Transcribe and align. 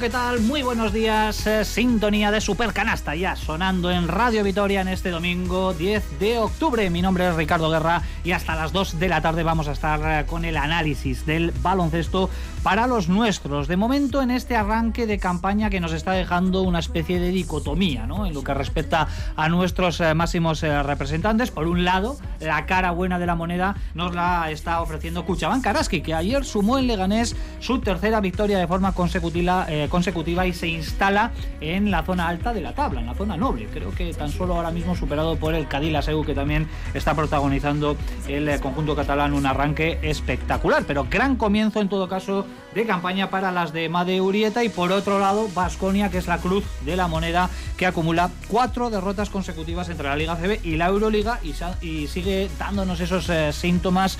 ¿qué 0.00 0.10
tal? 0.10 0.40
Muy 0.40 0.62
buenos 0.62 0.92
días. 0.92 1.44
Eh, 1.46 1.64
sintonía 1.64 2.30
de 2.30 2.40
Supercanasta 2.40 3.16
ya 3.16 3.34
sonando 3.34 3.90
en 3.90 4.06
Radio 4.06 4.44
Vitoria 4.44 4.80
en 4.80 4.88
este 4.88 5.10
domingo 5.10 5.74
10 5.74 6.20
de 6.20 6.38
octubre. 6.38 6.88
Mi 6.88 7.02
nombre 7.02 7.28
es 7.28 7.34
Ricardo 7.34 7.68
Guerra 7.68 8.02
y 8.22 8.30
hasta 8.30 8.54
las 8.54 8.72
2 8.72 9.00
de 9.00 9.08
la 9.08 9.22
tarde 9.22 9.42
vamos 9.42 9.66
a 9.66 9.72
estar 9.72 10.00
eh, 10.04 10.26
con 10.26 10.44
el 10.44 10.56
análisis 10.56 11.26
del 11.26 11.52
baloncesto 11.62 12.30
para 12.68 12.86
los 12.86 13.08
nuestros. 13.08 13.66
De 13.66 13.78
momento 13.78 14.20
en 14.20 14.30
este 14.30 14.54
arranque 14.54 15.06
de 15.06 15.18
campaña 15.18 15.70
que 15.70 15.80
nos 15.80 15.94
está 15.94 16.12
dejando 16.12 16.60
una 16.60 16.80
especie 16.80 17.18
de 17.18 17.30
dicotomía, 17.30 18.06
¿no? 18.06 18.26
En 18.26 18.34
lo 18.34 18.44
que 18.44 18.52
respecta 18.52 19.08
a 19.36 19.48
nuestros 19.48 20.02
eh, 20.02 20.12
máximos 20.12 20.60
representantes. 20.60 21.50
Por 21.50 21.66
un 21.66 21.86
lado, 21.86 22.18
la 22.40 22.66
cara 22.66 22.90
buena 22.90 23.18
de 23.18 23.24
la 23.24 23.34
moneda 23.36 23.74
nos 23.94 24.14
la 24.14 24.50
está 24.50 24.82
ofreciendo 24.82 25.24
Cuchabán 25.24 25.62
Karaski, 25.62 26.02
que 26.02 26.12
ayer 26.12 26.44
sumó 26.44 26.78
en 26.78 26.88
Leganés 26.88 27.34
su 27.58 27.80
tercera 27.80 28.20
victoria 28.20 28.58
de 28.58 28.66
forma 28.66 28.92
consecutiva, 28.92 29.64
eh, 29.70 29.88
consecutiva 29.88 30.46
y 30.46 30.52
se 30.52 30.68
instala 30.68 31.30
en 31.62 31.90
la 31.90 32.02
zona 32.02 32.28
alta 32.28 32.52
de 32.52 32.60
la 32.60 32.74
tabla, 32.74 33.00
en 33.00 33.06
la 33.06 33.14
zona 33.14 33.38
noble. 33.38 33.66
Creo 33.72 33.92
que 33.92 34.12
tan 34.12 34.28
solo 34.28 34.56
ahora 34.56 34.72
mismo 34.72 34.94
superado 34.94 35.36
por 35.36 35.54
el 35.54 35.68
Cadilla 35.68 36.02
Seu, 36.02 36.22
que 36.22 36.34
también 36.34 36.68
está 36.92 37.14
protagonizando 37.14 37.96
el 38.28 38.46
eh, 38.46 38.60
conjunto 38.60 38.94
catalán 38.94 39.32
un 39.32 39.46
arranque 39.46 39.98
espectacular. 40.02 40.84
Pero 40.86 41.06
gran 41.08 41.36
comienzo 41.36 41.80
en 41.80 41.88
todo 41.88 42.10
caso 42.10 42.44
de 42.74 42.86
campaña 42.86 43.30
para 43.30 43.50
las 43.50 43.72
de 43.72 43.88
Made 43.88 44.20
Urieta 44.20 44.64
y 44.64 44.68
por 44.68 44.92
otro 44.92 45.18
lado 45.18 45.48
Vasconia, 45.54 46.10
que 46.10 46.18
es 46.18 46.26
la 46.26 46.38
cruz 46.38 46.64
de 46.84 46.96
la 46.96 47.08
moneda 47.08 47.50
que 47.76 47.86
acumula 47.86 48.30
cuatro 48.48 48.90
derrotas 48.90 49.30
consecutivas 49.30 49.88
entre 49.88 50.08
la 50.08 50.16
Liga 50.16 50.36
CB 50.36 50.60
y 50.64 50.76
la 50.76 50.86
Euroliga 50.86 51.40
y, 51.42 52.06
sigue 52.06 52.50
dándonos 52.58 53.00
esos 53.00 53.28
eh, 53.30 53.52
síntomas 53.52 54.18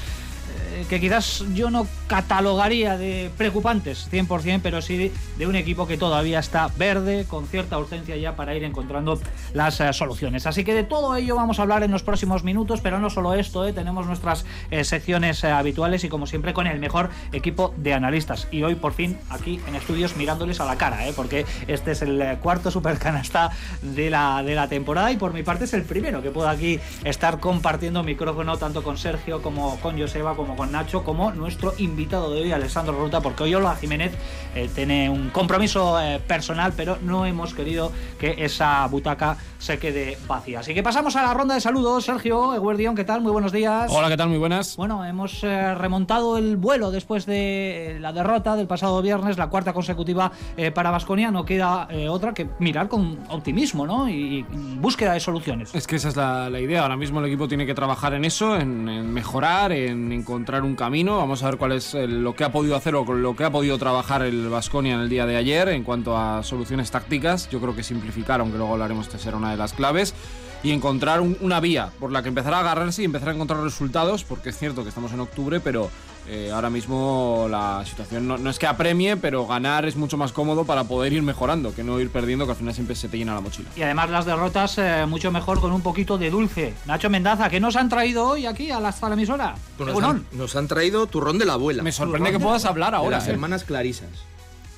que 0.89 1.01
quizás 1.01 1.45
yo 1.55 1.71
no 1.71 1.87
catalogaría 2.07 2.97
de 2.97 3.31
preocupantes 3.37 4.09
100%, 4.11 4.61
pero 4.62 4.83
sí 4.83 5.12
de 5.37 5.47
un 5.47 5.57
equipo 5.57 5.87
que 5.87 5.97
todavía 5.97 6.39
está 6.39 6.69
verde, 6.77 7.25
con 7.27 7.47
cierta 7.47 7.79
urgencia 7.79 8.17
ya 8.17 8.37
para 8.37 8.55
ir 8.55 8.65
encontrando 8.65 9.21
las 9.53 9.81
eh, 9.81 9.93
soluciones. 9.93 10.47
Así 10.47 10.65
que 10.65 10.75
de 10.75 10.84
todo 10.84 11.17
ello 11.17 11.37
vamos 11.37 11.59
a 11.59 11.62
hablar 11.62 11.83
en 11.83 11.91
los 11.91 12.03
próximos 12.03 12.45
minutos, 12.45 12.81
pero 12.81 12.99
no 12.99 13.11
solo 13.11 13.34
esto, 13.34 13.67
eh, 13.67 13.73
tenemos 13.73 14.06
nuestras 14.06 14.45
secciones 14.83 15.45
habituales 15.45 16.05
y 16.05 16.09
como 16.09 16.27
siempre 16.27 16.53
con 16.53 16.67
el 16.67 16.79
mejor 16.79 17.11
equipo 17.33 17.75
de 17.77 17.95
analistas. 17.95 18.49
Y 18.51 18.62
hoy 18.62 18.75
por 18.75 18.93
fin 18.93 19.19
aquí 19.31 19.61
en 19.67 19.75
estudios 19.75 20.17
mirándoles 20.17 20.61
a 20.61 20.65
la 20.65 20.77
cara, 20.77 20.99
porque 21.17 21.47
este 21.67 21.93
es 21.93 22.03
el 22.03 22.39
cuarto 22.39 22.71
supercanasta 22.71 23.51
de 23.83 24.11
la, 24.11 24.43
de 24.43 24.55
la 24.55 24.69
temporada 24.69 25.11
y 25.12 25.17
por 25.17 25.33
mi 25.33 25.43
parte 25.43 25.65
es 25.65 25.75
el 25.75 25.83
primero 25.83 26.23
que 26.23 26.31
puedo 26.31 26.49
aquí 26.49 26.81
estar 27.05 27.41
compartiendo 27.41 28.03
micrófono 28.03 28.56
tanto 28.56 28.83
con 28.83 28.99
Sergio 28.99 29.43
como 29.43 29.79
con 29.81 29.99
Joseba 29.99 30.34
como 30.34 30.56
con 30.56 30.67
Nacho, 30.70 31.05
como 31.05 31.33
nuestro 31.33 31.74
invitado 31.78 32.33
de 32.33 32.42
hoy, 32.42 32.52
Alessandro 32.52 32.98
Ruta, 32.98 33.20
porque 33.20 33.44
hoy 33.44 33.55
Ola 33.55 33.77
Jiménez 33.77 34.12
eh, 34.55 34.69
tiene 34.75 35.08
un 35.10 35.30
compromiso 35.30 36.00
eh, 36.00 36.20
personal, 36.27 36.72
pero 36.77 36.98
no 37.02 37.27
hemos 37.27 37.55
querido 37.55 37.92
que 38.19 38.44
esa 38.44 38.86
butaca 38.86 39.36
se 39.58 39.78
quede 39.78 40.19
vacía. 40.27 40.60
Así 40.60 40.75
que 40.75 40.83
pasamos 40.83 41.16
a 41.16 41.22
la 41.22 41.34
ronda 41.34 41.55
de 41.55 41.60
saludos. 41.60 42.05
Sergio 42.05 42.55
Eguerdión, 42.55 42.94
¿qué 42.94 43.05
tal? 43.05 43.20
Muy 43.20 43.33
buenos 43.33 43.52
días. 43.52 43.91
Hola, 43.92 44.08
¿qué 44.08 44.16
tal? 44.16 44.28
Muy 44.28 44.38
buenas. 44.38 44.77
Bueno, 44.77 45.05
hemos 45.05 45.44
eh, 45.44 45.75
remontado 45.75 46.38
el 46.38 46.56
vuelo 46.56 46.91
después 46.91 47.27
de 47.27 47.98
la 48.00 48.12
derrota 48.12 48.56
del 48.56 48.66
pasado 48.66 49.00
viernes, 49.03 49.38
la 49.38 49.48
cuarta 49.48 49.72
consecutiva 49.72 50.32
para 50.75 50.91
Vasconia. 50.91 51.30
No 51.30 51.44
queda 51.44 51.88
otra 52.08 52.34
que 52.34 52.48
mirar 52.58 52.88
con 52.88 53.19
optimismo, 53.28 53.87
¿no? 53.87 54.09
Y, 54.09 54.44
búsqueda 54.81 55.12
de 55.12 55.20
soluciones. 55.20 55.75
Es 55.75 55.87
que 55.87 55.97
esa 55.97 56.09
es 56.09 56.16
la, 56.16 56.60
idea. 56.60 56.82
Ahora 56.82 56.97
mismo 56.97 57.20
el 57.20 57.26
equipo 57.26 57.47
tiene 57.48 57.66
que 57.66 57.75
trabajar 57.75 58.14
en 58.14 58.25
eso, 58.25 58.56
en, 58.56 58.88
en 58.88 59.12
mejorar, 59.12 59.72
en 59.72 60.12
encontrar 60.12 60.57
un 60.62 60.76
camino. 60.76 61.16
Vamos 61.16 61.42
a 61.42 61.46
ver 61.46 61.58
cuál 61.58 61.72
es 61.72 61.94
lo 61.94 62.34
que 62.34 62.44
ha 62.44 62.52
podido 62.52 62.76
hacer 62.76 62.94
o 62.94 63.04
lo 63.04 63.36
que 63.36 63.44
ha 63.44 63.50
podido 63.50 63.78
trabajar 63.78 64.22
el 64.22 64.48
Vasconia 64.48 64.94
en 64.94 65.00
el 65.00 65.08
día 65.08 65.26
de 65.26 65.36
ayer 65.36 65.69
en 65.69 65.84
cuanto 65.84 66.16
a 66.16 66.42
soluciones 66.42 66.91
tácticas. 66.91 67.48
Yo 67.50 67.60
creo 67.60 67.74
que 67.74 67.82
simplificar, 67.82 68.41
aunque 68.41 68.58
luego 68.58 68.72
hablaremos 68.72 69.10
de 69.10 69.19
ser 69.19 69.34
una 69.34 69.50
de 69.50 69.56
las 69.56 69.72
claves 69.72 70.14
y 70.62 70.72
encontrar 70.72 71.20
una 71.20 71.60
vía 71.60 71.91
por 72.00 72.10
la 72.10 72.22
que 72.22 72.28
empezar 72.28 72.54
a 72.54 72.60
agarrarse 72.60 73.02
y 73.02 73.04
empezar 73.04 73.28
a 73.30 73.32
encontrar 73.32 73.60
resultados, 73.60 74.24
porque 74.24 74.48
es 74.48 74.58
cierto 74.58 74.82
que 74.82 74.88
estamos 74.88 75.12
en 75.12 75.20
octubre, 75.20 75.60
pero 75.60 75.91
eh, 76.27 76.51
ahora 76.53 76.71
mismo 76.71 77.47
la 77.51 77.83
situación 77.87 78.27
no, 78.29 78.51
es 78.51 78.59
que 78.59 78.67
apremie, 78.67 79.17
pero 79.17 79.47
ganar 79.47 79.87
es 79.87 79.97
mucho 79.97 80.17
más 80.17 80.33
cómodo 80.33 80.65
para 80.65 80.84
poder 80.84 81.12
ir 81.12 81.23
mejorando, 81.23 81.75
que 81.75 81.84
no 81.84 82.01
ir 82.01 82.11
perdiendo, 82.11 82.45
que 82.45 82.53
al 82.53 82.56
final 82.56 82.75
siempre 82.75 82.97
se 82.97 83.09
te 83.09 83.17
llena 83.17 83.34
la 83.34 83.41
mochila. 83.41 83.69
Y 83.77 83.83
además 83.83 84.11
las 84.11 84.27
derrotas 84.27 84.77
eh, 84.79 85.06
mucho 85.06 85.31
mejor 85.31 85.61
con 85.61 85.73
un 85.73 85.81
poquito 85.81 86.19
de 86.19 86.31
dulce. 86.31 86.75
Nacho 86.87 87.09
Mendaza, 87.09 87.49
¿qué 87.49 87.61
nos 87.61 87.77
han 87.77 87.89
traído 87.89 88.27
hoy 88.27 88.47
aquí 88.47 88.71
a 88.71 88.81
la, 88.81 88.95
a 89.01 89.09
la 89.09 89.15
emisora? 89.15 89.55
Pues 89.77 89.95
nos, 90.33 90.56
han, 90.56 90.69
traído 90.69 91.06
turrón 91.06 91.39
de 91.39 91.47
la 91.47 91.55
abuela. 91.55 91.83
Me 91.83 91.93
sorprende 91.93 92.33
que 92.33 92.41
puedas 92.41 92.65
hablar 92.65 92.95
ahora. 92.95 93.19
las 93.19 93.29
¿eh? 93.29 93.33
hermanas 93.33 93.65
Clarisas. 93.65 94.09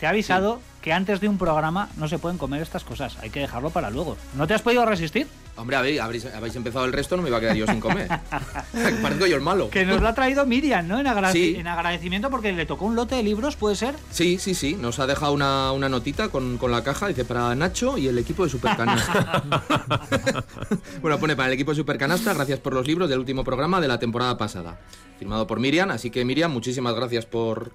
Te 0.00 0.06
he 0.06 0.08
avisado 0.08 0.62
que 0.80 0.94
antes 0.94 1.20
de 1.20 1.28
un 1.28 1.36
programa 1.36 1.90
no 1.98 2.08
se 2.08 2.18
pueden 2.18 2.38
comer 2.38 2.62
estas 2.62 2.84
cosas, 2.84 3.18
hay 3.20 3.28
que 3.28 3.40
dejarlo 3.40 3.68
para 3.68 3.90
luego. 3.90 4.16
¿No 4.34 4.46
te 4.46 4.54
has 4.54 4.62
podido 4.62 4.86
resistir? 4.86 5.26
Hombre, 5.56 5.76
habéis, 5.76 6.00
habéis 6.00 6.56
empezado 6.56 6.86
el 6.86 6.92
resto, 6.94 7.18
no 7.18 7.22
me 7.22 7.28
iba 7.28 7.36
a 7.36 7.40
quedar 7.40 7.54
yo 7.54 7.66
sin 7.66 7.80
comer. 7.80 8.08
Parezco 9.02 9.26
yo 9.26 9.36
el 9.36 9.42
malo. 9.42 9.68
Que 9.68 9.84
nos 9.84 10.00
lo 10.00 10.08
ha 10.08 10.14
traído 10.14 10.46
Miriam, 10.46 10.88
¿no? 10.88 10.98
En, 10.98 11.06
en, 11.06 11.66
agradecimiento 11.66 12.30
porque 12.30 12.50
le 12.52 12.64
tocó 12.64 12.86
un 12.86 12.96
lote 12.96 13.16
de 13.16 13.22
libros, 13.22 13.56
¿puede 13.56 13.76
ser? 13.76 13.94
Sí, 14.10 14.38
sí, 14.38 14.54
sí. 14.54 14.74
Nos 14.74 15.00
ha 15.00 15.06
dejado 15.06 15.34
una, 15.34 15.88
notita 15.90 16.30
con, 16.30 16.58
la 16.70 16.82
caja, 16.82 17.08
dice 17.08 17.26
para 17.26 17.54
Nacho 17.54 17.98
y 17.98 18.08
el 18.08 18.16
equipo 18.16 18.44
de 18.44 18.48
Supercanasta. 18.48 19.42
bueno, 21.02 21.18
pone 21.18 21.36
para 21.36 21.48
el 21.48 21.54
equipo 21.54 21.72
de 21.72 21.76
Supercanasta, 21.76 22.32
gracias 22.32 22.58
por 22.58 22.72
los 22.72 22.86
libros 22.86 23.10
del 23.10 23.18
último 23.18 23.44
programa 23.44 23.82
de 23.82 23.88
la 23.88 23.98
temporada 23.98 24.38
pasada. 24.38 24.80
Firmado 25.18 25.46
por 25.46 25.60
Miriam, 25.60 25.90
así 25.90 26.08
que 26.10 26.24
Miriam, 26.24 26.50
muchísimas 26.50 26.94
gracias 26.94 27.26
por, 27.26 27.72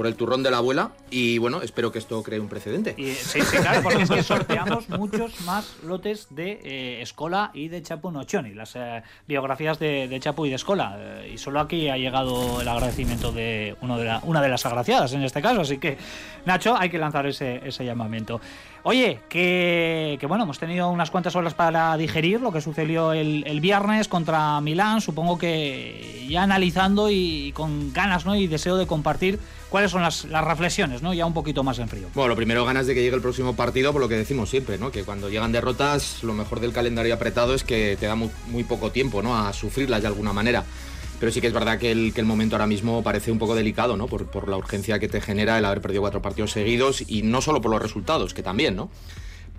por 0.00 0.06
el 0.06 0.16
turrón 0.16 0.42
de 0.42 0.50
la 0.50 0.56
abuela 0.56 0.92
y 1.10 1.36
bueno, 1.36 1.60
espero 1.60 1.92
que 1.92 1.98
esto 1.98 2.22
cree 2.22 2.40
un 2.40 2.48
precedente. 2.48 2.94
sí, 2.96 3.42
sí, 3.42 3.58
claro, 3.58 3.82
porque 3.82 4.04
es 4.04 4.10
que 4.10 4.22
sorteamos 4.22 4.88
muchos 4.88 5.42
más 5.42 5.76
lotes 5.84 6.28
de 6.30 6.58
eh, 6.64 7.02
Escola 7.02 7.50
y 7.52 7.68
de 7.68 7.82
Chapu 7.82 8.10
Nochoni, 8.10 8.54
las 8.54 8.76
eh, 8.76 9.02
biografías 9.28 9.78
de, 9.78 10.08
de, 10.08 10.18
Chapu 10.18 10.46
y 10.46 10.48
de 10.48 10.54
Escola. 10.54 10.96
Eh, 10.98 11.32
y 11.34 11.36
solo 11.36 11.60
aquí 11.60 11.90
ha 11.90 11.98
llegado 11.98 12.62
el 12.62 12.68
agradecimiento 12.68 13.30
de, 13.30 13.76
uno 13.82 13.98
de 13.98 14.06
la, 14.06 14.20
una 14.24 14.40
de 14.40 14.48
las 14.48 14.64
agraciadas 14.64 15.12
en 15.12 15.22
este 15.22 15.42
caso, 15.42 15.60
así 15.60 15.76
que 15.76 15.98
Nacho, 16.46 16.74
hay 16.74 16.88
que 16.88 16.96
lanzar 16.96 17.26
ese, 17.26 17.60
ese 17.62 17.84
llamamiento. 17.84 18.40
Oye, 18.82 19.20
que, 19.28 20.18
bueno, 20.26 20.44
hemos 20.44 20.58
tenido 20.58 20.88
unas 20.88 21.10
cuantas 21.10 21.36
horas 21.36 21.54
para 21.54 21.96
digerir 21.96 22.40
lo 22.40 22.50
que 22.50 22.60
sucedió 22.60 23.12
el, 23.12 23.60
viernes 23.60 24.08
contra 24.08 24.60
Milán, 24.60 25.02
supongo 25.02 25.36
que 25.36 26.26
ya 26.28 26.42
analizando 26.42 27.10
y, 27.10 27.52
con 27.52 27.92
ganas 27.92 28.24
¿no? 28.24 28.34
y 28.34 28.46
deseo 28.46 28.78
de 28.78 28.86
compartir 28.86 29.38
cuáles 29.68 29.90
son 29.90 30.02
las, 30.02 30.24
reflexiones, 30.24 31.02
¿no? 31.02 31.12
ya 31.12 31.26
un 31.26 31.34
poquito 31.34 31.62
más 31.62 31.78
en 31.78 31.88
frío. 31.88 32.08
Bueno, 32.14 32.28
lo 32.28 32.36
primero 32.36 32.64
ganas 32.64 32.86
de 32.86 32.94
que 32.94 33.02
llegue 33.02 33.16
el 33.16 33.22
próximo 33.22 33.54
partido, 33.54 33.92
por 33.92 34.00
lo 34.00 34.08
que 34.08 34.16
decimos 34.16 34.48
siempre, 34.48 34.78
¿no? 34.78 34.90
que 34.90 35.04
cuando 35.04 35.28
llegan 35.28 35.52
derrotas 35.52 36.22
lo 36.22 36.32
mejor 36.32 36.60
del 36.60 36.72
calendario 36.72 37.14
apretado 37.14 37.54
es 37.54 37.64
que 37.64 37.98
te 38.00 38.06
da 38.06 38.14
muy, 38.14 38.30
muy 38.48 38.64
poco 38.64 38.90
tiempo 38.90 39.20
¿no? 39.22 39.36
a 39.36 39.52
sufrirlas 39.52 40.00
de 40.00 40.08
alguna 40.08 40.32
manera. 40.32 40.64
Pero 41.20 41.30
sí 41.30 41.40
que 41.40 41.46
es 41.46 41.52
verdad 41.52 41.78
que 41.78 41.92
el, 41.92 42.12
que 42.12 42.20
el 42.20 42.26
momento 42.26 42.56
ahora 42.56 42.66
mismo 42.66 43.02
parece 43.02 43.30
un 43.30 43.38
poco 43.38 43.54
delicado, 43.54 43.96
¿no? 43.96 44.08
Por, 44.08 44.26
por 44.26 44.48
la 44.48 44.56
urgencia 44.56 44.98
que 44.98 45.08
te 45.08 45.20
genera 45.20 45.58
el 45.58 45.64
haber 45.64 45.80
perdido 45.80 46.00
cuatro 46.00 46.22
partidos 46.22 46.50
seguidos 46.50 47.04
y 47.06 47.22
no 47.22 47.42
solo 47.42 47.60
por 47.60 47.70
los 47.70 47.80
resultados, 47.80 48.34
que 48.34 48.42
también, 48.42 48.74
¿no? 48.74 48.90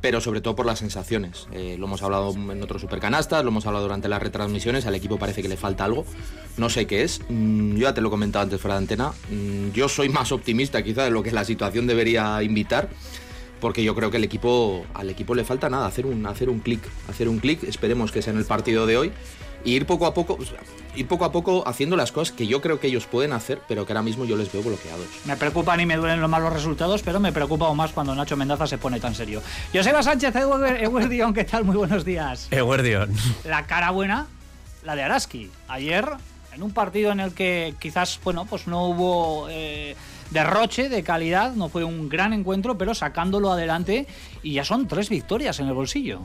pero 0.02 0.20
sobre 0.20 0.42
todo 0.42 0.56
por 0.56 0.66
las 0.66 0.80
sensaciones. 0.80 1.48
Eh, 1.54 1.76
lo 1.80 1.86
hemos 1.86 2.02
hablado 2.02 2.34
en 2.34 2.62
otros 2.62 2.82
supercanastas, 2.82 3.44
lo 3.44 3.50
hemos 3.52 3.66
hablado 3.68 3.86
durante 3.86 4.10
las 4.10 4.22
retransmisiones, 4.22 4.86
al 4.86 4.96
equipo 4.96 5.18
parece 5.18 5.42
que 5.42 5.48
le 5.48 5.58
falta 5.58 5.86
algo, 5.86 6.06
no 6.58 6.70
sé 6.70 6.88
qué 6.88 7.04
es, 7.04 7.22
mm, 7.30 7.76
yo 7.76 7.84
ya 7.84 7.94
te 7.94 8.02
lo 8.02 8.08
he 8.08 8.12
comentado 8.12 8.44
antes 8.44 8.60
fuera 8.60 8.76
de 8.76 8.80
antena, 8.80 9.14
mm, 9.30 9.72
yo 9.72 9.88
soy 9.88 10.10
más 10.10 10.32
optimista 10.32 10.84
quizá 10.84 11.04
de 11.04 11.12
lo 11.12 11.24
que 11.24 11.32
la 11.32 11.46
situación 11.46 11.86
debería 11.88 12.42
invitar, 12.42 12.90
porque 13.62 13.84
yo 13.84 13.96
creo 13.96 14.12
que 14.12 14.18
el 14.18 14.26
equipo, 14.26 14.86
al 14.94 15.10
equipo 15.10 15.36
le 15.36 15.46
falta 15.46 15.70
nada, 15.70 15.86
hacer 15.86 16.06
un, 16.06 16.26
hacer 16.26 16.50
un 16.50 16.60
clic, 16.60 16.82
hacer 17.08 17.30
un 17.30 17.40
clic, 17.40 17.64
esperemos 17.64 18.12
que 18.12 18.22
sea 18.22 18.34
en 18.34 18.40
el 18.40 18.46
partido 18.46 18.86
de 18.86 18.98
hoy, 18.98 19.14
y 19.64 19.76
ir 19.76 19.86
poco 19.86 20.08
a 20.08 20.14
poco, 20.14 20.38
ir 20.96 21.08
poco 21.08 21.24
a 21.24 21.32
poco 21.32 21.68
haciendo 21.68 21.96
las 21.96 22.12
cosas 22.12 22.36
que 22.36 22.48
yo 22.48 22.62
creo 22.62 22.80
que 22.80 22.88
ellos 22.88 23.06
pueden 23.06 23.32
hacer, 23.32 23.62
pero 23.68 23.86
que 23.86 23.94
ahora 23.94 24.02
mismo 24.02 24.26
yo 24.26 24.36
les 24.36 24.52
veo 24.52 24.64
bloqueados. 24.64 25.06
Me 25.26 25.38
preocupan 25.38 25.80
y 25.80 25.86
me 25.86 25.96
duelen 25.96 26.20
los 26.20 26.30
malos 26.30 26.52
resultados, 26.52 27.04
pero 27.04 27.20
me 27.20 27.32
preocupa 27.32 27.68
aún 27.68 27.78
más 27.78 27.92
cuando 27.92 28.14
Nacho 28.16 28.36
Mendaza 28.36 28.66
se 28.66 28.80
pone 28.80 29.00
tan 29.00 29.14
serio. 29.14 29.42
Joseba 29.74 30.02
Sánchez, 30.02 30.36
Eguerdion, 30.36 31.34
¿qué 31.34 31.44
tal? 31.46 31.64
Muy 31.64 31.76
buenos 31.76 32.04
días. 32.04 32.48
Eguerdion. 32.50 33.14
La 33.46 33.68
cara 33.68 33.92
buena, 33.92 34.26
la 34.84 34.96
de 34.96 35.04
Araski. 35.04 35.52
Ayer, 35.68 36.10
en 36.54 36.64
un 36.64 36.72
partido 36.72 37.12
en 37.12 37.20
el 37.20 37.34
que 37.34 37.76
quizás, 37.80 38.20
bueno, 38.24 38.46
pues 38.46 38.68
no 38.68 38.88
hubo... 38.88 39.48
Eh, 39.50 39.96
derroche 40.32 40.90
de 40.90 41.04
calidad, 41.04 41.54
no 41.54 41.70
fue 41.70 41.84
un 41.84 42.10
gran 42.10 42.34
encuentro, 42.34 42.78
pero 42.78 42.96
sacándolo 42.96 43.52
adelante 43.52 44.08
y 44.42 44.54
ya 44.54 44.66
son 44.66 44.88
tres 44.88 45.10
victorias 45.10 45.60
en 45.60 45.68
el 45.68 45.74
bolsillo. 45.74 46.22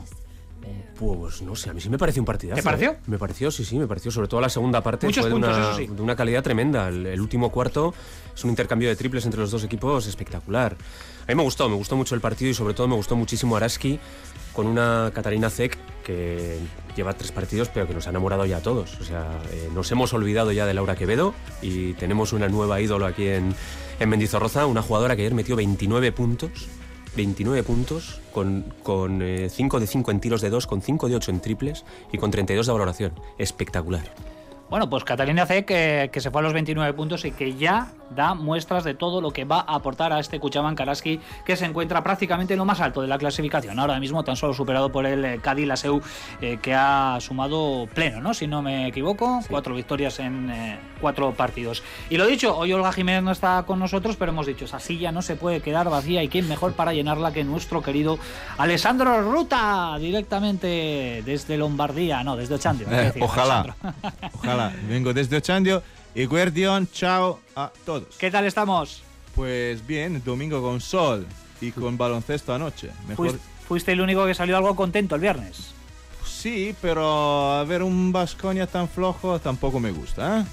Pues 0.97 1.43
no 1.43 1.55
sé, 1.55 1.69
a 1.69 1.73
mí 1.73 1.81
sí 1.81 1.89
me 1.89 1.97
pareció 1.97 2.21
un 2.23 2.25
partidazo. 2.25 2.55
¿Te 2.55 2.63
pareció? 2.63 2.91
¿eh? 2.91 2.97
Me 3.05 3.19
pareció, 3.19 3.51
sí, 3.51 3.63
sí, 3.63 3.77
me 3.77 3.85
pareció. 3.85 4.09
Sobre 4.09 4.27
todo 4.27 4.41
la 4.41 4.49
segunda 4.49 4.81
parte 4.81 5.11
fue 5.11 5.29
de, 5.29 5.33
una, 5.33 6.15
calidad 6.15 6.41
tremenda. 6.41 6.87
El, 6.87 7.21
último 7.21 7.51
cuarto 7.51 7.93
es 8.35 8.43
un 8.43 8.49
intercambio 8.49 8.89
de 8.89 8.95
triples 8.95 9.23
entre 9.25 9.39
los 9.39 9.51
dos 9.51 9.63
equipos 9.63 10.07
espectacular. 10.07 10.75
A 11.27 11.31
mí 11.31 11.35
me 11.35 11.43
gustó, 11.43 11.69
me 11.69 11.75
gustó 11.75 11.95
mucho 11.95 12.15
el 12.15 12.21
partido 12.21 12.49
y 12.49 12.55
sobre 12.55 12.73
todo 12.73 12.87
me 12.87 12.95
gustó 12.95 13.15
muchísimo 13.15 13.55
Araski 13.55 13.99
con 14.53 14.65
una 14.65 15.11
Catarina 15.13 15.51
Zek 15.51 15.77
que 16.03 16.57
lleva 16.95 17.13
tres 17.13 17.31
partidos 17.31 17.69
pero 17.69 17.85
que 17.85 17.93
nos 17.93 18.07
ha 18.07 18.09
enamorado 18.09 18.45
ya 18.47 18.57
a 18.57 18.61
todos. 18.61 18.99
O 18.99 19.03
sea, 19.03 19.39
eh, 19.51 19.69
nos 19.75 19.91
hemos 19.91 20.13
olvidado 20.13 20.51
ya 20.51 20.65
de 20.65 20.73
Laura 20.73 20.95
Quevedo 20.95 21.35
y 21.61 21.93
tenemos 21.93 22.33
una 22.33 22.47
nueva 22.47 22.81
ídolo 22.81 23.05
aquí 23.05 23.27
en, 23.27 23.53
en 23.99 24.09
Mendizorroza, 24.09 24.65
una 24.65 24.81
jugadora 24.81 25.15
que 25.15 25.23
ayer 25.23 25.33
metió 25.33 25.55
29 25.55 26.11
puntos 26.11 26.69
29 27.17 27.63
puntos, 27.63 28.21
con, 28.31 28.73
con 28.83 29.19
5 29.19 29.77
eh, 29.77 29.79
de 29.81 29.87
5 29.87 30.11
en 30.11 30.19
tiros 30.21 30.41
de 30.41 30.49
2, 30.49 30.67
con 30.67 30.81
5 30.81 31.09
de 31.09 31.15
8 31.15 31.31
en 31.31 31.41
triples 31.41 31.85
y 32.13 32.17
con 32.17 32.31
32 32.31 32.65
de 32.65 32.71
valoración. 32.71 33.13
Espectacular. 33.37 34.03
Bueno, 34.69 34.89
pues 34.89 35.03
Catalina 35.03 35.45
C 35.45 35.65
que, 35.65 36.09
que, 36.11 36.21
se 36.21 36.29
fue 36.29 36.41
a 36.41 36.43
los 36.43 36.53
29 36.53 36.93
puntos 36.93 37.25
y 37.25 37.31
que 37.31 37.55
ya 37.55 37.91
da 38.09 38.33
muestras 38.33 38.83
de 38.83 38.93
todo 38.93 39.21
lo 39.21 39.31
que 39.31 39.45
va 39.45 39.59
a 39.59 39.75
aportar 39.75 40.13
a 40.13 40.19
este 40.19 40.39
Cuchaban 40.39 40.75
Karaski 40.75 41.19
que 41.45 41.55
se 41.55 41.65
encuentra 41.65 42.03
prácticamente 42.03 42.53
en 42.53 42.59
lo 42.59 42.65
más 42.65 42.79
alto 42.79 43.01
de 43.01 43.07
la 43.07 43.17
clasificación. 43.17 43.79
Ahora 43.79 43.99
mismo 43.99 44.23
tan 44.23 44.35
solo 44.35 44.53
superado 44.53 44.91
por 44.91 45.05
el 45.05 45.23
eh, 45.25 45.39
Cádiz 45.41 45.67
Laseu 45.67 46.01
eh, 46.41 46.59
que 46.61 46.73
ha 46.73 47.17
sumado 47.19 47.87
pleno, 47.93 48.21
¿no? 48.21 48.33
Si 48.33 48.47
no 48.47 48.61
me 48.61 48.87
equivoco, 48.87 49.41
cuatro 49.49 49.75
victorias 49.75 50.19
en 50.19 50.49
eh, 50.49 50.79
cuatro 51.01 51.33
partidos. 51.33 51.83
Y 52.09 52.17
lo 52.17 52.25
dicho, 52.25 52.57
hoy 52.57 52.73
Olga 52.73 52.91
Jiménez 52.91 53.23
no 53.23 53.31
está 53.31 53.63
con 53.63 53.79
nosotros, 53.79 54.15
pero 54.17 54.31
hemos 54.31 54.45
dicho, 54.45 54.65
esa 54.65 54.79
silla 54.79 55.11
no 55.11 55.21
se 55.21 55.35
puede 55.35 55.61
quedar 55.61 55.89
vacía 55.89 56.23
y 56.23 56.27
quién 56.27 56.47
mejor 56.47 56.73
para 56.73 56.93
llenarla 56.93 57.31
que 57.31 57.43
nuestro 57.43 57.81
querido 57.81 58.17
Alessandro 58.57 59.21
Ruta, 59.21 59.97
directamente 59.99 61.23
desde 61.25 61.57
Lombardía, 61.57 62.23
no, 62.23 62.35
desde 62.35 62.55
Ochandio. 62.55 62.87
ojalá, 63.21 63.75
ojalá 64.33 64.73
vengo 64.87 65.13
desde 65.13 65.37
Ochandio 65.37 65.81
y 66.15 66.25
Guardión, 66.25 66.87
chao 66.91 67.39
a 67.55 67.71
todos. 67.85 68.15
¿Qué 68.17 68.31
tal 68.31 68.45
estamos? 68.45 69.03
Pues 69.35 69.85
bien, 69.85 70.21
domingo 70.23 70.61
con 70.61 70.81
sol 70.81 71.25
y 71.61 71.71
con 71.71 71.97
baloncesto 71.97 72.53
anoche. 72.53 72.89
Mejor... 73.07 73.37
¿Fuiste 73.67 73.91
el 73.91 74.01
único 74.01 74.25
que 74.25 74.33
salió 74.33 74.55
algo 74.57 74.75
contento 74.75 75.15
el 75.15 75.21
viernes? 75.21 75.73
Sí, 76.25 76.73
pero 76.81 77.53
a 77.53 77.63
ver 77.65 77.83
un 77.83 78.11
Vasconia 78.11 78.65
tan 78.67 78.87
flojo 78.87 79.39
tampoco 79.39 79.79
me 79.79 79.91
gusta. 79.91 80.39
¿eh? 80.39 80.45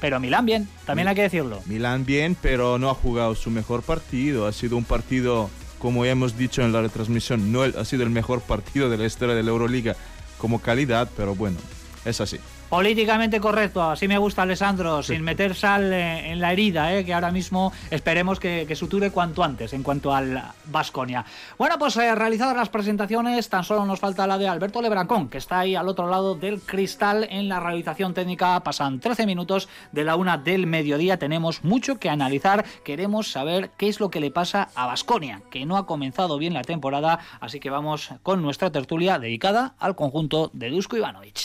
Pero 0.00 0.18
Milán 0.18 0.46
bien, 0.46 0.68
también 0.86 1.06
hay 1.08 1.14
que 1.14 1.22
decirlo. 1.22 1.60
Milán 1.66 2.04
bien, 2.04 2.36
pero 2.40 2.78
no 2.78 2.90
ha 2.90 2.94
jugado 2.94 3.34
su 3.34 3.50
mejor 3.50 3.82
partido. 3.82 4.46
Ha 4.46 4.52
sido 4.52 4.76
un 4.76 4.84
partido, 4.84 5.50
como 5.78 6.04
ya 6.04 6.12
hemos 6.12 6.36
dicho 6.36 6.62
en 6.62 6.72
la 6.72 6.80
retransmisión, 6.82 7.52
no 7.52 7.62
ha 7.62 7.84
sido 7.84 8.02
el 8.02 8.10
mejor 8.10 8.40
partido 8.40 8.88
de 8.88 8.98
la 8.98 9.06
historia 9.06 9.34
de 9.34 9.42
la 9.42 9.50
Euroliga 9.50 9.94
como 10.38 10.60
calidad, 10.60 11.08
pero 11.16 11.34
bueno, 11.34 11.58
es 12.04 12.20
así. 12.20 12.38
Políticamente 12.72 13.38
correcto, 13.38 13.82
así 13.82 14.08
me 14.08 14.16
gusta 14.16 14.40
Alessandro, 14.40 15.02
sin 15.02 15.20
meter 15.20 15.54
sal 15.54 15.92
en 15.92 16.40
la 16.40 16.54
herida, 16.54 16.96
eh, 16.96 17.04
que 17.04 17.12
ahora 17.12 17.30
mismo 17.30 17.70
esperemos 17.90 18.40
que, 18.40 18.66
suture 18.74 19.10
cuanto 19.10 19.44
antes 19.44 19.74
en 19.74 19.82
cuanto 19.82 20.14
al 20.14 20.42
Vasconia. 20.64 21.22
Bueno, 21.58 21.78
pues 21.78 21.98
eh, 21.98 22.14
realizadas 22.14 22.56
las 22.56 22.70
presentaciones, 22.70 23.50
tan 23.50 23.62
solo 23.62 23.84
nos 23.84 24.00
falta 24.00 24.26
la 24.26 24.38
de 24.38 24.48
Alberto 24.48 24.80
Lebrancón, 24.80 25.28
que 25.28 25.36
está 25.36 25.58
ahí 25.58 25.74
al 25.74 25.86
otro 25.86 26.08
lado 26.08 26.34
del 26.34 26.62
cristal 26.62 27.26
en 27.28 27.50
la 27.50 27.60
realización 27.60 28.14
técnica. 28.14 28.58
Pasan 28.60 29.00
13 29.00 29.26
minutos 29.26 29.68
de 29.92 30.04
la 30.04 30.16
una 30.16 30.38
del 30.38 30.66
mediodía, 30.66 31.18
tenemos 31.18 31.64
mucho 31.64 31.98
que 31.98 32.08
analizar, 32.08 32.64
queremos 32.86 33.30
saber 33.30 33.68
qué 33.76 33.90
es 33.90 34.00
lo 34.00 34.10
que 34.10 34.20
le 34.20 34.30
pasa 34.30 34.70
a 34.74 34.86
Vasconia, 34.86 35.42
que 35.50 35.66
no 35.66 35.76
ha 35.76 35.84
comenzado 35.84 36.38
bien 36.38 36.54
la 36.54 36.62
temporada, 36.62 37.18
así 37.38 37.60
que 37.60 37.68
vamos 37.68 38.14
con 38.22 38.40
nuestra 38.40 38.72
tertulia 38.72 39.18
dedicada 39.18 39.74
al 39.78 39.94
conjunto 39.94 40.50
de 40.54 40.70
Dusko 40.70 40.96
Ivanovic. 40.96 41.36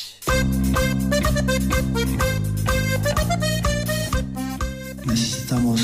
Necesitamos 5.06 5.82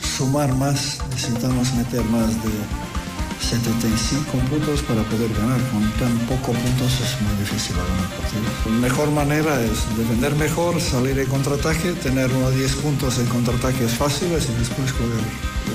sumar 0.00 0.54
más, 0.54 0.98
necesitamos 1.10 1.72
meter 1.74 2.04
más 2.04 2.34
de 2.42 2.50
75 3.48 4.30
puntos 4.50 4.82
para 4.82 5.02
poder 5.04 5.32
ganar. 5.32 5.60
Con 5.72 5.82
tan 5.92 6.12
pocos 6.28 6.56
puntos 6.56 6.92
es 7.00 7.20
muy 7.22 7.34
difícil 7.40 7.76
ganar 7.76 8.08
partido. 8.16 8.42
La 8.66 8.72
mejor 8.72 9.10
manera 9.10 9.62
es 9.62 9.96
defender 9.96 10.34
mejor, 10.36 10.80
salir 10.80 11.18
en 11.18 11.26
contraataque, 11.26 11.92
tener 11.94 12.30
unos 12.30 12.54
10 12.54 12.74
puntos 12.76 13.18
en 13.18 13.26
contraataques 13.26 13.92
fáciles 13.92 14.48
y 14.50 14.58
después 14.58 14.92
jugar 14.92 15.24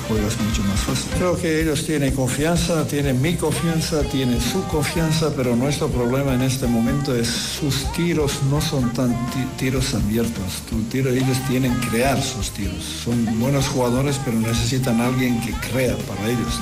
juegas 0.07 0.39
mucho 0.39 0.63
más 0.63 0.79
fácil. 0.81 1.11
Creo 1.17 1.37
que 1.37 1.61
ellos 1.61 1.85
tienen 1.85 2.13
confianza, 2.13 2.85
tienen 2.87 3.21
mi 3.21 3.35
confianza, 3.35 4.01
tienen 4.03 4.39
su 4.41 4.63
confianza, 4.65 5.31
pero 5.35 5.55
nuestro 5.55 5.87
problema 5.87 6.33
en 6.33 6.41
este 6.41 6.67
momento 6.67 7.15
es 7.15 7.27
sus 7.27 7.91
tiros 7.93 8.43
no 8.49 8.61
son 8.61 8.91
tan 8.93 9.15
tiros 9.57 9.93
abiertos. 9.93 10.63
Tu 10.69 10.81
tiro, 10.83 11.09
ellos 11.09 11.37
tienen 11.47 11.73
que 11.79 11.89
crear 11.89 12.21
sus 12.21 12.51
tiros. 12.51 12.83
Son 13.03 13.39
buenos 13.39 13.67
jugadores, 13.67 14.19
pero 14.23 14.37
necesitan 14.39 15.01
alguien 15.01 15.39
que 15.41 15.51
crea 15.69 15.95
para 15.97 16.29
ellos. 16.29 16.59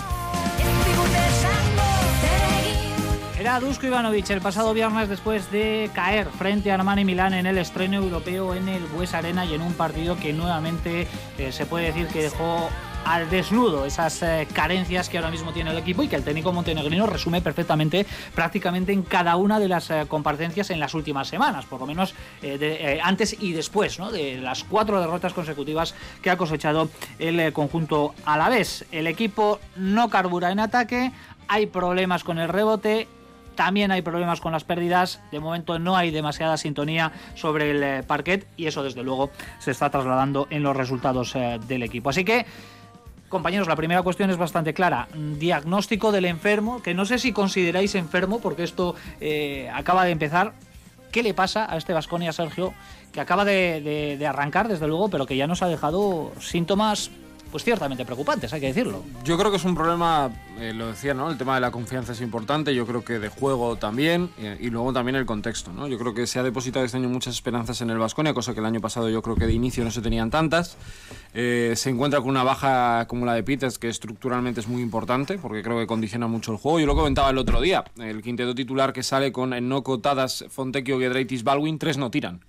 Era 3.52 3.60
Dusko 3.60 3.86
Ivanovic 3.86 4.30
el 4.30 4.40
pasado 4.40 4.74
viernes 4.74 5.10
después 5.10 5.52
de 5.52 5.90
caer 5.94 6.30
frente 6.30 6.72
a 6.72 6.76
Armani 6.76 7.04
Milán 7.04 7.34
en 7.34 7.46
el 7.46 7.58
estreno 7.58 7.98
europeo 7.98 8.56
en 8.56 8.70
el 8.70 8.82
Bues 8.86 9.14
Arena 9.14 9.44
y 9.44 9.54
en 9.54 9.62
un 9.62 9.74
partido 9.74 10.16
que 10.16 10.32
nuevamente 10.32 11.06
eh, 11.38 11.52
se 11.52 11.66
puede 11.66 11.88
decir 11.88 12.08
que 12.08 12.22
dejó 12.22 12.70
al 13.04 13.30
desnudo 13.30 13.86
esas 13.86 14.22
eh, 14.22 14.48
carencias 14.54 15.10
que 15.10 15.18
ahora 15.18 15.32
mismo 15.32 15.52
tiene 15.52 15.72
el 15.72 15.78
equipo 15.78 16.02
y 16.02 16.08
que 16.08 16.16
el 16.16 16.24
técnico 16.24 16.54
montenegrino 16.54 17.06
resume 17.08 17.42
perfectamente 17.42 18.06
prácticamente 18.34 18.94
en 18.94 19.04
cada 19.04 19.36
una 19.36 19.60
de 19.60 19.68
las 19.68 19.90
eh, 19.90 20.06
comparecencias 20.08 20.70
en 20.70 20.80
las 20.80 20.94
últimas 20.94 21.28
semanas, 21.28 21.66
por 21.66 21.82
lo 21.82 21.86
menos 21.86 22.14
eh, 22.42 23.02
antes 23.04 23.36
y 23.38 23.52
después 23.52 23.98
de 24.14 24.38
las 24.38 24.64
cuatro 24.64 25.02
derrotas 25.02 25.34
consecutivas 25.34 25.94
que 26.22 26.30
ha 26.30 26.38
cosechado 26.38 26.90
el 27.20 27.52
conjunto 27.52 28.16
a 28.24 28.38
la 28.38 28.48
vez. 28.48 28.86
El 28.94 29.08
equipo 29.08 29.60
no 29.76 30.10
carbura 30.10 30.54
en 30.54 30.62
ataque, 30.62 31.12
hay 31.50 31.66
problemas 31.66 32.24
con 32.24 32.40
el 32.40 32.48
rebote, 32.48 33.10
también 33.56 33.92
hay 33.92 34.02
problemas 34.02 34.42
con 34.42 34.52
las 34.52 34.64
pérdidas. 34.64 35.22
De 35.32 35.40
momento 35.40 35.80
no 35.80 35.96
hay 35.96 36.12
demasiada 36.12 36.58
sintonía 36.58 37.12
sobre 37.36 37.72
el 37.72 38.04
parquet 38.04 38.48
y 38.58 38.68
eso 38.68 38.84
desde 38.84 39.04
luego 39.04 39.30
se 39.60 39.72
está 39.72 39.90
trasladando 39.90 40.48
en 40.50 40.64
los 40.64 40.76
resultados 40.76 41.34
del 41.68 41.84
equipo. 41.84 42.10
Así 42.10 42.24
que 42.24 42.46
Compañeros, 43.32 43.70
la 43.70 43.78
primera 43.78 44.04
cuestión 44.04 44.30
es 44.30 44.36
bastante 44.36 44.74
clara. 44.74 45.08
Diagnóstico 45.16 46.12
del 46.12 46.26
enfermo, 46.26 46.84
que 46.84 46.94
no 46.94 47.06
sé 47.06 47.18
si 47.18 47.32
consideráis 47.32 47.96
enfermo, 47.96 48.42
porque 48.42 48.64
esto 48.64 48.94
eh, 49.22 49.72
acaba 49.74 50.04
de 50.04 50.12
empezar. 50.12 50.52
¿Qué 51.14 51.24
le 51.24 51.34
pasa 51.34 51.66
a 51.72 51.78
este 51.78 51.94
Vasconia, 51.94 52.34
Sergio, 52.34 52.74
que 53.14 53.22
acaba 53.22 53.46
de, 53.46 54.18
de, 54.20 54.28
arrancar, 54.28 54.68
desde 54.68 54.86
luego, 54.86 55.10
pero 55.10 55.26
que 55.26 55.38
ya 55.38 55.48
nos 55.48 55.62
ha 55.62 55.68
dejado 55.68 56.34
síntomas 56.42 57.10
pues 57.52 57.64
ciertamente 57.64 58.06
preocupantes, 58.06 58.54
hay 58.54 58.62
que 58.62 58.68
decirlo. 58.68 59.04
Yo 59.24 59.38
creo 59.38 59.52
que 59.52 59.58
es 59.58 59.66
un 59.66 59.76
problema, 59.76 60.32
eh, 60.60 60.74
lo 60.74 60.88
decía, 60.88 61.14
¿no? 61.14 61.30
El 61.30 61.38
tema 61.38 61.56
de 61.56 61.62
la 61.62 61.72
confianza 61.72 62.14
es 62.14 62.22
importante, 62.22 62.74
yo 62.74 62.88
creo 62.88 63.04
que 63.04 63.20
de 63.20 63.30
juego 63.30 63.76
también, 63.76 64.30
y, 64.60 64.70
luego 64.70 64.94
también 64.94 65.16
el 65.16 65.26
contexto, 65.26 65.74
¿no? 65.74 65.88
Yo 65.88 65.98
creo 66.00 66.14
que 66.14 66.26
se 66.28 66.40
ha 66.40 66.44
depositado 66.44 66.86
este 66.86 66.98
año 66.98 67.10
muchas 67.10 67.36
esperanzas 67.36 67.82
en 67.82 67.90
el 67.90 67.98
Vasconia, 67.98 68.34
cosa 68.34 68.54
que 68.54 68.60
el 68.60 68.66
año 68.66 68.80
pasado 68.80 69.10
yo 69.10 69.22
creo 69.22 69.36
que 69.36 69.46
de 69.46 69.54
inicio 69.54 69.84
no 69.84 69.92
se 69.92 70.02
tenían 70.02 70.30
tantas. 70.30 70.78
Eh, 71.34 71.74
se 71.76 71.90
encuentra 71.90 72.22
con 72.22 72.30
una 72.30 72.44
baja 72.44 73.06
como 73.08 73.26
la 73.26 73.34
de 73.34 73.44
Peters, 73.44 73.78
que 73.78 73.90
estructuralmente 73.90 74.62
es 74.62 74.68
muy 74.68 74.82
importante, 74.82 75.38
porque 75.38 75.62
creo 75.62 75.78
que 75.78 75.88
condiciona 75.88 76.28
mucho 76.28 76.52
el 76.54 76.58
juego. 76.58 76.80
Yo 76.80 76.86
lo 76.86 76.96
comentaba 76.96 77.30
el 77.30 77.38
otro 77.38 77.60
día, 77.62 77.84
el 77.98 78.22
quinteto 78.22 78.56
titular 78.56 78.94
que 78.94 79.04
sale 79.04 79.32
con 79.32 79.54
Enoco, 79.54 80.00
Tadas, 80.00 80.46
Fontecchio, 80.50 81.00
Gedreitis, 81.00 81.44
Baldwin, 81.44 81.78
tres 81.78 81.98
no 81.98 82.10
tiran. 82.10 82.42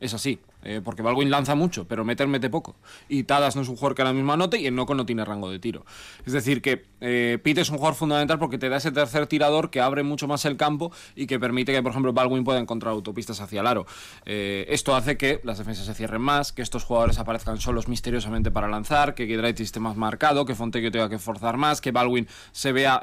Es 0.00 0.14
así. 0.14 0.40
Eh, 0.62 0.80
porque 0.84 1.02
Baldwin 1.02 1.30
lanza 1.30 1.54
mucho, 1.54 1.86
pero 1.86 2.04
meter 2.04 2.28
mete 2.28 2.48
poco. 2.48 2.76
Y 3.08 3.24
Tadas 3.24 3.56
no 3.56 3.62
es 3.62 3.68
un 3.68 3.76
jugador 3.76 3.94
que 3.96 4.02
ahora 4.02 4.12
mismo 4.12 4.32
anote 4.32 4.60
y 4.60 4.66
el 4.66 4.74
Noco 4.74 4.94
no 4.94 5.04
tiene 5.04 5.24
rango 5.24 5.50
de 5.50 5.58
tiro. 5.58 5.84
Es 6.24 6.32
decir, 6.32 6.62
que 6.62 6.84
eh, 7.00 7.38
Pete 7.42 7.62
es 7.62 7.70
un 7.70 7.76
jugador 7.76 7.96
fundamental 7.96 8.38
porque 8.38 8.58
te 8.58 8.68
da 8.68 8.76
ese 8.76 8.92
tercer 8.92 9.26
tirador 9.26 9.70
que 9.70 9.80
abre 9.80 10.02
mucho 10.02 10.28
más 10.28 10.44
el 10.44 10.56
campo 10.56 10.92
y 11.16 11.26
que 11.26 11.40
permite 11.40 11.72
que, 11.72 11.82
por 11.82 11.90
ejemplo, 11.90 12.12
Baldwin 12.12 12.44
pueda 12.44 12.60
encontrar 12.60 12.92
autopistas 12.92 13.40
hacia 13.40 13.60
el 13.60 13.66
aro. 13.66 13.86
Eh, 14.24 14.66
esto 14.68 14.94
hace 14.94 15.16
que 15.16 15.40
las 15.42 15.58
defensas 15.58 15.84
se 15.84 15.94
cierren 15.94 16.22
más, 16.22 16.52
que 16.52 16.62
estos 16.62 16.84
jugadores 16.84 17.18
aparezcan 17.18 17.58
solos 17.58 17.88
misteriosamente 17.88 18.50
para 18.50 18.68
lanzar, 18.68 19.14
que 19.14 19.26
Giedraitis 19.26 19.66
esté 19.66 19.80
más 19.80 19.96
marcado, 19.96 20.44
que 20.44 20.54
Fontecchio 20.54 20.92
tenga 20.92 21.08
que 21.08 21.18
forzar 21.18 21.56
más, 21.56 21.80
que 21.80 21.90
Baldwin 21.90 22.28
se 22.52 22.72
vea 22.72 23.00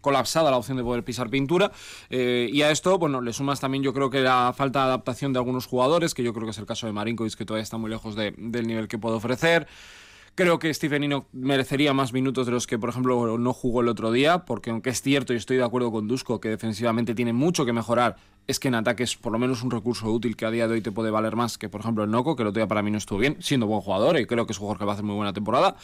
colapsada 0.00 0.50
la 0.50 0.56
opción 0.56 0.76
de 0.76 0.82
poder 0.82 1.04
pisar 1.04 1.30
pintura. 1.30 1.70
y 2.10 2.62
a 2.62 2.70
esto, 2.70 2.98
bueno, 2.98 3.20
le 3.20 3.32
sumas 3.32 3.60
también 3.60 3.82
yo 3.84 3.92
creo 3.94 4.10
que 4.10 4.20
la 4.20 4.52
falta 4.56 4.80
de 4.80 4.86
adaptación 4.86 5.32
de 5.32 5.38
algunos 5.38 5.66
jugadores, 5.66 6.14
que 6.14 6.22
yo 6.22 6.32
creo 6.32 6.46
que 6.46 6.50
es 6.50 6.58
el 6.58 6.66
caso 6.66 6.87
de 6.88 6.92
Marinkovic, 6.92 7.34
que 7.34 7.44
todavía 7.44 7.62
está 7.62 7.78
muy 7.78 7.90
lejos 7.90 8.16
del 8.16 8.66
nivel 8.66 8.88
que 8.88 8.98
puede 8.98 9.16
ofrecer. 9.16 9.66
Creo 10.34 10.60
que 10.60 10.72
Stevenino 10.72 11.26
merecería 11.32 11.92
más 11.92 12.12
minutos 12.12 12.46
de 12.46 12.52
los 12.52 12.68
que, 12.68 12.78
por 12.78 12.90
ejemplo, 12.90 13.38
no 13.38 13.52
jugó 13.52 13.80
el 13.80 13.88
otro 13.88 14.12
día, 14.12 14.44
porque 14.44 14.70
aunque 14.70 14.90
es 14.90 15.02
cierto 15.02 15.32
y 15.32 15.36
estoy 15.36 15.56
de 15.56 15.64
acuerdo 15.64 15.90
con 15.90 16.06
Dusko 16.06 16.40
que 16.40 16.48
defensivamente 16.48 17.14
tiene 17.16 17.32
mucho 17.32 17.66
que 17.66 17.72
mejorar, 17.72 18.16
es 18.46 18.60
que 18.60 18.68
en 18.68 18.76
ataque 18.76 19.02
es 19.02 19.16
por 19.16 19.32
lo 19.32 19.40
menos 19.40 19.64
un 19.64 19.70
recurso 19.72 20.08
útil 20.10 20.36
que 20.36 20.46
a 20.46 20.52
día 20.52 20.68
de 20.68 20.74
hoy 20.74 20.80
te 20.80 20.92
puede 20.92 21.10
valer 21.10 21.34
más 21.34 21.58
que, 21.58 21.68
por 21.68 21.80
ejemplo, 21.80 22.04
el 22.04 22.10
Noco, 22.10 22.36
que 22.36 22.42
el 22.42 22.48
otro 22.48 22.60
día 22.60 22.68
para 22.68 22.82
mí 22.82 22.90
no 22.92 22.98
estuvo 22.98 23.18
bien, 23.18 23.36
siendo 23.40 23.66
buen 23.66 23.80
jugador 23.80 24.16
y 24.16 24.26
creo 24.26 24.46
que 24.46 24.52
es 24.52 24.58
un 24.58 24.60
jugador 24.60 24.78
que 24.78 24.84
va 24.84 24.92
a 24.92 24.94
hacer 24.94 25.04
muy 25.04 25.16
buena 25.16 25.32
temporada. 25.32 25.76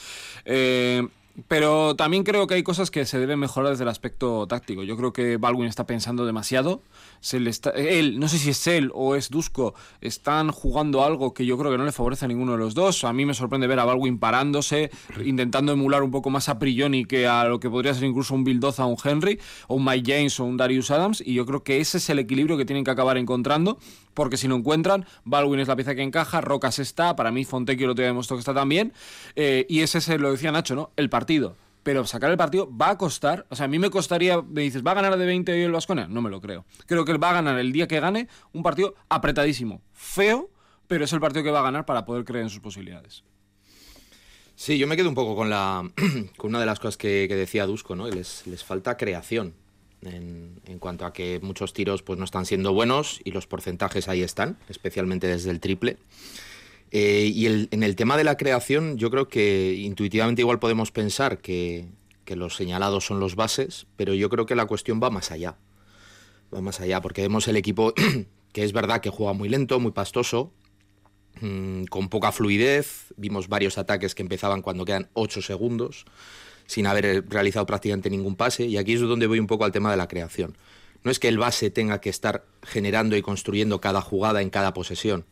Eh, 0.45 1.05
Pero 1.49 1.97
también 1.97 2.23
creo 2.23 2.47
que 2.47 2.55
hay 2.55 2.63
cosas 2.63 2.93
que 2.93 3.05
se 3.07 3.19
deben 3.19 3.41
mejorar 3.41 3.71
desde 3.71 3.83
el 3.83 3.89
aspecto 3.89 4.47
táctico. 4.47 4.85
Yo 4.85 4.97
creo 4.97 5.13
que 5.13 5.37
Baldwin 5.37 5.67
está 5.67 5.85
pensando 5.85 6.25
demasiado. 6.27 6.81
Se 7.21 7.41
le 7.41 7.51
está, 7.51 7.71
él, 7.71 8.21
no 8.21 8.29
sé 8.29 8.39
si 8.39 8.51
es 8.51 8.67
él 8.69 8.93
o 8.95 9.17
es 9.17 9.31
Dusko, 9.31 9.75
están 10.01 10.53
jugando 10.53 11.03
algo 11.03 11.35
que 11.35 11.45
yo 11.45 11.59
creo 11.59 11.73
que 11.73 11.79
no 11.79 11.85
le 11.85 11.91
favorece 11.91 12.27
a 12.27 12.29
ninguno 12.29 12.53
de 12.53 12.59
los 12.59 12.75
dos. 12.75 13.03
A 13.03 13.13
mí 13.13 13.27
me 13.27 13.35
sorprende 13.35 13.67
ver 13.67 13.81
a 13.81 13.85
Baldwin 13.85 14.19
parándose, 14.19 14.93
intentando 15.25 15.73
emular 15.73 16.05
un 16.05 16.13
poco 16.13 16.31
más 16.31 16.49
a 16.49 16.61
Prioni 16.61 17.05
que 17.05 17.27
a 17.27 17.45
lo 17.45 17.59
que 17.59 17.69
podría 17.69 17.95
ser 17.95 18.05
incluso 18.05 18.33
un 18.35 18.45
Bill 18.45 18.61
Doza, 18.61 18.87
un 18.87 18.97
Henry, 19.03 19.41
o 19.67 19.75
un 19.75 19.85
Mike 19.85 20.13
James 20.13 20.39
o 20.39 20.45
un 20.45 20.57
Darius 20.57 20.93
Adams. 20.93 21.21
Y 21.25 21.35
yo 21.35 21.47
creo 21.47 21.65
que 21.65 21.81
ese 21.81 21.99
es 21.99 22.09
el 22.11 22.21
equilibrio 22.21 22.57
que 22.57 22.65
tienen 22.65 22.85
que 22.85 22.93
acabar 22.93 23.19
encontrando 23.19 23.79
porque 24.13 24.37
si 24.37 24.47
no 24.47 24.55
encuentran, 24.55 25.07
Baldwin 25.25 25.59
es 25.59 25.67
la 25.67 25.75
pieza 25.75 25.97
que 25.97 26.03
encaja, 26.03 26.41
Rocas 26.41 26.79
está, 26.79 27.17
para 27.17 27.33
mí 27.33 27.45
Fontecchio 27.45 27.89
lo 27.89 27.97
te 27.97 28.03
demostrado 28.03 28.39
que 28.39 28.43
está 28.43 28.55
también, 28.55 28.93
eh, 29.35 29.67
y 29.69 29.81
ese 29.81 29.99
es, 29.99 30.09
lo 30.21 30.31
decía 30.31 30.53
Nacho, 30.53 30.77
¿no? 30.77 30.93
El 30.95 31.11
partido. 31.11 31.24
Pero 31.83 32.07
sacar 32.07 32.31
el 32.31 32.39
partido 32.39 32.71
va 32.75 32.91
a 32.91 32.99
costar, 32.99 33.47
o 33.51 33.57
sea, 33.57 33.67
a 33.67 33.69
mí 33.69 33.79
me 33.79 33.91
costaría, 33.91 34.41
me 34.41 34.63
dices, 34.63 34.83
¿va 34.85 34.93
a 34.93 34.95
ganar 34.95 35.19
de 35.19 35.27
20 35.27 35.53
hoy 35.53 35.63
el 35.63 35.73
Vasconia? 35.73 36.09
No 36.09 36.23
me 36.23 36.31
lo 36.31 36.41
creo. 36.41 36.65
Creo 36.87 37.05
que 37.05 37.13
él 37.13 37.23
va 37.23 37.31
a 37.31 37.35
ganar 37.35 37.59
el 37.59 37.73
día 37.73 37.87
que 37.87 38.01
gane 38.01 38.29
un 38.53 38.63
partido 38.63 38.95
apretadísimo, 39.11 39.83
feo, 39.93 40.51
pero 40.87 41.05
es 41.05 41.13
el 41.13 41.21
partido 41.21 41.45
que 41.45 41.51
va 41.51 41.61
a 41.61 41.65
ganar 41.65 41.85
para 41.85 42.07
poder 42.07 42.25
creer 42.25 42.45
en 42.45 42.51
sus 42.51 42.61
posibilidades. 42.61 43.23
Sí, 44.57 44.79
yo 44.79 44.87
me 44.87 44.97
quedo 44.97 45.09
un 45.09 45.15
poco 45.15 45.37
con 45.37 45.51
la 45.51 45.83
con 46.37 46.51
una 46.51 46.61
de 46.61 46.67
las 46.67 46.79
cosas 46.81 46.97
que, 46.97 47.29
decía 47.29 47.67
Dusko, 47.67 47.97
¿no? 47.97 48.09
Les, 48.09 48.47
les 48.47 48.65
falta 48.65 48.97
creación 48.97 49.55
en, 50.07 50.79
cuanto 50.79 51.07
a 51.07 51.13
que 51.13 51.41
muchos 51.43 51.73
tiros 51.73 52.03
pues, 52.03 52.19
no 52.19 52.25
están 52.25 52.47
siendo 52.47 52.73
buenos 52.73 53.21
y 53.25 53.31
los 53.31 53.47
porcentajes 53.47 54.09
ahí 54.09 54.23
están, 54.23 54.59
especialmente 54.69 55.27
desde 55.27 55.51
el 55.51 55.61
triple. 55.61 55.99
Eh, 56.97 57.33
y 57.35 57.47
en 57.47 57.83
el 57.83 57.97
tema 57.97 58.17
de 58.17 58.23
la 58.23 58.37
creación, 58.37 58.97
yo 58.99 59.11
creo 59.11 59.27
que 59.27 59.75
intuitivamente 59.75 60.43
igual 60.43 60.61
podemos 60.61 60.93
pensar 60.93 61.39
que, 61.39 61.89
los 62.25 62.55
señalados 62.55 63.05
son 63.05 63.19
los 63.19 63.35
bases, 63.35 63.89
pero 63.97 64.15
yo 64.15 64.31
creo 64.31 64.47
que 64.47 64.55
la 64.55 64.67
cuestión 64.67 65.01
va 65.03 65.11
más 65.11 65.33
allá. 65.33 65.57
Va 66.55 66.61
más 66.61 66.81
allá, 66.81 67.01
porque 67.01 67.23
vemos 67.23 67.49
el 67.49 67.57
equipo 67.57 67.93
que 68.53 68.63
es 68.63 68.73
verdad 68.73 69.01
que 69.01 69.11
juega 69.11 69.33
muy 69.33 69.49
lento, 69.49 69.81
muy 69.81 69.91
pastoso, 69.91 70.53
mm, 71.41 71.87
con 71.87 72.09
poca 72.09 72.31
fluidez. 72.31 73.13
Vimos 73.17 73.49
varios 73.49 73.77
ataques 73.77 74.15
que 74.15 74.23
empezaban 74.23 74.63
cuando 74.63 74.85
quedan 74.85 75.09
8 75.15 75.43
segundos 75.43 76.05
sin 76.67 76.87
haber 76.87 77.29
realizado 77.29 77.67
prácticamente 77.67 78.09
ningún 78.09 78.37
pase. 78.37 78.67
Y 78.67 78.77
aquí 78.77 78.93
es 78.93 79.01
donde 79.01 79.27
voy 79.27 79.41
un 79.41 79.49
poco 79.49 79.65
al 79.65 79.73
tema 79.73 79.91
de 79.91 79.97
la 79.97 80.07
creación. 80.07 80.57
No 81.03 81.11
es 81.11 81.19
que 81.19 81.27
el 81.27 81.39
base 81.39 81.71
tenga 81.71 82.01
que 82.01 82.11
estar 82.11 82.47
generando 82.63 83.17
y 83.17 83.23
construyendo 83.23 83.81
cada 83.81 84.01
jugada 84.01 84.43
en 84.43 84.51
cada 84.51 84.73
posesión. 84.73 85.27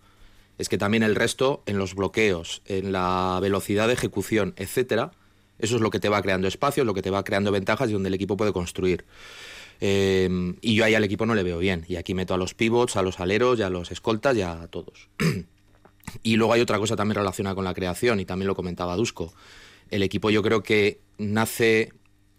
Es 0.59 0.69
que 0.69 0.79
también 0.79 1.03
el 1.03 1.15
resto, 1.15 1.63
en 1.67 1.79
los 1.79 1.95
bloqueos, 1.95 2.63
en 2.67 2.93
la 2.93 3.39
velocidad 3.41 3.89
de 3.89 3.95
ejecución, 3.95 4.55
etcétera, 4.57 5.13
eso 5.59 5.77
es 5.77 5.83
lo 5.83 5.91
que 5.91 6.01
te 6.01 6.09
va 6.09 6.21
creando 6.23 6.49
espacio, 6.49 6.85
lo 6.85 6.95
que 6.95 7.03
te 7.03 7.11
va 7.11 7.25
creando 7.25 7.53
ventajas 7.53 7.89
y 7.89 7.93
donde 7.93 8.09
el 8.09 8.15
equipo 8.15 8.37
puede 8.37 8.53
construir. 8.53 9.05
Em, 9.81 10.57
y 10.61 10.75
yo 10.75 10.85
ahí 10.85 10.95
al 10.95 11.05
equipo 11.05 11.27
no 11.27 11.35
le 11.35 11.43
veo 11.43 11.59
bien. 11.59 11.85
Y 11.89 11.97
aquí 11.97 12.15
meto 12.15 12.35
a 12.35 12.37
los 12.37 12.55
pivots, 12.55 12.97
a 12.97 13.03
los 13.03 13.21
aleros, 13.21 13.59
y 13.59 13.63
a 13.63 13.71
los 13.71 13.91
escoltas 13.91 14.37
y 14.37 14.43
a 14.43 14.67
todos. 14.69 15.09
y 16.23 16.37
luego 16.37 16.53
hay 16.53 16.61
otra 16.61 16.79
cosa 16.79 16.97
también 16.97 17.17
relacionada 17.17 17.55
con 17.55 17.65
la 17.65 17.75
creación, 17.75 18.21
y 18.21 18.25
también 18.25 18.49
lo 18.49 18.55
comentaba 18.55 18.97
Dusko. 18.97 19.33
El 19.91 20.03
equipo 20.03 20.31
yo 20.31 20.43
creo 20.43 20.63
que 20.63 21.01
nace 21.19 21.93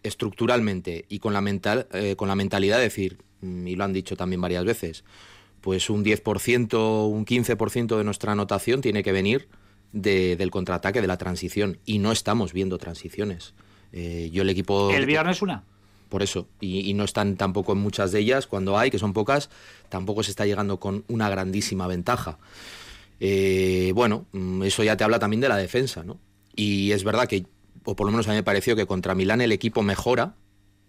estructuralmente 0.03 1.05
y 1.10 1.20
con 1.20 1.34
la, 1.34 1.41
mental, 1.41 1.88
eh, 1.93 2.15
con 2.15 2.27
la 2.27 2.36
mentalidad 2.36 2.77
de 2.77 2.84
decir, 2.84 3.17
mm, 3.41 3.67
y 3.67 3.75
lo 3.75 3.84
han 3.84 3.93
dicho 3.93 4.15
también 4.15 4.41
varias 4.41 4.65
veces, 4.65 5.03
pues 5.63 5.89
un 5.89 6.03
10%, 6.03 7.08
un 7.08 7.25
15% 7.25 7.98
de 7.98 8.03
nuestra 8.03 8.34
anotación 8.34 8.82
tiene 8.82 9.01
que 9.01 9.13
venir 9.13 9.48
del 9.93 10.51
contraataque, 10.51 11.00
de 11.00 11.08
la 11.08 11.17
transición, 11.17 11.79
y 11.86 12.00
no 12.00 12.12
estamos 12.12 12.51
viendo 12.51 12.77
transiciones. 12.77 13.53
Eh, 13.93 14.29
yo 14.34 14.41
el 14.41 14.50
equipo... 14.50 14.91
El 14.91 15.05
viernes 15.05 15.41
una. 15.41 15.63
Por 16.10 16.22
eso, 16.22 16.50
y, 16.60 16.93
no 16.93 17.05
están 17.05 17.38
tampoco 17.38 17.72
en 17.72 17.77
muchas 17.77 18.12
de 18.12 18.20
ellas, 18.20 18.46
cuando 18.46 18.77
hay, 18.77 18.91
que 18.91 19.00
son 19.00 19.13
pocas, 19.13 19.50
tampoco 19.88 20.22
se 20.22 20.32
está 20.32 20.46
llegando 20.46 20.82
con 20.82 21.05
una 21.08 21.29
grandísima 21.29 21.88
ventaja. 21.88 22.39
Eh, 23.22 23.93
bueno, 23.96 24.25
mm, 24.34 24.63
eso 24.63 24.84
ya 24.84 24.98
te 24.98 25.05
habla 25.05 25.20
también 25.20 25.39
de 25.39 25.48
la 25.48 25.58
defensa, 25.58 26.03
¿no? 26.03 26.20
Y 26.55 26.91
es 26.91 27.05
verdad 27.05 27.27
que 27.27 27.46
o 27.86 27.96
por 27.96 28.05
lo 28.05 28.12
menos 28.12 28.27
a 28.27 28.32
mí 28.32 28.36
me 28.36 28.43
pareció 28.43 28.75
que 28.75 28.86
contra 28.86 29.15
Milán 29.15 29.41
el 29.41 29.51
equipo 29.51 29.84
mejora, 29.84 30.36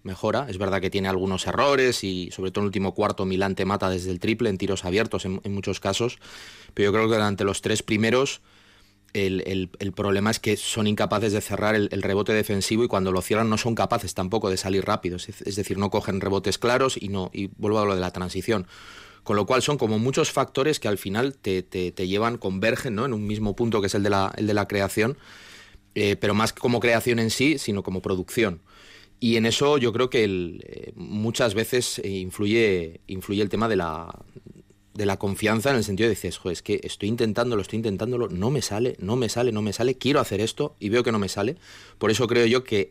mejora, 0.05 0.47
es 0.49 0.59
verdad 0.59 0.81
que 0.81 0.91
tiene 0.91 1.09
algunos 1.09 1.47
errores 1.47 2.05
y 2.05 2.31
sobre 2.31 2.51
todo 2.51 2.61
en 2.61 2.65
el 2.65 2.69
último 2.69 2.95
cuarto 2.95 3.25
Milán 3.25 3.55
te 3.55 3.65
mata 3.65 3.91
desde 3.91 4.11
el 4.11 4.21
triple 4.21 4.51
en 4.51 4.59
tiros 4.59 4.85
abiertos 4.85 5.25
en, 5.25 5.41
muchos 5.47 5.81
casos, 5.81 6.19
pero 6.75 6.91
yo 6.91 6.93
creo 6.93 7.09
que 7.09 7.15
durante 7.15 7.45
los 7.45 7.63
tres 7.63 7.83
primeros 7.83 8.41
el, 9.13 9.71
problema 9.95 10.31
es 10.31 10.41
que 10.41 10.57
son 10.57 10.87
incapaces 10.87 11.33
de 11.33 11.41
cerrar 11.41 11.75
el, 11.75 12.03
rebote 12.03 12.33
defensivo 12.33 12.85
y 12.85 12.89
cuando 12.89 13.13
lo 13.13 13.23
cierran 13.23 13.49
no 13.49 13.59
son 13.59 13.75
capaces 13.75 14.15
tampoco 14.15 14.51
de 14.51 14.57
salir 14.57 14.85
rápido, 14.85 15.17
es, 15.17 15.57
decir, 15.57 15.79
no 15.79 15.91
cogen 15.91 16.21
rebotes 16.21 16.59
claros 16.59 16.97
y 17.01 17.09
no 17.09 17.31
y 17.33 17.49
vuelvo 17.57 17.81
a 17.81 17.85
lo 17.85 17.95
de 17.95 18.01
la 18.01 18.11
transición. 18.11 18.67
Con 19.23 19.37
lo 19.37 19.47
cual 19.47 19.63
son 19.63 19.79
como 19.79 19.99
muchos 19.99 20.33
factores 20.33 20.79
que 20.79 20.89
al 20.89 20.99
final 20.99 21.35
te, 21.35 21.63
te, 21.63 21.93
te 21.93 22.07
llevan, 22.07 22.37
convergen 22.37 22.95
¿no? 22.95 23.07
en 23.07 23.15
un 23.15 23.27
mismo 23.27 23.57
punto 23.57 23.81
que 23.81 23.87
es 23.87 23.95
el 23.95 24.03
de 24.03 24.11
la, 24.11 24.31
el 24.37 24.47
de 24.47 24.53
la 24.53 24.69
creación 24.69 25.17
eh, 25.95 26.17
pero 26.17 26.35
más 26.35 26.53
como 26.53 26.81
creación 26.81 27.19
en 27.19 27.31
sí, 27.31 27.59
sino 27.59 27.83
como 27.83 28.03
producción. 28.03 28.61
Y 29.21 29.37
en 29.37 29.47
eso 29.47 29.79
yo 29.79 29.93
creo 29.93 30.11
que 30.11 30.25
eh, 30.25 30.93
muchas 30.97 31.55
veces 31.55 31.99
eh, 32.01 32.09
influye, 32.09 33.01
influye 33.07 33.43
el 33.43 33.49
tema 33.49 33.69
de 33.69 33.77
la, 33.77 34.25
de 34.93 35.07
la 35.07 35.19
confianza 35.19 35.71
en 35.71 35.77
el 35.77 35.85
sentido 35.85 36.09
de 36.09 36.15
dices, 36.15 36.41
es 36.45 36.63
que 36.63 36.81
estoy 36.83 37.09
intentándolo, 37.09 37.63
estoy 37.63 37.79
intentándolo, 37.79 38.29
no 38.29 38.51
me 38.51 38.61
sale, 38.61 38.97
no 38.99 39.17
me 39.17 39.29
sale, 39.29 39.53
no 39.53 39.63
me 39.63 39.73
sale, 39.73 39.97
quiero 39.97 40.21
hacer 40.21 40.41
esto 40.41 40.77
y 40.79 40.91
veo 40.91 41.03
que 41.03 41.13
no 41.13 41.19
me 41.19 41.29
sale. 41.29 41.57
Por 41.99 42.11
eso 42.11 42.27
creo 42.27 42.47
yo 42.47 42.65
que 42.65 42.91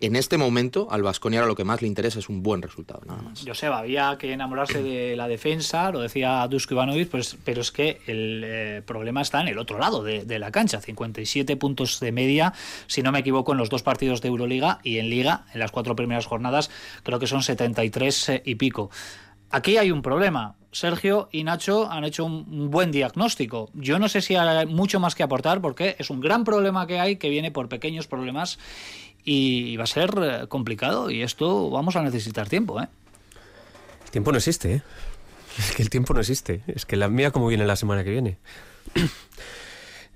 en 0.00 0.14
este 0.14 0.36
momento 0.36 0.88
al 0.90 1.02
Vasconia 1.02 1.40
ahora 1.40 1.48
lo 1.48 1.54
que 1.54 1.64
más 1.64 1.80
le 1.80 1.88
interesa 1.88 2.18
es 2.18 2.28
un 2.28 2.42
buen 2.42 2.60
resultado, 2.60 3.00
nada 3.06 3.22
más. 3.22 3.42
Joseba, 3.46 3.78
había 3.78 4.16
que 4.18 4.32
enamorarse 4.32 4.82
de 4.82 5.16
la 5.16 5.26
defensa, 5.26 5.90
lo 5.90 6.00
decía 6.00 6.46
Dusko 6.48 6.74
Ivanovic, 6.74 7.08
pues, 7.08 7.36
pero 7.44 7.62
es 7.62 7.72
que 7.72 8.00
el 8.06 8.42
eh, 8.44 8.82
problema 8.84 9.22
está 9.22 9.40
en 9.40 9.48
el 9.48 9.58
otro 9.58 9.78
lado 9.78 10.02
de, 10.02 10.38
la 10.38 10.50
cancha, 10.50 10.80
57 10.80 11.56
puntos 11.56 11.98
de 12.00 12.12
media, 12.12 12.52
si 12.86 13.02
no 13.02 13.10
me 13.10 13.20
equivoco, 13.20 13.52
en 13.52 13.58
los 13.58 13.70
dos 13.70 13.82
partidos 13.82 14.20
de 14.20 14.28
Euroliga 14.28 14.80
y 14.82 14.98
en 14.98 15.08
Liga, 15.08 15.46
en 15.54 15.60
las 15.60 15.70
cuatro 15.70 15.96
primeras 15.96 16.26
jornadas, 16.26 16.70
creo 17.02 17.18
que 17.18 17.26
son 17.26 17.42
73 17.42 18.28
eh, 18.28 18.42
y 18.44 18.56
pico. 18.56 18.90
Aquí 19.50 19.78
hay 19.78 19.90
un 19.92 20.02
problema. 20.02 20.56
Sergio 20.72 21.30
y 21.32 21.44
Nacho 21.44 21.90
han 21.90 22.04
hecho 22.04 22.26
un 22.26 22.70
buen 22.70 22.90
diagnóstico. 22.90 23.70
Yo 23.72 23.98
no 23.98 24.10
sé 24.10 24.20
si 24.20 24.34
hay 24.34 24.66
mucho 24.66 25.00
más 25.00 25.14
que 25.14 25.22
aportar 25.22 25.62
porque 25.62 25.96
es 25.98 26.10
un 26.10 26.20
gran 26.20 26.44
problema 26.44 26.86
que 26.86 26.98
hay 26.98 27.16
que 27.16 27.30
viene 27.30 27.50
por 27.50 27.70
pequeños 27.70 28.06
problemas 28.06 28.58
y 29.26 29.76
va 29.76 29.84
a 29.84 29.88
ser 29.88 30.10
eh, 30.22 30.46
complicado 30.48 31.10
y 31.10 31.22
esto 31.22 31.68
vamos 31.68 31.96
a 31.96 32.02
necesitar 32.02 32.48
tiempo. 32.48 32.80
¿eh? 32.80 32.88
El 34.04 34.10
tiempo 34.10 34.30
no 34.32 34.38
existe, 34.38 34.76
¿eh? 34.76 34.82
Es 35.58 35.72
que 35.72 35.82
el 35.82 35.90
tiempo 35.90 36.14
no 36.14 36.20
existe. 36.20 36.62
Es 36.68 36.86
que 36.86 36.96
la 36.96 37.08
mía 37.08 37.32
como 37.32 37.48
viene 37.48 37.66
la 37.66 37.76
semana 37.76 38.04
que 38.04 38.10
viene. 38.10 38.38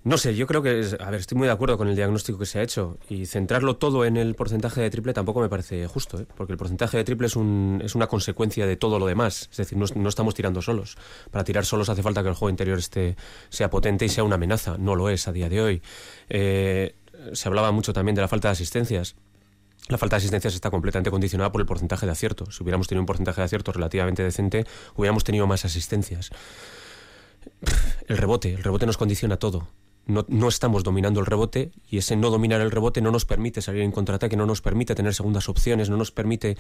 No 0.03 0.17
sé, 0.17 0.35
yo 0.35 0.47
creo 0.47 0.63
que, 0.63 0.83
a 0.99 1.11
ver, 1.11 1.21
estoy 1.21 1.37
muy 1.37 1.47
de 1.47 1.53
acuerdo 1.53 1.77
con 1.77 1.87
el 1.87 1.95
diagnóstico 1.95 2.39
que 2.39 2.47
se 2.47 2.59
ha 2.59 2.63
hecho 2.63 2.97
y 3.11 3.27
centrarlo 3.27 3.77
todo 3.77 4.07
en 4.07 4.17
el 4.17 4.35
porcentaje 4.35 4.81
de 4.81 4.89
triple 4.89 5.13
tampoco 5.13 5.41
me 5.41 5.51
parece 5.51 5.87
justo, 5.87 6.19
¿eh? 6.19 6.27
porque 6.39 6.55
el 6.55 6.59
porcentaje 6.59 6.97
de 6.97 7.05
triple 7.05 7.27
es, 7.27 7.37
un, 7.37 7.83
es 7.85 7.95
una 7.95 8.07
consecuencia 8.07 8.67
de 8.67 8.79
todo 8.79 8.99
lo 8.99 9.05
demás, 9.05 9.51
es 9.51 9.59
decir, 9.59 9.77
no, 9.77 9.85
no, 9.95 10.09
estamos 10.09 10.35
tirando 10.35 10.63
solos. 10.63 10.97
Para 11.31 11.45
tirar 11.45 11.67
solos 11.67 11.91
hace 11.91 12.03
falta 12.03 12.23
que 12.23 12.31
el 12.31 12.35
juego 12.35 12.49
interior 12.49 12.79
esté, 12.79 13.15
sea 13.51 13.69
potente 13.69 14.07
y 14.07 14.09
sea 14.09 14.25
una 14.25 14.37
amenaza, 14.37 14.79
no 14.79 14.97
lo 14.97 15.11
es 15.11 15.29
a 15.29 15.33
día 15.33 15.51
de 15.51 15.61
hoy. 15.61 15.83
Eh, 16.31 16.95
se 17.33 17.49
hablaba 17.49 17.73
mucho 17.73 17.93
también 17.93 18.15
de 18.15 18.21
la 18.21 18.29
falta 18.29 18.49
de 18.49 18.53
asistencias. 18.53 19.17
La 19.89 19.99
falta 19.99 20.17
de 20.17 20.19
asistencias 20.19 20.55
está 20.55 20.71
completamente 20.71 21.11
condicionada 21.11 21.51
por 21.51 21.61
el 21.61 21.67
porcentaje 21.67 22.07
de 22.07 22.13
acierto. 22.13 22.51
Si 22.51 22.63
hubiéramos 22.63 22.87
tenido 22.87 23.03
un 23.03 23.07
porcentaje 23.07 23.41
de 23.41 23.47
acierto 23.47 23.73
relativamente 23.73 24.23
decente, 24.23 24.67
hubiéramos 24.95 25.25
tenido 25.25 25.47
más 25.47 25.65
asistencias. 25.65 26.31
El 28.07 28.19
rebote, 28.19 28.55
el 28.55 28.63
rebote 28.63 28.87
nos 28.87 28.97
condiciona 28.97 29.37
todo. 29.37 29.69
No, 30.07 30.49
estamos 30.49 30.83
dominando 30.83 31.21
el 31.21 31.27
rebote 31.27 31.71
y 31.89 31.99
ese 31.99 32.17
no 32.17 32.31
dominar 32.31 32.61
el 32.61 32.73
rebote 32.73 33.01
no 33.01 33.13
nos 33.13 33.25
permite 33.25 33.63
salir 33.63 33.83
en 33.83 33.93
contraataque, 33.93 34.37
no 34.37 34.45
nos 34.45 34.61
permite 34.61 34.97
tener 34.97 35.15
segundas 35.15 35.49
opciones, 35.49 35.89
no 35.89 35.97
nos 35.97 36.11
permite 36.11 36.57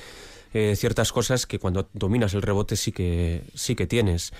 eh, 0.54 0.74
ciertas 0.76 1.10
cosas 1.10 1.46
que 1.46 1.58
cuando 1.58 1.88
dominas 1.92 2.34
el 2.34 2.42
rebote 2.42 2.76
sí 2.76 2.92
que, 2.92 3.42
sí 3.54 3.74
que 3.74 3.88
tienes. 3.88 4.32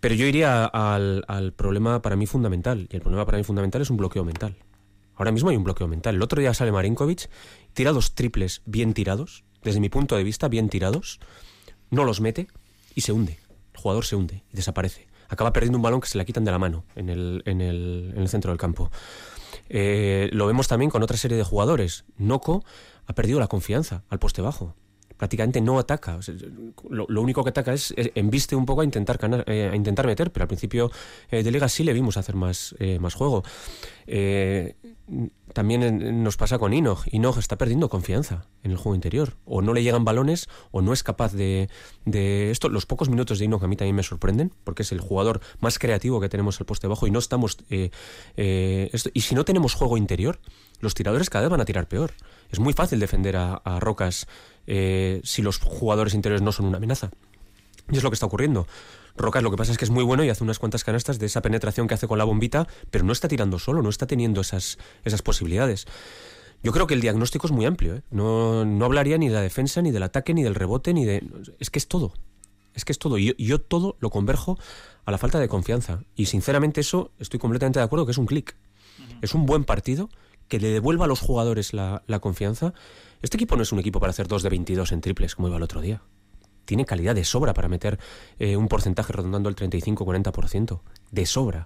Pero 0.00 0.14
yo 0.14 0.26
iría 0.26 0.64
al 0.64 1.52
problema 1.54 2.00
para 2.00 2.16
mí 2.16 2.26
fundamental, 2.26 2.88
y 2.90 2.96
el 2.96 3.02
problema 3.02 3.26
para 3.26 3.36
mí 3.36 3.44
fundamental 3.44 3.82
es 3.82 3.90
un 3.90 3.98
bloqueo 3.98 4.24
mental. 4.24 4.56
Ahora 5.18 5.32
mismo 5.32 5.50
hay 5.50 5.56
un 5.56 5.64
bloqueo 5.64 5.88
mental. 5.88 6.14
El 6.14 6.22
otro 6.22 6.40
día 6.40 6.54
sale 6.54 6.72
Marinkovic, 6.72 7.28
tira 7.74 7.92
dos 7.92 8.14
triples 8.14 8.62
bien 8.64 8.94
tirados, 8.94 9.44
desde 9.62 9.80
mi 9.80 9.88
punto 9.88 10.16
de 10.16 10.22
vista, 10.22 10.48
bien 10.48 10.68
tirados, 10.68 11.18
no 11.90 12.04
los 12.04 12.20
mete 12.20 12.46
y 12.94 13.00
se 13.02 13.12
hunde. 13.12 13.38
El 13.74 13.80
jugador 13.80 14.04
se 14.04 14.14
hunde 14.16 14.44
y 14.52 14.56
desaparece. 14.56 15.08
Acaba 15.28 15.52
perdiendo 15.52 15.76
un 15.76 15.82
balón 15.82 16.00
que 16.00 16.08
se 16.08 16.16
le 16.16 16.24
quitan 16.24 16.44
de 16.44 16.52
la 16.52 16.58
mano 16.58 16.84
en 16.94 17.10
el, 17.10 17.42
en 17.44 17.60
el, 17.60 18.12
en 18.14 18.22
el 18.22 18.28
centro 18.28 18.52
del 18.52 18.58
campo. 18.58 18.90
Eh, 19.68 20.30
lo 20.32 20.46
vemos 20.46 20.68
también 20.68 20.90
con 20.90 21.02
otra 21.02 21.16
serie 21.16 21.36
de 21.36 21.44
jugadores. 21.44 22.04
Noco 22.16 22.64
ha 23.06 23.14
perdido 23.14 23.40
la 23.40 23.48
confianza 23.48 24.04
al 24.08 24.20
poste 24.20 24.40
bajo 24.40 24.74
prácticamente 25.18 25.60
no 25.60 25.78
ataca. 25.78 26.18
lo, 26.88 27.20
único 27.20 27.44
que 27.44 27.50
ataca 27.50 27.74
es, 27.74 27.92
embiste 28.14 28.56
un 28.56 28.64
poco 28.64 28.80
a 28.80 28.84
intentar, 28.84 29.18
a 29.46 29.76
intentar 29.76 30.06
meter, 30.06 30.30
pero 30.32 30.44
al 30.44 30.48
principio 30.48 30.90
de 31.30 31.50
liga 31.50 31.68
sí 31.68 31.84
le 31.84 31.92
vimos 31.92 32.16
hacer 32.16 32.36
más, 32.36 32.74
más 33.00 33.14
juego. 33.14 33.42
también 35.52 36.22
nos 36.22 36.36
pasa 36.36 36.58
con 36.58 36.72
Inog. 36.72 37.00
Inog 37.10 37.38
está 37.38 37.58
perdiendo 37.58 37.88
confianza 37.88 38.46
en 38.62 38.70
el 38.70 38.76
juego 38.76 38.94
interior. 38.94 39.36
O 39.44 39.60
no 39.60 39.74
le 39.74 39.82
llegan 39.82 40.04
balones 40.04 40.48
o 40.70 40.80
no 40.80 40.92
es 40.92 41.02
capaz 41.02 41.32
de, 41.32 41.68
de 42.04 42.50
esto. 42.50 42.68
Los 42.68 42.86
pocos 42.86 43.08
minutos 43.08 43.38
de 43.38 43.46
Inog 43.46 43.64
a 43.64 43.68
mí 43.68 43.76
también 43.76 43.96
me 43.96 44.02
sorprenden 44.02 44.52
porque 44.64 44.82
es 44.82 44.92
el 44.92 45.00
jugador 45.00 45.40
más 45.60 45.78
creativo 45.78 46.20
que 46.20 46.28
tenemos 46.28 46.60
al 46.60 46.66
poste 46.66 46.86
bajo 46.86 47.06
y 47.06 47.10
no 47.10 47.18
estamos... 47.18 47.58
y 47.68 49.20
si 49.20 49.34
no 49.34 49.44
tenemos 49.44 49.74
juego 49.74 49.96
interior, 49.96 50.38
los 50.80 50.94
tiradores 50.94 51.30
cada 51.30 51.42
vez 51.42 51.50
van 51.50 51.60
a 51.60 51.64
tirar 51.64 51.88
peor. 51.88 52.12
Es 52.50 52.60
muy 52.60 52.72
fácil 52.72 53.00
defender 53.00 53.36
a, 53.36 53.80
Rocas 53.80 54.26
eh, 54.68 55.20
si 55.24 55.42
los 55.42 55.58
jugadores 55.58 56.14
interiores 56.14 56.42
no 56.42 56.52
son 56.52 56.66
una 56.66 56.76
amenaza. 56.76 57.10
Y 57.90 57.96
es 57.96 58.02
lo 58.02 58.10
que 58.10 58.14
está 58.14 58.26
ocurriendo. 58.26 58.66
Rocas 59.16 59.42
lo 59.42 59.50
que 59.50 59.56
pasa 59.56 59.72
es 59.72 59.78
que 59.78 59.84
es 59.84 59.90
muy 59.90 60.04
bueno 60.04 60.22
y 60.22 60.28
hace 60.28 60.44
unas 60.44 60.58
cuantas 60.58 60.84
canastas 60.84 61.18
de 61.18 61.26
esa 61.26 61.42
penetración 61.42 61.88
que 61.88 61.94
hace 61.94 62.06
con 62.06 62.18
la 62.18 62.24
bombita, 62.24 62.68
pero 62.90 63.04
no 63.04 63.12
está 63.12 63.26
tirando 63.26 63.58
solo, 63.58 63.82
no 63.82 63.88
está 63.88 64.06
teniendo 64.06 64.42
esas, 64.42 64.78
esas 65.04 65.22
posibilidades. 65.22 65.86
Yo 66.62 66.72
creo 66.72 66.86
que 66.86 66.94
el 66.94 67.00
diagnóstico 67.00 67.46
es 67.46 67.52
muy 67.52 67.64
amplio. 67.64 67.96
¿eh? 67.96 68.02
No, 68.10 68.64
no, 68.64 68.84
hablaría 68.84 69.16
ni 69.18 69.28
de 69.28 69.34
la 69.34 69.40
defensa, 69.40 69.80
ni 69.82 69.90
del 69.90 70.02
ataque, 70.02 70.34
ni 70.34 70.42
del 70.42 70.54
rebote, 70.54 70.92
ni 70.92 71.04
de... 71.04 71.24
Es 71.58 71.70
que 71.70 71.78
es 71.78 71.88
todo. 71.88 72.12
Es 72.74 72.84
que 72.84 72.92
es 72.92 72.98
todo. 72.98 73.18
Y 73.18 73.34
yo, 73.38 73.60
todo 73.60 73.96
lo 74.00 74.10
converjo 74.10 74.58
a 75.04 75.10
la 75.10 75.18
falta 75.18 75.38
de 75.38 75.48
confianza. 75.48 76.02
Y 76.14 76.26
sinceramente 76.26 76.80
eso 76.80 77.10
estoy 77.18 77.40
completamente 77.40 77.78
de 77.78 77.84
acuerdo 77.84 78.06
que 78.06 78.12
es 78.12 78.18
un 78.18 78.26
clic. 78.26 78.54
Es 79.22 79.34
un 79.34 79.46
buen 79.46 79.64
partido 79.64 80.10
que 80.48 80.60
le 80.60 80.68
devuelva 80.68 81.04
a 81.04 81.08
los 81.08 81.20
jugadores 81.20 81.72
la, 81.72 82.02
confianza. 82.20 82.74
Este 83.20 83.36
equipo 83.36 83.56
no 83.56 83.62
es 83.62 83.72
un 83.72 83.78
equipo 83.80 84.00
para 84.00 84.10
hacer 84.10 84.28
2 84.28 84.42
de 84.42 84.48
22 84.48 84.92
en 84.92 85.00
triples 85.00 85.34
como 85.34 85.48
iba 85.48 85.56
el 85.56 85.62
otro 85.62 85.80
día. 85.80 86.02
Tiene 86.64 86.84
calidad 86.84 87.14
de 87.14 87.24
sobra 87.24 87.54
para 87.54 87.68
meter 87.68 87.98
eh, 88.38 88.56
un 88.56 88.68
porcentaje 88.68 89.12
rondando 89.12 89.48
el 89.48 89.56
35-40%. 89.56 90.80
De 91.10 91.26
sobra. 91.26 91.64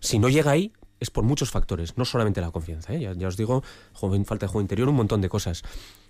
Si 0.00 0.18
no 0.18 0.28
llega 0.28 0.50
ahí, 0.50 0.72
es 0.98 1.10
por 1.10 1.24
muchos 1.24 1.50
factores, 1.50 1.96
no 1.96 2.04
solamente 2.04 2.40
la 2.40 2.50
confianza. 2.50 2.92
¿eh? 2.92 3.14
Ya, 3.16 3.28
os 3.28 3.36
digo, 3.36 3.62
falta 3.94 4.46
de 4.46 4.48
juego 4.48 4.60
interior, 4.60 4.88
un 4.88 4.96
montón 4.96 5.20
de 5.20 5.28
cosas. 5.28 5.62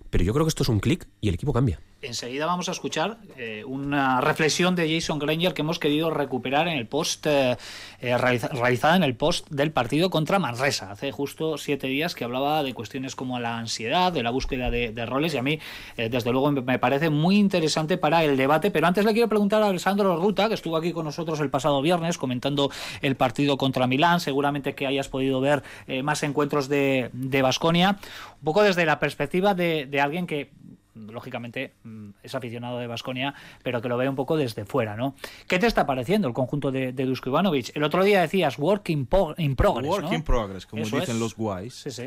Pero 0.09 0.23
yo 0.23 0.33
creo 0.33 0.45
que 0.45 0.49
esto 0.49 0.63
es 0.63 0.69
un 0.69 0.79
clic 0.79 1.07
y 1.21 1.29
el 1.29 1.35
equipo 1.35 1.53
cambia. 1.53 1.79
Enseguida 2.03 2.47
vamos 2.47 2.67
a 2.67 2.71
escuchar 2.71 3.17
eh, 3.37 3.63
una 3.63 4.21
reflexión 4.21 4.75
de 4.75 4.91
Jason 4.91 5.19
Granger 5.19 5.53
que 5.53 5.61
hemos 5.61 5.77
querido 5.77 6.09
recuperar 6.09 6.67
en 6.67 6.79
el 6.79 6.87
post 6.87 7.27
eh, 7.27 7.57
eh, 7.99 8.17
realizada 8.17 8.95
en 8.95 9.03
el 9.03 9.15
post 9.15 9.47
del 9.51 9.71
partido 9.71 10.09
contra 10.09 10.39
Manresa 10.39 10.91
hace 10.91 11.11
justo 11.11 11.59
siete 11.59 11.85
días 11.85 12.15
que 12.15 12.23
hablaba 12.23 12.63
de 12.63 12.73
cuestiones 12.73 13.15
como 13.15 13.39
la 13.39 13.59
ansiedad, 13.59 14.11
de 14.11 14.23
la 14.23 14.31
búsqueda 14.31 14.71
de, 14.71 15.05
roles 15.05 15.35
y 15.35 15.37
a 15.37 15.43
mí 15.43 15.59
desde 15.95 16.31
luego 16.31 16.51
me 16.51 16.79
parece 16.79 17.09
muy 17.09 17.37
interesante 17.37 17.97
para 17.97 18.23
el 18.23 18.35
debate. 18.35 18.71
Pero 18.71 18.87
antes 18.87 19.05
le 19.05 19.13
quiero 19.13 19.29
preguntar 19.29 19.61
a 19.61 19.67
Alessandro 19.67 20.15
Ruta 20.15 20.47
que 20.47 20.55
estuvo 20.55 20.77
aquí 20.77 20.93
con 20.93 21.05
nosotros 21.05 21.39
el 21.39 21.49
pasado 21.49 21.81
viernes 21.81 22.17
comentando 22.17 22.71
el 23.01 23.15
partido 23.15 23.57
contra 23.57 23.87
Milán. 23.87 24.19
Seguramente 24.19 24.73
que 24.73 24.87
hayas 24.87 25.07
podido 25.07 25.41
ver 25.41 25.63
más 26.03 26.23
encuentros 26.23 26.67
de 26.67 27.41
Basconia, 27.43 27.99
un 28.39 28.43
poco 28.43 28.63
desde 28.63 28.85
la 28.85 28.99
perspectiva 28.99 29.53
de 29.53 30.01
alguien 30.01 30.25
que 30.27 30.51
lógicamente 30.95 31.73
mm, 31.83 32.09
es 32.23 32.35
aficionado 32.35 32.79
de 32.79 32.87
Basconia, 32.87 33.33
pero 33.63 33.81
que 33.81 33.89
lo 33.89 33.97
ve 33.97 34.09
un 34.09 34.15
poco 34.15 34.37
desde 34.37 34.65
fuera, 34.65 34.95
¿no? 34.95 35.15
¿Qué 35.47 35.59
te 35.59 35.67
está 35.67 35.85
pareciendo 35.85 36.27
el 36.27 36.33
conjunto 36.33 36.71
de, 36.71 36.93
de 36.93 37.05
Dusko 37.05 37.29
Ivanovic? 37.29 37.75
El 37.75 37.83
otro 37.83 38.03
día 38.03 38.21
decías 38.21 38.57
work 38.57 38.89
in, 38.89 39.05
progress, 39.05 39.87
Work 39.87 40.11
in 40.11 40.23
progress, 40.23 40.65
como 40.65 40.83
dicen 40.83 41.19
los 41.19 41.35
guays. 41.35 41.73
Sí, 41.73 41.91
sí. 41.91 42.03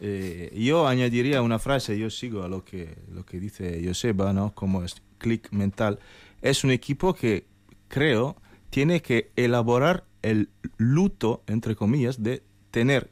Eh, 0.00 0.52
yo 0.56 0.88
añadiría 0.88 1.42
una 1.42 1.58
frase, 1.58 1.96
yo 1.96 2.10
sigo 2.10 2.42
a 2.42 2.48
lo 2.48 2.64
que, 2.64 2.96
lo 3.12 3.24
que 3.24 3.38
dice 3.38 3.80
Joseba, 3.84 4.32
¿no? 4.32 4.52
Como 4.52 4.82
es 4.82 5.00
click 5.18 5.52
mental. 5.52 6.00
Es 6.40 6.64
un 6.64 6.72
equipo 6.72 7.14
que 7.14 7.46
creo 7.88 8.36
tiene 8.70 9.02
que 9.02 9.30
elaborar 9.36 10.04
el 10.22 10.48
luto, 10.76 11.42
entre 11.46 11.76
comillas, 11.76 12.22
de 12.22 12.42
tener 12.70 13.10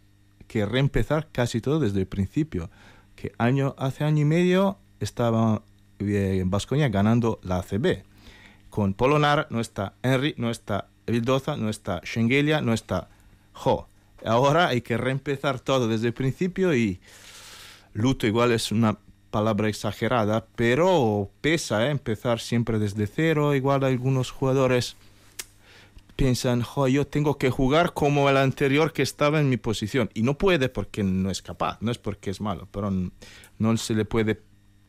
que 0.49 0.67
reempezar 0.67 1.29
casi 1.31 1.61
todo 1.61 1.79
desde 1.79 2.01
el 2.01 2.07
principio 2.07 2.71
que 3.15 3.33
año, 3.39 3.75
hace 3.79 4.03
año 4.05 4.23
y 4.23 4.25
medio 4.25 4.79
estaba 5.01 5.63
en 5.99 6.51
Vascoña 6.51 6.89
ganando 6.89 7.41
la 7.43 7.59
ACB. 7.59 8.05
Con 8.69 8.95
Polonar 8.95 9.49
no 9.51 9.61
está 9.61 9.95
Henry, 10.03 10.35
no 10.37 10.51
está 10.51 10.89
Vildoza, 11.07 11.57
no 11.57 11.69
está 11.69 12.01
Schengelia, 12.05 12.61
no 12.61 12.73
está 12.73 13.09
Jo. 13.53 13.89
Ahora 14.25 14.69
hay 14.69 14.83
que 14.83 14.97
reempezar 14.97 15.61
todo 15.61 15.89
desde 15.89 16.09
el 16.09 16.13
principio 16.13 16.75
y 16.75 17.01
luto 17.93 18.27
igual 18.27 18.53
es 18.53 18.71
una 18.71 18.99
palabra 19.31 19.69
exagerada, 19.69 20.47
pero 20.57 21.31
pesa 21.41 21.87
¿eh? 21.87 21.91
empezar 21.91 22.41
siempre 22.41 22.79
desde 22.79 23.07
cero. 23.07 23.55
Igual 23.55 23.85
algunos 23.85 24.31
jugadores 24.31 24.97
piensan, 26.17 26.63
jo, 26.63 26.87
yo 26.87 27.07
tengo 27.07 27.39
que 27.39 27.51
jugar 27.51 27.95
como 27.95 28.29
el 28.29 28.37
anterior 28.37 28.93
que 28.93 29.03
estaba 29.03 29.41
en 29.41 29.49
mi 29.49 29.57
posición. 29.57 30.11
Y 30.15 30.23
no 30.23 30.37
puede 30.37 30.69
porque 30.69 31.03
no 31.03 31.31
es 31.31 31.41
capaz, 31.41 31.79
no 31.81 31.91
es 31.91 31.99
porque 31.99 32.31
es 32.31 32.41
malo, 32.41 32.69
pero 32.71 32.93
no 33.59 33.77
se 33.77 33.95
le 33.95 34.05
puede 34.05 34.41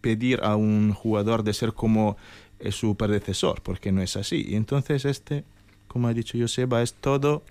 pedir 0.02 0.42
a 0.44 0.56
un 0.56 0.94
jugador 0.94 1.44
de 1.44 1.54
ser 1.54 1.74
como 1.74 2.18
eh, 2.60 2.72
su 2.72 2.96
predecesor, 2.96 3.62
porque 3.62 3.92
no 3.92 4.02
es 4.02 4.18
así. 4.18 4.46
Y 4.48 4.56
entonces 4.56 5.06
este, 5.06 5.44
como 5.88 6.08
ha 6.08 6.14
dicho 6.14 6.38
Joseba, 6.40 6.82
es 6.82 6.94
todo 6.94 7.44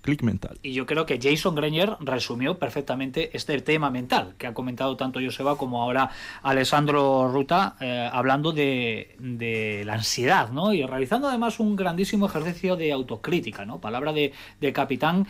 clic 0.00 0.22
mental. 0.22 0.58
Y 0.62 0.72
yo 0.72 0.86
creo 0.86 1.06
que 1.06 1.18
Jason 1.20 1.54
Greiner 1.54 1.96
resumió 2.00 2.58
perfectamente 2.58 3.30
este 3.36 3.60
tema 3.60 3.90
mental 3.90 4.34
que 4.38 4.46
ha 4.46 4.54
comentado 4.54 4.96
tanto 4.96 5.20
Joseba 5.20 5.56
como 5.56 5.82
ahora 5.82 6.10
Alessandro 6.42 7.28
Ruta, 7.30 7.76
eh, 7.80 8.08
hablando 8.10 8.52
de, 8.52 9.14
de, 9.18 9.82
la 9.84 9.94
ansiedad, 9.94 10.50
¿no? 10.50 10.72
Y 10.72 10.84
realizando 10.84 11.28
además 11.28 11.60
un 11.60 11.76
grandísimo 11.76 12.26
ejercicio 12.26 12.76
de 12.76 12.92
autocrítica, 12.92 13.64
¿no? 13.64 13.80
Palabra 13.80 14.12
de, 14.12 14.32
de 14.60 14.72
capitán 14.72 15.26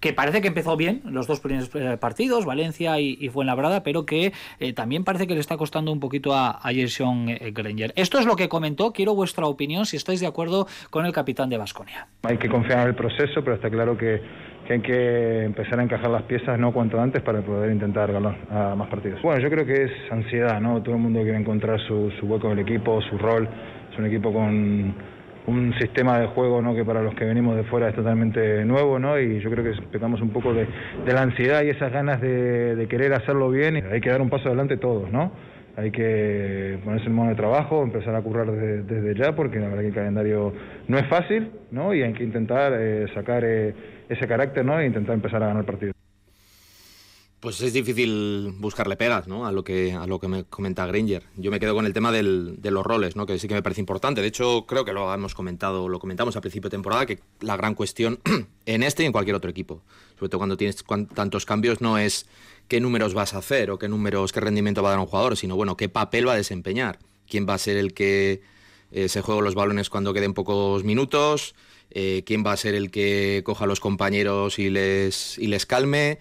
que 0.00 0.12
parece 0.12 0.40
que 0.40 0.48
empezó 0.48 0.76
bien 0.76 1.02
los 1.04 1.26
dos 1.26 1.40
primeros 1.40 1.70
eh, 1.74 1.96
partidos, 1.98 2.44
Valencia 2.44 2.98
y, 2.98 3.16
y 3.20 3.28
Fuenlabrada, 3.28 3.82
pero 3.82 4.06
que 4.06 4.32
eh, 4.58 4.72
también 4.72 5.04
parece 5.04 5.26
que 5.26 5.34
le 5.34 5.40
está 5.40 5.56
costando 5.56 5.92
un 5.92 6.00
poquito 6.00 6.34
a, 6.34 6.60
Jason 6.62 7.28
eh, 7.28 7.52
Granger. 7.52 7.92
Esto 7.96 8.18
es 8.18 8.26
lo 8.26 8.36
que 8.36 8.48
comentó, 8.48 8.92
quiero 8.92 9.14
vuestra 9.14 9.46
opinión 9.46 9.86
si 9.86 9.96
estáis 9.96 10.20
de 10.20 10.26
acuerdo 10.26 10.66
con 10.88 11.04
el 11.04 11.12
capitán 11.12 11.50
de 11.50 11.58
Vasconia. 11.58 12.06
Hay 12.22 12.38
que 12.38 12.48
confiar 12.48 12.80
en 12.80 12.88
el 12.88 12.94
proceso, 12.94 13.42
pero 13.44 13.54
está 13.56 13.70
claro 13.70 13.96
que, 13.96 14.20
hay 14.70 14.80
que 14.80 15.44
empezar 15.44 15.80
a 15.80 15.82
encajar 15.82 16.10
las 16.10 16.22
piezas 16.22 16.56
no 16.56 16.72
cuanto 16.72 17.00
antes 17.00 17.20
para 17.22 17.42
poder 17.42 17.72
intentar 17.72 18.12
ganar 18.12 18.36
a 18.50 18.76
más 18.76 18.88
partidos. 18.88 19.20
Bueno, 19.20 19.40
yo 19.40 19.50
creo 19.50 19.66
que 19.66 19.82
es 19.82 19.90
ansiedad, 20.12 20.60
¿no? 20.60 20.80
Todo 20.80 20.94
el 20.94 21.00
mundo 21.00 21.22
quiere 21.22 21.38
encontrar 21.38 21.80
su, 21.88 22.12
su 22.20 22.26
hueco 22.26 22.46
en 22.46 22.52
el 22.52 22.60
equipo, 22.60 23.02
su 23.02 23.18
rol. 23.18 23.48
Es 23.92 23.98
un 23.98 24.06
equipo 24.06 24.32
con 24.32 24.94
un 25.50 25.74
sistema 25.78 26.18
de 26.18 26.26
juego 26.28 26.62
¿no? 26.62 26.74
que 26.74 26.84
para 26.84 27.02
los 27.02 27.14
que 27.14 27.24
venimos 27.24 27.56
de 27.56 27.64
fuera 27.64 27.88
es 27.88 27.94
totalmente 27.94 28.64
nuevo 28.64 28.98
¿no? 28.98 29.18
y 29.18 29.40
yo 29.40 29.50
creo 29.50 29.64
que 29.64 29.82
pecamos 29.82 30.20
un 30.20 30.30
poco 30.30 30.54
de, 30.54 30.66
la 31.06 31.22
ansiedad 31.22 31.62
y 31.62 31.70
esas 31.70 31.92
ganas 31.92 32.20
de, 32.20 32.86
querer 32.88 33.12
hacerlo 33.12 33.50
bien. 33.50 33.84
Hay 33.90 34.00
que 34.00 34.10
dar 34.10 34.20
un 34.20 34.30
paso 34.30 34.48
adelante 34.48 34.76
todos, 34.76 35.10
¿no? 35.12 35.32
Hay 35.76 35.90
que 35.90 36.78
ponerse 36.84 37.06
en 37.06 37.14
modo 37.14 37.28
de 37.28 37.36
trabajo, 37.36 37.82
empezar 37.82 38.14
a 38.14 38.22
currar 38.22 38.50
desde, 38.50 39.14
ya, 39.14 39.34
porque 39.34 39.58
la 39.58 39.68
verdad 39.68 39.82
que 39.82 39.88
el 39.88 39.94
calendario 39.94 40.52
no 40.88 40.98
es 40.98 41.06
fácil, 41.06 41.50
¿no? 41.70 41.94
Y 41.94 42.02
hay 42.02 42.12
que 42.12 42.24
intentar 42.24 42.72
eh, 42.76 43.06
sacar 43.14 43.44
eh, 43.44 43.74
ese 44.08 44.26
carácter, 44.26 44.64
¿no? 44.64 44.78
E 44.80 44.86
intentar 44.86 45.14
empezar 45.14 45.42
a 45.42 45.46
ganar 45.46 45.64
partidos. 45.64 45.94
Pues 47.40 47.58
es 47.62 47.72
difícil 47.72 48.52
buscarle 48.58 48.96
pegas, 48.96 49.26
¿no? 49.26 49.46
A 49.46 49.52
lo 49.52 49.64
que 49.64 49.94
a 49.94 50.06
lo 50.06 50.20
que 50.20 50.28
me 50.28 50.44
comenta 50.44 50.84
Granger. 50.84 51.22
Yo 51.36 51.50
me 51.50 51.58
quedo 51.58 51.74
con 51.74 51.86
el 51.86 51.94
tema 51.94 52.12
de 52.12 52.22
los 52.22 52.84
roles, 52.84 53.16
¿no? 53.16 53.24
Que 53.24 53.38
sí 53.38 53.48
que 53.48 53.54
me 53.54 53.62
parece 53.62 53.80
importante. 53.80 54.20
De 54.20 54.26
hecho, 54.26 54.66
creo 54.66 54.84
que 54.84 54.92
lo 54.92 55.12
hemos 55.14 55.34
comentado, 55.34 55.88
lo 55.88 55.98
comentamos 55.98 56.36
a 56.36 56.42
principio 56.42 56.68
de 56.68 56.74
temporada, 56.74 57.06
que 57.06 57.20
la 57.40 57.56
gran 57.56 57.74
cuestión 57.74 58.20
en 58.66 58.82
este 58.82 59.04
y 59.04 59.06
en 59.06 59.12
cualquier 59.12 59.36
otro 59.36 59.50
equipo, 59.50 59.80
sobre 60.18 60.28
todo 60.28 60.38
cuando 60.38 60.58
tienes 60.58 60.84
tantos 61.14 61.46
cambios, 61.46 61.80
no 61.80 61.96
es 61.96 62.26
qué 62.68 62.78
números 62.78 63.14
vas 63.14 63.32
a 63.32 63.38
hacer 63.38 63.70
o 63.70 63.78
qué 63.78 63.88
números, 63.88 64.32
qué 64.32 64.40
rendimiento 64.40 64.82
va 64.82 64.90
a 64.90 64.92
dar 64.92 65.00
un 65.00 65.06
jugador, 65.06 65.38
sino 65.38 65.56
bueno, 65.56 65.78
qué 65.78 65.88
papel 65.88 66.28
va 66.28 66.34
a 66.34 66.36
desempeñar. 66.36 66.98
Quién 67.26 67.46
va 67.48 67.54
a 67.54 67.58
ser 67.58 67.78
el 67.78 67.94
que 67.94 68.42
eh, 68.92 69.08
se 69.08 69.22
juegue 69.22 69.40
los 69.40 69.54
balones 69.54 69.88
cuando 69.88 70.12
queden 70.12 70.34
pocos 70.34 70.84
minutos, 70.84 71.54
eh, 71.90 72.22
quién 72.26 72.44
va 72.44 72.52
a 72.52 72.56
ser 72.58 72.74
el 72.74 72.90
que 72.90 73.40
coja 73.46 73.64
a 73.64 73.66
los 73.66 73.80
compañeros 73.80 74.58
y 74.58 74.68
les, 74.68 75.38
y 75.38 75.46
les 75.46 75.64
calme 75.64 76.18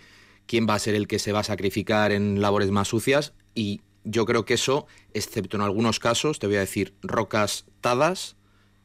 quién 0.49 0.65
va 0.67 0.73
a 0.73 0.79
ser 0.79 0.95
el 0.95 1.07
que 1.07 1.19
se 1.19 1.31
va 1.31 1.41
a 1.41 1.43
sacrificar 1.43 2.11
en 2.11 2.41
labores 2.41 2.71
más 2.71 2.87
sucias 2.87 3.33
y 3.53 3.81
yo 4.03 4.25
creo 4.25 4.45
que 4.45 4.55
eso, 4.55 4.87
excepto 5.13 5.57
en 5.57 5.61
algunos 5.61 5.99
casos, 5.99 6.39
te 6.39 6.47
voy 6.47 6.55
a 6.55 6.61
decir 6.61 6.95
rocas 7.03 7.65
tadas, 7.81 8.35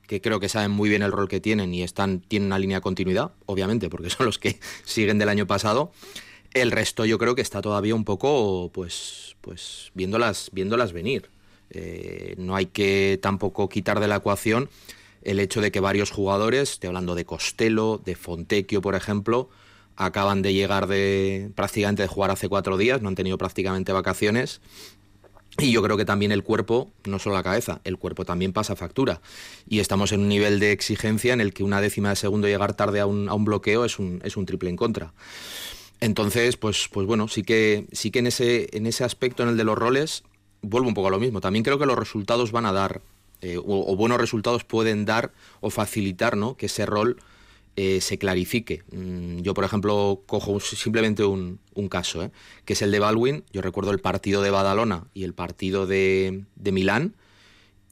que 0.06 0.20
creo 0.20 0.40
que 0.40 0.50
saben 0.50 0.72
muy 0.72 0.90
bien 0.90 1.00
el 1.00 1.10
rol 1.10 1.26
que 1.26 1.40
tienen 1.40 1.72
y 1.72 1.82
están, 1.82 2.20
tienen 2.20 2.48
una 2.48 2.58
línea 2.58 2.76
de 2.76 2.82
continuidad, 2.82 3.32
obviamente, 3.46 3.88
porque 3.88 4.10
son 4.10 4.26
los 4.26 4.38
que 4.38 4.60
siguen 4.84 5.16
del 5.16 5.30
año 5.30 5.46
pasado. 5.46 5.90
El 6.52 6.70
resto 6.70 7.06
yo 7.06 7.16
creo 7.16 7.34
que 7.34 7.40
está 7.40 7.62
todavía 7.62 7.94
un 7.94 8.04
poco, 8.04 8.70
pues, 8.70 9.34
pues 9.40 9.90
viéndolas, 9.94 10.50
viéndolas 10.52 10.92
venir. 10.92 11.30
Eh, 11.70 12.34
no 12.36 12.56
hay 12.56 12.66
que 12.66 13.18
tampoco 13.22 13.70
quitar 13.70 14.00
de 14.00 14.08
la 14.08 14.16
ecuación 14.16 14.68
el 15.22 15.40
hecho 15.40 15.62
de 15.62 15.72
que 15.72 15.80
varios 15.80 16.10
jugadores, 16.10 16.72
estoy 16.72 16.88
hablando 16.88 17.14
de 17.14 17.24
Costello, 17.24 18.02
de 18.04 18.16
Fontecchio, 18.16 18.82
por 18.82 18.94
ejemplo, 18.94 19.48
acaban 19.96 20.42
de 20.42 20.52
llegar 20.52 20.86
de 20.86 21.50
prácticamente 21.54 22.02
de 22.02 22.08
jugar 22.08 22.30
hace 22.30 22.48
cuatro 22.48 22.76
días, 22.76 23.02
no 23.02 23.08
han 23.08 23.14
tenido 23.14 23.38
prácticamente 23.38 23.92
vacaciones 23.92 24.60
Y 25.58 25.70
yo 25.70 25.82
creo 25.82 25.96
que 25.96 26.04
también 26.04 26.32
el 26.32 26.42
cuerpo, 26.42 26.90
no 27.04 27.18
solo 27.18 27.36
la 27.36 27.42
cabeza, 27.42 27.80
el 27.84 27.96
cuerpo 27.96 28.24
también 28.24 28.52
pasa 28.52 28.74
factura. 28.74 29.20
Y 29.68 29.78
estamos 29.78 30.10
en 30.12 30.20
un 30.20 30.28
nivel 30.28 30.58
de 30.58 30.72
exigencia 30.72 31.32
en 31.32 31.40
el 31.40 31.52
que 31.54 31.62
una 31.62 31.80
décima 31.80 32.10
de 32.10 32.16
segundo 32.16 32.48
llegar 32.48 32.74
tarde 32.74 33.00
a 33.00 33.06
un, 33.06 33.28
a 33.28 33.34
un 33.34 33.44
bloqueo 33.44 33.84
es 33.84 33.98
un, 33.98 34.20
es 34.24 34.36
un 34.36 34.46
triple 34.46 34.70
en 34.70 34.76
contra. 34.76 35.12
Entonces, 36.00 36.56
pues, 36.56 36.88
pues 36.92 37.06
bueno, 37.06 37.28
sí 37.28 37.44
que, 37.44 37.86
sí 37.92 38.10
que 38.10 38.18
en, 38.18 38.26
ese, 38.26 38.68
en 38.76 38.86
ese 38.86 39.04
aspecto, 39.04 39.44
en 39.44 39.50
el 39.50 39.56
de 39.56 39.64
los 39.64 39.78
roles, 39.78 40.24
vuelvo 40.60 40.88
un 40.88 40.94
poco 40.94 41.08
a 41.08 41.10
lo 41.10 41.20
mismo. 41.20 41.40
También 41.40 41.62
creo 41.62 41.78
que 41.78 41.86
los 41.86 41.98
resultados 41.98 42.50
van 42.50 42.66
a 42.66 42.72
dar, 42.72 43.00
eh, 43.40 43.58
o, 43.58 43.96
buenos 43.96 44.18
resultados 44.18 44.64
pueden 44.64 45.04
dar 45.04 45.32
o 45.60 45.70
facilitar 45.70 46.36
¿no? 46.36 46.56
que 46.56 46.66
ese 46.66 46.84
rol 46.84 47.18
eh, 47.76 48.00
se 48.00 48.18
clarifique. 48.18 48.84
Mm, 48.92 49.40
yo, 49.40 49.52
por 49.52 49.64
ejemplo, 49.64 50.22
cojo 50.26 50.60
simplemente 50.60 51.24
un, 51.24 51.58
caso, 51.90 52.22
¿eh? 52.22 52.30
que 52.64 52.74
es 52.74 52.82
el 52.82 52.92
de 52.92 53.00
Baldwin. 53.00 53.44
Yo 53.52 53.62
recuerdo 53.62 53.90
el 53.90 53.98
partido 53.98 54.42
de 54.42 54.50
Badalona 54.50 55.08
y 55.12 55.24
el 55.24 55.34
partido 55.34 55.86
de, 55.86 56.44
de 56.54 56.72
Milán, 56.72 57.16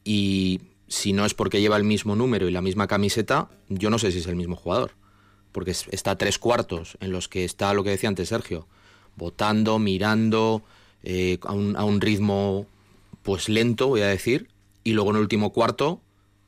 y 0.05 0.61
si 0.87 1.11
no 1.11 1.25
es 1.25 1.33
porque 1.33 1.59
lleva 1.59 1.75
el 1.75 1.83
mismo 1.83 2.15
número 2.15 2.47
y 2.47 2.51
la 2.51 2.61
misma 2.61 2.87
camiseta, 2.87 3.49
yo 3.67 3.89
no 3.89 3.99
sé 3.99 4.11
si 4.11 4.19
es 4.19 4.27
el 4.27 4.37
mismo 4.37 4.55
jugador. 4.55 4.91
Porque 5.51 5.71
está 5.71 6.17
tres 6.17 6.39
cuartos 6.39 6.97
en 7.01 7.11
los 7.11 7.27
que 7.27 7.43
está 7.43 7.73
lo 7.73 7.83
que 7.83 7.89
decía 7.89 8.09
antes 8.09 8.29
Sergio, 8.29 8.67
votando, 9.17 9.79
mirando, 9.79 10.63
eh, 11.03 11.39
a, 11.43 11.51
un, 11.51 11.75
a, 11.75 11.83
un, 11.83 11.99
ritmo 11.99 12.67
pues 13.21 13.49
lento, 13.49 13.87
voy 13.87 14.01
a 14.01 14.07
decir, 14.07 14.47
y 14.83 14.93
luego 14.93 15.09
en 15.09 15.17
el 15.17 15.23
último 15.23 15.51
cuarto 15.51 16.01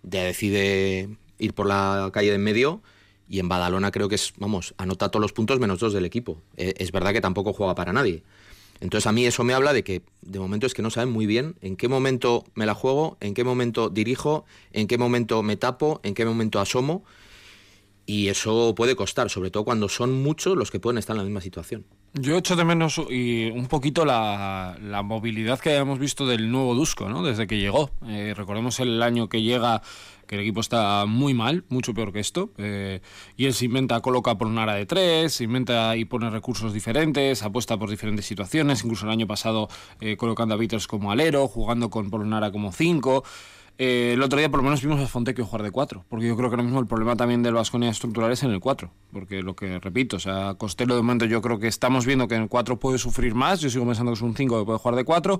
ya 0.03 0.23
decide 0.23 1.09
ir 1.37 1.53
por 1.53 1.67
la 1.67 2.09
calle 2.13 2.29
de 2.29 2.35
en 2.35 2.43
medio 2.43 2.81
y 3.27 3.39
en 3.39 3.49
Badalona 3.49 3.91
creo 3.91 4.09
que 4.09 4.15
es, 4.15 4.33
vamos, 4.37 4.73
anota 4.77 5.09
todos 5.09 5.21
los 5.21 5.33
puntos 5.33 5.59
menos 5.59 5.79
dos 5.79 5.93
del 5.93 6.05
equipo. 6.05 6.41
Eh, 6.57 6.73
es 6.77 6.91
verdad 6.91 7.13
que 7.13 7.21
tampoco 7.21 7.53
juega 7.53 7.75
para 7.75 7.93
nadie. 7.93 8.23
Entonces 8.81 9.07
a 9.07 9.11
mí 9.11 9.25
eso 9.25 9.43
me 9.43 9.53
habla 9.53 9.73
de 9.73 9.83
que 9.83 10.01
de 10.21 10.39
momento 10.39 10.67
es 10.67 10.73
que 10.73 10.81
no 10.81 10.89
saben 10.89 11.11
muy 11.11 11.25
bien 11.25 11.55
en 11.61 11.77
qué 11.77 11.87
momento 11.87 12.43
me 12.55 12.65
la 12.65 12.73
juego, 12.73 13.17
en 13.21 13.33
qué 13.33 13.43
momento 13.43 13.89
dirijo, 13.89 14.45
en 14.73 14.87
qué 14.87 14.97
momento 14.97 15.41
me 15.43 15.55
tapo, 15.55 16.01
en 16.03 16.13
qué 16.13 16.25
momento 16.25 16.59
asomo. 16.59 17.03
Y 18.07 18.27
eso 18.27 18.75
puede 18.75 18.95
costar, 18.95 19.31
sobre 19.31 19.49
todo 19.49 19.63
cuando 19.63 19.89
son 19.89 20.21
muchos 20.21 20.55
los 20.55 20.69
que 20.69 20.79
pueden 20.79 20.99
estar 20.99 21.15
en 21.15 21.19
la 21.19 21.23
misma 21.23 21.41
situación. 21.41 21.85
Yo 22.13 22.37
echo 22.37 22.55
de 22.55 22.63
menos 22.63 23.01
y 23.09 23.49
un 23.49 23.67
poquito 23.67 24.05
la, 24.05 24.77
movilidad 25.03 25.59
que 25.59 25.71
hayamos 25.71 25.97
visto 25.97 26.27
del 26.27 26.51
nuevo 26.51 26.75
Dusko, 26.75 27.09
¿no? 27.09 27.23
Desde 27.23 27.47
que 27.47 27.57
llegó. 27.57 27.89
Eh, 28.07 28.33
recordemos 28.37 28.79
el 28.79 29.01
año 29.01 29.27
que 29.27 29.41
llega, 29.41 29.81
que 30.25 30.35
el 30.35 30.41
equipo 30.41 30.61
está 30.61 31.05
muy 31.05 31.33
mal, 31.33 31.63
mucho 31.69 31.93
peor 31.93 32.11
que 32.11 32.19
esto. 32.19 32.51
Eh, 32.57 33.01
y 33.37 33.45
él 33.45 33.53
se 33.53 33.65
inventa, 33.65 33.99
coloca 34.01 34.37
por 34.37 34.47
un 34.47 34.57
ara 34.57 34.73
de 34.73 34.85
tres, 34.85 35.33
se 35.33 35.43
inventa 35.43 35.95
y 35.95 36.05
pone 36.05 36.29
recursos 36.29 36.73
diferentes, 36.73 37.43
apuesta 37.43 37.77
por 37.77 37.89
diferentes 37.89 38.25
situaciones. 38.25 38.83
Incluso 38.83 39.05
el 39.05 39.11
año 39.11 39.27
pasado 39.27 39.67
eh, 40.01 40.17
colocando 40.17 40.55
a 40.55 40.57
Beatles 40.57 40.87
como 40.87 41.11
alero, 41.11 41.47
jugando 41.47 41.89
con 41.89 42.09
Polonara 42.09 42.51
como 42.51 42.71
cinco. 42.71 43.23
Eh, 43.77 44.11
el 44.13 44.21
otro 44.21 44.39
día 44.39 44.49
por 44.49 44.59
lo 44.59 44.63
menos 44.63 44.81
vimos 44.81 45.01
a 45.01 45.07
Fontecchio 45.07 45.45
jugar 45.45 45.63
de 45.63 45.71
4, 45.71 46.05
porque 46.07 46.27
yo 46.27 46.37
creo 46.37 46.49
que 46.49 46.53
ahora 46.53 46.63
mismo 46.63 46.79
el 46.79 46.87
problema 46.87 47.17
también 47.17 47.43
del 47.43 47.55
Vasconia 47.55 47.89
estructural 47.89 48.31
es 48.31 48.41
en 48.43 48.51
el 48.51 48.61
4, 48.61 48.89
porque 49.11 49.41
lo 49.41 49.53
que 49.55 49.79
repito, 49.79 50.15
o 50.15 50.19
sea, 50.19 50.53
Costello 50.53 50.95
de 50.95 51.01
momento 51.01 51.25
yo 51.25 51.41
creo 51.41 51.59
que 51.59 51.67
estamos 51.67 52.05
viendo 52.05 52.29
que 52.29 52.35
en 52.35 52.43
el 52.43 52.47
4 52.47 52.79
puede 52.79 52.97
sufrir 52.99 53.35
más, 53.35 53.59
yo 53.59 53.69
sigo 53.69 53.85
pensando 53.85 54.13
que 54.13 54.15
es 54.15 54.21
un 54.21 54.33
5 54.33 54.59
que 54.59 54.65
puede 54.65 54.79
jugar 54.79 54.95
de 54.95 55.03
4. 55.03 55.39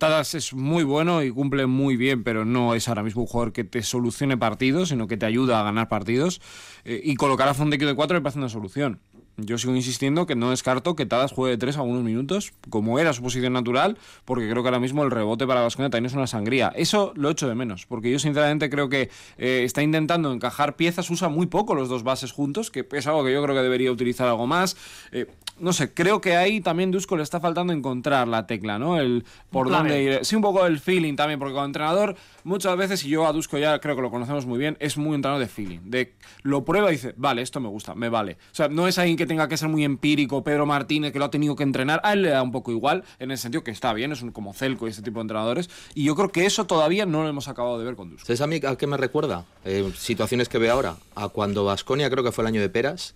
Tadas 0.00 0.34
es 0.34 0.52
muy 0.52 0.82
bueno 0.82 1.22
y 1.22 1.30
cumple 1.30 1.66
muy 1.66 1.96
bien, 1.96 2.24
pero 2.24 2.44
no 2.44 2.74
es 2.74 2.88
ahora 2.88 3.04
mismo 3.04 3.22
un 3.22 3.28
jugador 3.28 3.52
que 3.52 3.62
te 3.62 3.82
solucione 3.84 4.36
partidos, 4.36 4.88
sino 4.88 5.06
que 5.06 5.16
te 5.16 5.26
ayuda 5.26 5.60
a 5.60 5.62
ganar 5.62 5.88
partidos. 5.88 6.40
Eh, 6.84 7.00
y 7.04 7.14
colocar 7.14 7.46
a 7.46 7.54
Fontecchio 7.54 7.86
de 7.86 7.94
4 7.94 8.16
me 8.16 8.22
parece 8.22 8.40
una 8.40 8.48
solución. 8.48 8.98
Yo 9.36 9.58
sigo 9.58 9.74
insistiendo 9.74 10.26
que 10.26 10.34
no 10.34 10.50
descarto 10.50 10.96
que 10.96 11.06
Tadas 11.06 11.32
juegue 11.32 11.52
de 11.52 11.58
3 11.58 11.78
algunos 11.78 12.02
minutos, 12.02 12.52
como 12.68 12.98
era 12.98 13.12
su 13.12 13.22
posición 13.22 13.52
natural, 13.52 13.96
porque 14.24 14.48
creo 14.48 14.62
que 14.62 14.68
ahora 14.68 14.80
mismo 14.80 15.02
el 15.02 15.10
rebote 15.10 15.46
para 15.46 15.62
Vasconia 15.62 15.90
también 15.90 16.06
es 16.06 16.14
una 16.14 16.26
sangría. 16.26 16.72
Eso 16.74 17.12
lo 17.16 17.30
echo 17.30 17.48
de 17.48 17.54
menos, 17.54 17.86
porque 17.86 18.10
yo 18.10 18.18
sinceramente 18.18 18.68
creo 18.70 18.88
que 18.88 19.10
eh, 19.38 19.62
está 19.64 19.82
intentando 19.82 20.32
encajar 20.32 20.76
piezas, 20.76 21.10
usa 21.10 21.28
muy 21.28 21.46
poco 21.46 21.74
los 21.74 21.88
dos 21.88 22.02
bases 22.02 22.32
juntos, 22.32 22.70
que 22.70 22.86
es 22.92 23.06
algo 23.06 23.24
que 23.24 23.32
yo 23.32 23.42
creo 23.42 23.54
que 23.54 23.62
debería 23.62 23.92
utilizar 23.92 24.28
algo 24.28 24.46
más. 24.46 24.76
Eh, 25.12 25.26
no 25.60 25.72
sé, 25.72 25.92
creo 25.92 26.20
que 26.20 26.36
ahí 26.36 26.60
también 26.60 26.90
Dusko 26.90 27.16
le 27.16 27.22
está 27.22 27.40
faltando 27.40 27.72
encontrar 27.72 28.26
la 28.26 28.46
tecla, 28.46 28.78
¿no? 28.78 28.98
El 28.98 29.24
por 29.50 29.70
dónde 29.70 30.02
ir. 30.02 30.18
Sí, 30.22 30.36
un 30.36 30.42
poco 30.42 30.66
el 30.66 30.80
feeling 30.80 31.14
también, 31.16 31.38
porque 31.38 31.54
como 31.54 31.66
entrenador, 31.66 32.16
muchas 32.44 32.76
veces, 32.76 33.04
y 33.04 33.10
yo 33.10 33.26
a 33.26 33.32
Dusko 33.32 33.58
ya 33.58 33.78
creo 33.80 33.96
que 33.96 34.02
lo 34.02 34.10
conocemos 34.10 34.46
muy 34.46 34.58
bien, 34.58 34.76
es 34.80 34.96
muy 34.96 35.14
entrenador 35.14 35.40
de 35.40 35.48
feeling. 35.48 35.78
De 35.84 36.14
lo 36.42 36.64
prueba 36.64 36.88
y 36.90 36.92
dice, 36.92 37.14
vale, 37.16 37.42
esto 37.42 37.60
me 37.60 37.68
gusta, 37.68 37.94
me 37.94 38.08
vale. 38.08 38.38
O 38.52 38.54
sea, 38.54 38.68
no 38.68 38.88
es 38.88 38.98
alguien 38.98 39.16
que 39.16 39.26
tenga 39.26 39.48
que 39.48 39.56
ser 39.56 39.68
muy 39.68 39.84
empírico, 39.84 40.42
Pedro 40.42 40.66
Martínez, 40.66 41.12
que 41.12 41.18
lo 41.18 41.26
ha 41.26 41.30
tenido 41.30 41.56
que 41.56 41.62
entrenar. 41.62 42.00
A 42.04 42.14
él 42.14 42.22
le 42.22 42.30
da 42.30 42.42
un 42.42 42.52
poco 42.52 42.72
igual, 42.72 43.04
en 43.18 43.30
el 43.30 43.38
sentido 43.38 43.62
que 43.62 43.70
está 43.70 43.92
bien, 43.92 44.12
es 44.12 44.22
un, 44.22 44.32
como 44.32 44.54
Celco 44.54 44.86
y 44.86 44.90
ese 44.90 45.02
tipo 45.02 45.20
de 45.20 45.22
entrenadores. 45.22 45.68
Y 45.94 46.04
yo 46.04 46.14
creo 46.16 46.30
que 46.30 46.46
eso 46.46 46.66
todavía 46.66 47.06
no 47.06 47.22
lo 47.22 47.28
hemos 47.28 47.48
acabado 47.48 47.78
de 47.78 47.84
ver 47.84 47.96
con 47.96 48.10
Dusko. 48.10 48.26
¿Sabes 48.26 48.40
a 48.40 48.46
mí 48.46 48.60
a 48.66 48.76
qué 48.76 48.86
me 48.86 48.96
recuerda? 48.96 49.44
Eh, 49.64 49.90
situaciones 49.96 50.48
que 50.48 50.58
ve 50.58 50.70
ahora. 50.70 50.96
A 51.14 51.28
cuando 51.28 51.64
Vasconia, 51.64 52.10
creo 52.10 52.24
que 52.24 52.32
fue 52.32 52.42
el 52.42 52.48
año 52.48 52.60
de 52.60 52.68
Peras 52.68 53.14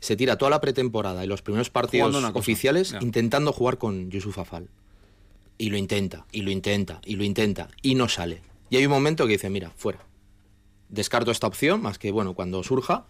se 0.00 0.16
tira 0.16 0.36
toda 0.36 0.50
la 0.50 0.60
pretemporada 0.60 1.24
y 1.24 1.28
los 1.28 1.42
primeros 1.42 1.70
partidos 1.70 2.14
oficiales 2.34 2.96
intentando 3.00 3.52
jugar 3.52 3.78
con 3.78 4.10
Yusuf 4.10 4.38
Afal. 4.38 4.68
Y 5.58 5.68
lo 5.68 5.76
intenta, 5.76 6.24
y 6.32 6.40
lo 6.40 6.50
intenta, 6.50 7.00
y 7.04 7.16
lo 7.16 7.24
intenta, 7.24 7.68
y 7.82 7.94
no 7.94 8.08
sale. 8.08 8.40
Y 8.70 8.76
hay 8.76 8.86
un 8.86 8.92
momento 8.92 9.26
que 9.26 9.32
dice, 9.32 9.50
mira, 9.50 9.72
fuera. 9.76 10.00
Descarto 10.88 11.30
esta 11.30 11.46
opción, 11.46 11.82
más 11.82 11.98
que, 11.98 12.10
bueno, 12.12 12.34
cuando 12.34 12.62
surja. 12.62 13.04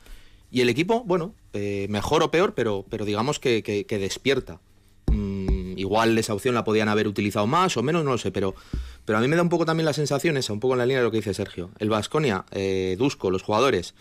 Y 0.51 0.63
el 0.63 0.69
equipo, 0.69 1.05
bueno, 1.05 1.35
eh, 1.53 1.87
mejor 1.91 2.25
o 2.25 2.31
peor, 2.33 2.55
pero, 2.55 2.85
pero 2.91 3.05
digamos 3.05 3.39
que, 3.39 3.63
que, 3.63 3.99
despierta. 3.99 4.59
Mm, 5.07 5.79
igual 5.79 6.19
esa 6.19 6.35
opción 6.35 6.57
la 6.57 6.65
podían 6.65 6.89
haber 6.89 7.07
utilizado 7.07 7.47
más 7.47 7.77
o 7.77 7.85
menos, 7.85 8.05
no 8.05 8.11
lo 8.11 8.19
sé, 8.19 8.33
pero, 8.33 8.57
pero 9.05 9.19
a 9.19 9.21
mí 9.21 9.29
me 9.29 9.37
da 9.37 9.43
un 9.43 9.49
poco 9.49 9.65
también 9.65 9.85
la 9.85 9.93
sensación 9.93 10.37
esa, 10.37 10.53
un 10.53 10.61
poco 10.61 10.75
en 10.75 10.79
la 10.79 10.87
línea 10.87 10.99
de 10.99 11.05
lo 11.05 11.13
que 11.13 11.19
dice 11.19 11.35
Sergio. 11.35 11.71
El 11.79 11.89
Vasconia, 11.89 12.47
eh, 12.51 12.97
Dusko, 12.99 13.31
los 13.31 13.43
jugadores, 13.45 13.95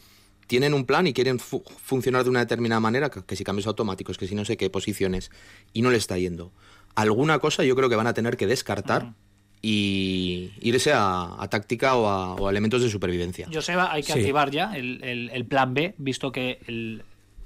tienen 0.50 0.74
un 0.74 0.84
plan 0.84 1.06
y 1.06 1.14
quieren 1.14 1.38
funcionar 1.38 2.24
de 2.24 2.32
una 2.32 2.40
determinada 2.40 2.82
manera, 2.82 3.12
que, 3.12 3.36
si 3.36 3.44
cambios 3.44 3.68
automáticos, 3.68 4.18
que 4.18 4.26
si 4.26 4.34
no 4.34 4.46
sé 4.46 4.58
qué 4.58 4.72
posiciones, 4.72 5.30
y 5.74 5.84
no 5.84 5.92
le 5.92 5.98
está 5.98 6.18
yendo. 6.18 6.52
Alguna 6.96 7.38
cosa 7.38 7.64
yo 7.64 7.76
creo 7.76 7.88
que 7.88 7.96
van 7.96 8.08
a 8.08 8.16
tener 8.16 8.36
que 8.36 8.48
descartar. 8.48 9.14
y 9.62 10.52
irse 10.62 10.92
a, 10.92 11.38
táctica 11.52 11.96
o 11.96 12.48
a, 12.48 12.50
elementos 12.50 12.82
de 12.82 12.90
supervivencia. 12.90 13.48
Joseba, 13.54 13.94
hay 13.94 14.02
que 14.02 14.14
activar 14.14 14.50
ya 14.50 14.76
el, 14.76 15.46
plan 15.48 15.76
B, 15.76 15.94
visto 16.00 16.32
que 16.32 16.60
el 16.66 17.04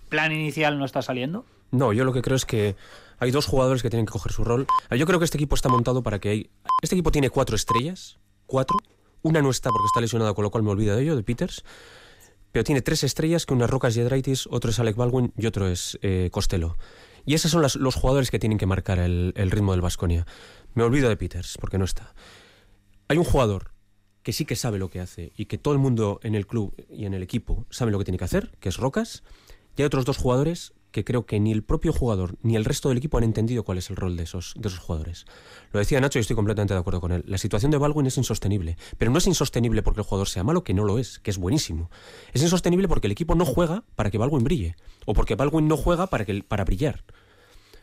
plan 0.08 0.32
inicial 0.32 0.80
no 0.80 0.86
está 0.86 1.02
saliendo. 1.02 1.46
No, 1.72 1.92
yo 1.92 2.06
lo 2.06 2.14
que 2.14 2.22
creo 2.22 2.38
es 2.38 2.46
que 2.46 2.78
hay 3.20 3.32
dos 3.32 3.48
jugadores 3.48 3.82
que 3.82 3.90
tienen 3.90 4.06
que 4.06 4.14
coger 4.14 4.32
su 4.32 4.46
rol. 4.46 4.66
Yo 4.98 5.06
creo 5.06 5.20
que 5.20 5.26
este 5.26 5.38
equipo 5.38 5.56
está 5.56 5.68
montado 5.68 6.04
para 6.04 6.20
que 6.20 6.30
hay... 6.30 6.50
Este 6.82 6.96
equipo 6.96 7.12
tiene 7.12 7.30
cuatro 7.30 7.58
estrellas, 7.58 8.18
cuatro. 8.46 8.78
Una 9.24 9.42
no 9.42 9.50
está 9.50 9.72
porque 9.72 9.88
está 9.88 10.00
lesionada, 10.00 10.34
con 10.34 10.44
lo 10.44 10.52
cual 10.52 10.64
me 10.64 10.72
olvido 10.72 10.96
de 10.96 11.04
ello, 11.04 11.18
de 11.18 11.24
Peters 11.24 11.66
pero 12.54 12.64
tiene 12.64 12.84
tres 12.84 13.04
estrellas, 13.04 13.48
que 13.48 13.56
una 13.56 13.66
es 13.66 13.72
Rocas 13.72 13.96
Yedraitis, 13.96 14.48
otro 14.48 14.70
es 14.70 14.80
Alec 14.80 14.96
Baldwin 14.96 15.34
y 15.36 15.48
otro 15.48 15.68
es 15.68 15.98
eh, 16.04 16.30
Costello. 16.32 16.78
Y 17.26 17.34
esos 17.34 17.50
son 17.50 17.64
los 17.64 17.96
jugadores 17.96 18.30
que 18.30 18.38
tienen 18.38 18.60
que 18.60 18.68
marcar 18.68 19.00
el, 19.00 19.34
ritmo 19.50 19.72
del 19.72 19.82
Vasconia. 19.82 20.28
Me 20.76 20.84
olvido 20.84 21.10
de 21.10 21.18
Peters, 21.18 21.58
porque 21.60 21.80
no 21.80 21.86
está. 21.86 22.14
Hay 23.08 23.18
un 23.18 23.24
jugador 23.24 23.72
que 24.22 24.34
sí 24.34 24.46
que 24.46 24.56
sabe 24.56 24.78
lo 24.78 24.92
que 24.92 25.00
hace 25.00 25.34
y 25.36 25.46
que 25.46 25.58
todo 25.58 25.74
el 25.74 25.80
mundo 25.80 26.20
en 26.22 26.36
el 26.36 26.46
club 26.46 26.76
y 26.92 27.06
en 27.06 27.16
el 27.16 27.24
equipo 27.24 27.66
sabe 27.72 27.92
lo 27.92 27.98
que 27.98 28.06
tiene 28.06 28.20
que 28.20 28.26
hacer, 28.26 28.52
que 28.60 28.70
es 28.70 28.78
Rocas. 28.78 29.24
Y 29.76 29.82
hay 29.82 29.88
otros 29.88 30.06
dos 30.06 30.18
jugadores 30.18 30.74
que 30.94 31.04
creo 31.04 31.26
que 31.26 31.40
ni 31.40 31.52
el 31.52 31.64
propio 31.64 31.92
jugador 31.92 32.36
ni 32.44 32.56
el 32.56 32.64
resto 32.64 32.88
del 32.88 33.00
equipo 33.00 33.18
han 33.18 33.24
entendido 33.26 33.64
cuál 33.64 33.80
es 33.80 33.90
el 33.90 33.98
rol 33.98 34.16
de 34.16 34.24
esos, 34.24 34.54
de 34.56 34.70
esos 34.70 34.80
jugadores. 34.80 35.26
Lo 35.74 35.80
decía 35.80 36.00
Nacho 36.00 36.20
y 36.20 36.22
estoy 36.22 36.36
completamente 36.36 36.76
de 36.76 36.80
acuerdo 36.80 37.02
con 37.02 37.12
él. 37.12 37.24
La 37.28 37.40
situación 37.40 37.72
de 37.72 37.80
Baldwin 37.80 38.06
es 38.06 38.18
insostenible, 38.18 38.78
pero 39.00 39.12
no 39.12 39.18
es 39.18 39.26
insostenible 39.26 39.82
porque 39.82 40.02
el 40.02 40.06
jugador 40.06 40.30
sea 40.30 40.44
malo, 40.44 40.64
que 40.64 40.76
no 40.76 40.86
lo 40.86 41.00
es, 41.00 41.18
que 41.20 41.32
es 41.32 41.40
buenísimo. 41.40 41.90
Es 42.32 42.44
insostenible 42.44 42.88
porque 42.88 43.08
el 43.08 43.12
equipo 43.12 43.34
no 43.34 43.44
juega 43.44 43.84
para 43.96 44.12
que 44.12 44.20
Baldwin 44.20 44.44
brille, 44.44 44.76
o 45.06 45.14
porque 45.14 45.36
Baldwin 45.36 45.68
no 45.68 45.76
juega 45.76 46.08
para, 46.08 46.26
que, 46.26 46.44
para 46.44 46.64
brillar. 46.64 47.04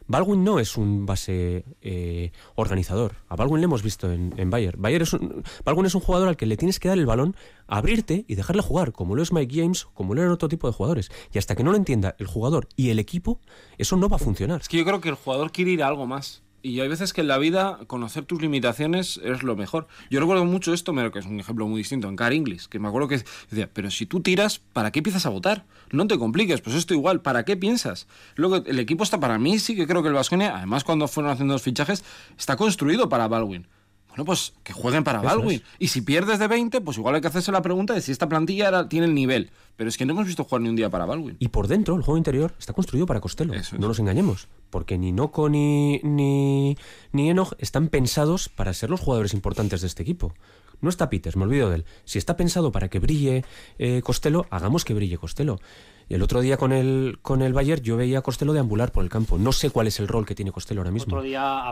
Baldwin 0.06 0.44
no 0.44 0.58
es 0.58 0.76
un 0.76 1.06
base 1.06 1.64
eh, 1.80 2.32
organizador. 2.56 3.16
A 3.28 3.36
Baldwin 3.36 3.60
le 3.60 3.66
hemos 3.66 3.82
visto 3.82 4.10
en, 4.10 4.34
en 4.36 4.50
Bayer. 4.50 4.76
Bayer 4.76 5.02
es 5.02 5.12
un, 5.12 5.42
Baldwin 5.64 5.86
es 5.86 5.94
un 5.94 6.00
jugador 6.00 6.28
al 6.28 6.36
que 6.36 6.46
le 6.46 6.56
tienes 6.56 6.80
que 6.80 6.88
dar 6.88 6.98
el 6.98 7.06
balón, 7.06 7.36
abrirte 7.66 8.24
y 8.26 8.34
dejarle 8.34 8.62
jugar, 8.62 8.92
como 8.92 9.14
lo 9.14 9.22
es 9.22 9.32
Mike 9.32 9.54
James, 9.54 9.86
como 9.94 10.14
lo 10.14 10.20
eran 10.20 10.32
otro 10.32 10.48
tipo 10.48 10.66
de 10.66 10.72
jugadores. 10.72 11.10
Y 11.32 11.38
hasta 11.38 11.54
que 11.54 11.62
no 11.62 11.70
lo 11.70 11.76
entienda 11.76 12.16
el 12.18 12.26
jugador 12.26 12.68
y 12.76 12.90
el 12.90 12.98
equipo, 12.98 13.40
eso 13.78 13.96
no 13.96 14.08
va 14.08 14.16
a 14.16 14.20
funcionar. 14.20 14.60
Es 14.60 14.68
que 14.68 14.78
yo 14.78 14.84
creo 14.84 15.00
que 15.00 15.08
el 15.08 15.14
jugador 15.14 15.52
quiere 15.52 15.72
ir 15.72 15.82
a 15.82 15.88
algo 15.88 16.06
más. 16.06 16.42
Y 16.62 16.80
hay 16.80 16.88
veces 16.88 17.12
que 17.12 17.22
en 17.22 17.28
la 17.28 17.38
vida 17.38 17.78
conocer 17.86 18.24
tus 18.24 18.42
limitaciones 18.42 19.18
es 19.24 19.42
lo 19.42 19.56
mejor. 19.56 19.86
Yo 20.10 20.20
recuerdo 20.20 20.44
mucho 20.44 20.74
esto, 20.74 20.92
que 21.10 21.18
es 21.18 21.26
un 21.26 21.40
ejemplo 21.40 21.66
muy 21.66 21.78
distinto, 21.78 22.08
en 22.08 22.16
Car 22.16 22.34
English, 22.34 22.66
que 22.66 22.78
me 22.78 22.88
acuerdo 22.88 23.08
que 23.08 23.22
decía, 23.50 23.70
pero 23.72 23.90
si 23.90 24.04
tú 24.04 24.20
tiras, 24.20 24.60
¿para 24.72 24.90
qué 24.90 24.98
empiezas 24.98 25.24
a 25.24 25.30
votar? 25.30 25.64
No 25.90 26.06
te 26.06 26.18
compliques, 26.18 26.60
pues 26.60 26.76
esto 26.76 26.92
igual, 26.92 27.22
¿para 27.22 27.44
qué 27.44 27.56
piensas? 27.56 28.06
Luego, 28.34 28.56
el 28.56 28.78
equipo 28.78 29.04
está 29.04 29.18
para 29.18 29.38
mí, 29.38 29.58
sí 29.58 29.74
que 29.74 29.86
creo 29.86 30.02
que 30.02 30.08
el 30.08 30.14
Vasconia, 30.14 30.56
además 30.56 30.84
cuando 30.84 31.08
fueron 31.08 31.32
haciendo 31.32 31.54
los 31.54 31.62
fichajes, 31.62 32.04
está 32.38 32.56
construido 32.56 33.08
para 33.08 33.26
Baldwin. 33.26 33.66
Bueno, 34.10 34.24
pues 34.24 34.54
que 34.62 34.72
jueguen 34.72 35.04
para 35.04 35.20
Baldwin. 35.20 35.62
Y 35.78 35.88
si 35.88 36.02
pierdes 36.02 36.38
de 36.38 36.48
20, 36.48 36.80
pues 36.80 36.98
igual 36.98 37.14
hay 37.14 37.20
que 37.20 37.28
hacerse 37.28 37.52
la 37.52 37.62
pregunta 37.62 37.94
de 37.94 38.00
si 38.00 38.12
esta 38.12 38.28
plantilla 38.28 38.88
tiene 38.88 39.06
el 39.06 39.14
nivel. 39.14 39.50
Pero 39.76 39.88
es 39.88 39.96
que 39.96 40.04
no 40.04 40.12
hemos 40.12 40.26
visto 40.26 40.44
jugar 40.44 40.62
ni 40.62 40.68
un 40.68 40.76
día 40.76 40.90
para 40.90 41.06
Baldwin. 41.06 41.36
Y 41.38 41.48
por 41.48 41.68
dentro, 41.68 41.94
el 41.96 42.02
juego 42.02 42.18
interior 42.18 42.54
está 42.58 42.72
construido 42.72 43.06
para 43.06 43.20
Costello. 43.20 43.54
No 43.78 43.88
nos 43.88 43.98
engañemos. 43.98 44.48
Porque 44.68 44.98
ni 44.98 45.12
Noco 45.12 45.48
ni, 45.48 46.00
ni, 46.02 46.76
ni 47.12 47.30
Enoch 47.30 47.54
están 47.58 47.88
pensados 47.88 48.48
para 48.48 48.74
ser 48.74 48.90
los 48.90 49.00
jugadores 49.00 49.32
importantes 49.32 49.80
de 49.80 49.86
este 49.86 50.02
equipo. 50.02 50.34
No 50.80 50.88
está 50.88 51.10
Peters, 51.10 51.36
me 51.36 51.44
olvido 51.44 51.68
de 51.70 51.76
él. 51.76 51.84
Si 52.04 52.18
está 52.18 52.36
pensado 52.36 52.72
para 52.72 52.88
que 52.88 52.98
brille 52.98 53.44
eh, 53.78 54.00
Costello, 54.02 54.46
hagamos 54.50 54.84
que 54.84 54.94
brille 54.94 55.18
Costello. 55.18 55.60
Y 56.10 56.14
el 56.14 56.22
otro 56.22 56.40
día 56.40 56.56
con 56.56 56.72
el, 56.72 57.20
con 57.22 57.40
el 57.40 57.52
Bayern 57.52 57.82
yo 57.82 57.96
veía 57.96 58.18
a 58.18 58.22
Costello 58.22 58.52
deambular 58.52 58.90
por 58.90 59.04
el 59.04 59.08
campo. 59.08 59.38
No 59.38 59.52
sé 59.52 59.70
cuál 59.70 59.86
es 59.86 60.00
el 60.00 60.08
rol 60.08 60.26
que 60.26 60.34
tiene 60.34 60.50
Costello 60.50 60.80
ahora 60.80 60.90
mismo. 60.90 61.22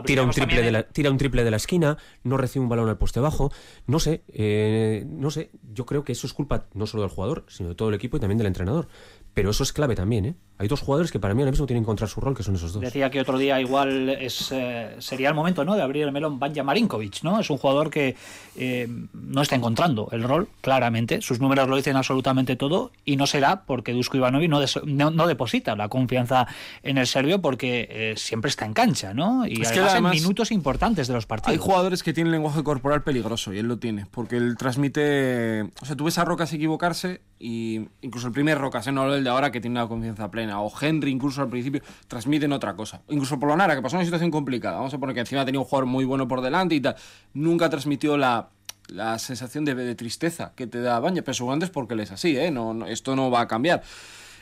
tira, 0.05 0.23
un 0.23 0.29
triple 0.31 0.61
de 0.61 0.71
la, 0.71 0.83
tira 0.83 1.11
un 1.11 1.17
triple 1.17 1.43
de 1.43 1.51
la 1.51 1.57
esquina, 1.57 1.97
no 2.23 2.37
recibe 2.37 2.63
un 2.63 2.69
balón 2.69 2.87
al 2.87 2.97
poste 2.97 3.19
bajo. 3.19 3.51
No 3.85 3.99
sé, 3.99 4.23
eh, 4.29 5.05
no 5.09 5.29
sé. 5.29 5.51
Yo 5.73 5.85
creo 5.85 6.05
que 6.05 6.13
eso 6.13 6.25
es 6.25 6.31
culpa 6.31 6.67
no 6.73 6.87
solo 6.87 7.03
del 7.03 7.11
jugador, 7.11 7.43
sino 7.49 7.67
de 7.67 7.75
todo 7.75 7.89
el 7.89 7.95
equipo 7.95 8.15
y 8.15 8.21
también 8.21 8.37
del 8.37 8.47
entrenador. 8.47 8.87
Pero 9.33 9.49
eso 9.49 9.63
es 9.63 9.73
clave 9.73 9.95
también, 9.95 10.25
¿eh? 10.25 10.35
Hay 10.61 10.67
dos 10.67 10.81
jugadores 10.81 11.09
que 11.09 11.19
para 11.19 11.33
mí 11.33 11.41
ahora 11.41 11.51
mismo 11.51 11.65
tienen 11.65 11.83
que 11.83 11.85
encontrar 11.85 12.09
su 12.09 12.19
rol, 12.19 12.35
que 12.35 12.43
son 12.43 12.53
esos 12.53 12.73
dos. 12.73 12.81
Decía 12.81 13.09
que 13.09 13.21
otro 13.21 13.37
día 13.37 13.61
igual 13.61 14.09
es, 14.09 14.51
eh, 14.51 14.93
sería 14.99 15.29
el 15.29 15.33
momento 15.33 15.63
¿no? 15.63 15.73
de 15.73 15.81
abrir 15.81 16.03
el 16.03 16.11
melón 16.11 16.37
Banja 16.37 16.63
Marinkovic, 16.63 17.23
¿no? 17.23 17.39
Es 17.39 17.49
un 17.49 17.57
jugador 17.57 17.89
que 17.89 18.17
eh, 18.57 18.89
no 19.13 19.41
está 19.41 19.55
encontrando 19.55 20.09
el 20.11 20.21
rol, 20.21 20.49
claramente. 20.59 21.21
Sus 21.21 21.39
números 21.39 21.69
lo 21.69 21.77
dicen 21.77 21.95
absolutamente 21.95 22.57
todo 22.57 22.91
y 23.05 23.15
no 23.15 23.25
será 23.25 23.61
porque 23.61 23.93
Dusko 23.93 24.17
Ivanovic 24.17 24.49
no, 24.49 25.11
no, 25.11 25.27
deposita 25.27 25.77
la 25.77 25.87
confianza 25.87 26.45
en 26.83 26.97
el 26.97 27.07
serbio 27.07 27.39
porque 27.39 27.87
eh, 27.89 28.13
siempre 28.17 28.49
está 28.49 28.65
en 28.65 28.73
cancha, 28.73 29.13
¿no? 29.13 29.47
Y 29.47 29.61
es 29.61 29.69
además, 29.69 30.11
que 30.11 30.17
en 30.17 30.23
minutos 30.23 30.51
importantes 30.51 31.07
de 31.07 31.13
los 31.13 31.25
partidos. 31.25 31.53
Hay 31.53 31.57
jugadores 31.57 32.03
que 32.03 32.11
tienen 32.11 32.33
lenguaje 32.33 32.63
corporal 32.63 33.01
peligroso 33.03 33.53
y 33.53 33.59
él 33.59 33.67
lo 33.67 33.79
tiene, 33.79 34.07
porque 34.11 34.35
él 34.35 34.57
transmite... 34.57 35.69
O 35.81 35.85
sea, 35.85 35.95
tú 35.95 36.03
ves 36.03 36.17
a 36.17 36.25
Rocas 36.25 36.51
equivocarse 36.51 37.21
y 37.39 37.87
incluso 38.01 38.27
el 38.27 38.33
primer 38.33 38.57
Rocas, 38.57 38.91
no 38.91 39.13
el 39.13 39.23
de 39.23 39.29
ahora 39.29 39.51
que 39.51 39.61
tiene 39.61 39.79
una 39.79 39.87
confianza 39.87 40.29
plena, 40.29 40.48
o 40.51 40.71
Henry 40.79 41.11
incluso 41.11 41.41
al 41.41 41.49
principio, 41.49 41.81
transmiten 42.07 42.51
otra 42.51 42.75
cosa. 42.75 43.01
Incluso 43.09 43.39
Polonara, 43.39 43.75
que 43.75 43.81
pasó 43.81 43.95
una 43.95 44.05
situación 44.05 44.31
complicada, 44.31 44.77
vamos 44.77 44.93
a 44.93 44.97
poner 44.97 45.13
que 45.13 45.21
encima 45.21 45.45
tenía 45.45 45.59
un 45.59 45.65
jugador 45.65 45.85
muy 45.85 46.05
bueno 46.05 46.27
por 46.27 46.41
delante 46.41 46.75
y 46.75 46.81
tal, 46.81 46.95
nunca 47.33 47.69
transmitió 47.69 48.17
la, 48.17 48.49
la 48.91 49.19
sensación 49.19 49.65
de, 49.65 49.95
tristeza 49.95 50.53
que 50.55 50.67
te 50.67 50.81
da 50.81 50.99
Baña, 50.99 51.21
pero 51.21 51.33
seguramente 51.33 51.65
es 51.65 51.71
porque 51.71 51.93
él 51.93 52.01
es 52.01 52.11
así, 52.11 52.37
¿eh? 52.37 52.51
No, 52.51 52.85
esto 52.85 53.15
no 53.15 53.31
va 53.31 53.41
a 53.41 53.47
cambiar. 53.47 53.83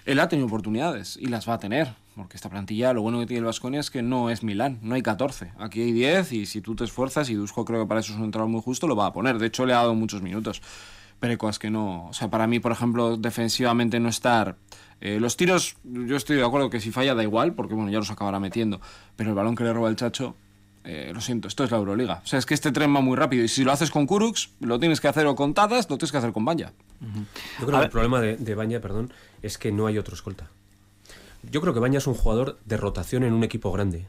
Él 0.06 0.20
ha 0.20 0.30
tenido 0.30 0.48
oportunidades 0.48 1.18
y 1.20 1.28
las 1.28 1.48
va 1.50 1.56
a 1.56 1.60
tener, 1.60 1.94
porque 2.16 2.38
esta 2.38 2.50
plantilla, 2.50 2.94
lo 2.94 3.02
bueno 3.02 3.20
que 3.20 3.26
tiene 3.26 3.40
el 3.40 3.46
Vasconia 3.46 3.82
es 3.82 3.92
que 3.92 4.02
no 4.02 4.30
es 4.30 4.42
Milán, 4.42 4.80
no 4.82 4.96
hay 4.96 5.02
14, 5.02 5.52
aquí 5.60 5.82
hay 5.82 5.92
10 5.92 6.32
y 6.32 6.46
si 6.46 6.62
tú 6.62 6.76
te 6.76 6.86
esfuerzas 6.86 7.30
y 7.30 7.34
Dusko 7.34 7.66
creo 7.66 7.82
que 7.82 7.88
para 7.88 8.00
eso 8.00 8.14
es 8.14 8.18
un 8.18 8.26
entrenador 8.26 8.50
muy 8.50 8.62
justo, 8.62 8.88
lo 8.88 8.96
va 8.96 9.08
a 9.08 9.14
poner. 9.14 9.38
De 9.38 9.48
hecho, 9.48 9.66
le 9.66 9.74
ha 9.74 9.78
dado 9.78 9.96
muchos 9.96 10.22
minutos. 10.22 10.62
Pero 11.20 11.32
hay 11.32 11.38
cosas 11.38 11.58
que 11.58 11.72
no, 11.72 12.08
o 12.08 12.14
sea, 12.14 12.30
para 12.30 12.46
mí, 12.46 12.60
por 12.60 12.72
ejemplo, 12.72 13.18
defensivamente 13.18 14.00
no 14.00 14.08
estar 14.08 14.56
eh, 15.00 15.20
los 15.20 15.38
tiros, 15.38 15.78
yo 15.84 16.16
estoy 16.16 16.38
de 16.38 16.46
acuerdo 16.46 16.70
que 16.70 16.80
si 16.80 16.92
falla 16.92 17.14
da 17.14 17.24
igual, 17.24 17.54
porque 17.54 17.76
bueno, 17.76 17.92
ya 17.92 18.00
los 18.00 18.10
acabará 18.10 18.40
metiendo. 18.40 18.82
Pero 19.16 19.30
el 19.30 19.36
balón 19.36 19.56
que 19.56 19.64
le 19.64 19.74
roba 19.74 19.90
el 19.90 19.96
Chacho, 19.96 20.36
eh, 20.84 21.12
lo 21.14 21.22
siento, 21.22 21.48
esto 21.48 21.64
es 21.64 21.72
la 21.72 21.78
Euroliga. 21.78 22.22
O 22.24 22.28
sea, 22.28 22.40
es 22.40 22.46
que 22.46 22.54
este 22.54 22.72
tren 22.72 22.96
va 22.96 23.02
muy 23.02 23.16
rápido. 23.16 23.44
Y 23.44 23.48
si 23.48 23.64
lo 23.64 23.72
haces 23.72 23.92
con 23.92 24.08
Kurux, 24.08 24.52
lo 24.60 24.80
tienes 24.80 25.02
que 25.02 25.08
hacer 25.08 25.28
o 25.28 25.36
con 25.36 25.54
Tadas, 25.54 25.90
lo 25.90 25.98
tienes 25.98 26.12
que 26.12 26.18
hacer 26.18 26.32
con 26.32 26.46
Banya. 26.46 26.74
Yo 27.60 27.66
creo 27.68 27.80
que 27.80 27.86
el 27.86 27.92
problema 27.92 28.22
de, 28.22 28.38
de 28.38 28.56
Banya, 28.56 28.82
perdón, 28.82 29.14
es 29.42 29.58
que 29.58 29.72
no 29.72 29.86
hay 29.86 29.98
otro 29.98 30.16
escolta. 30.16 30.50
Yo 31.44 31.62
creo 31.62 31.74
que 31.74 31.80
Banya 31.80 32.00
es 32.00 32.08
un 32.08 32.16
jugador 32.16 32.58
de 32.66 32.78
rotación 32.78 33.24
en 33.24 33.34
un 33.34 33.44
equipo 33.44 33.72
grande. 33.72 34.08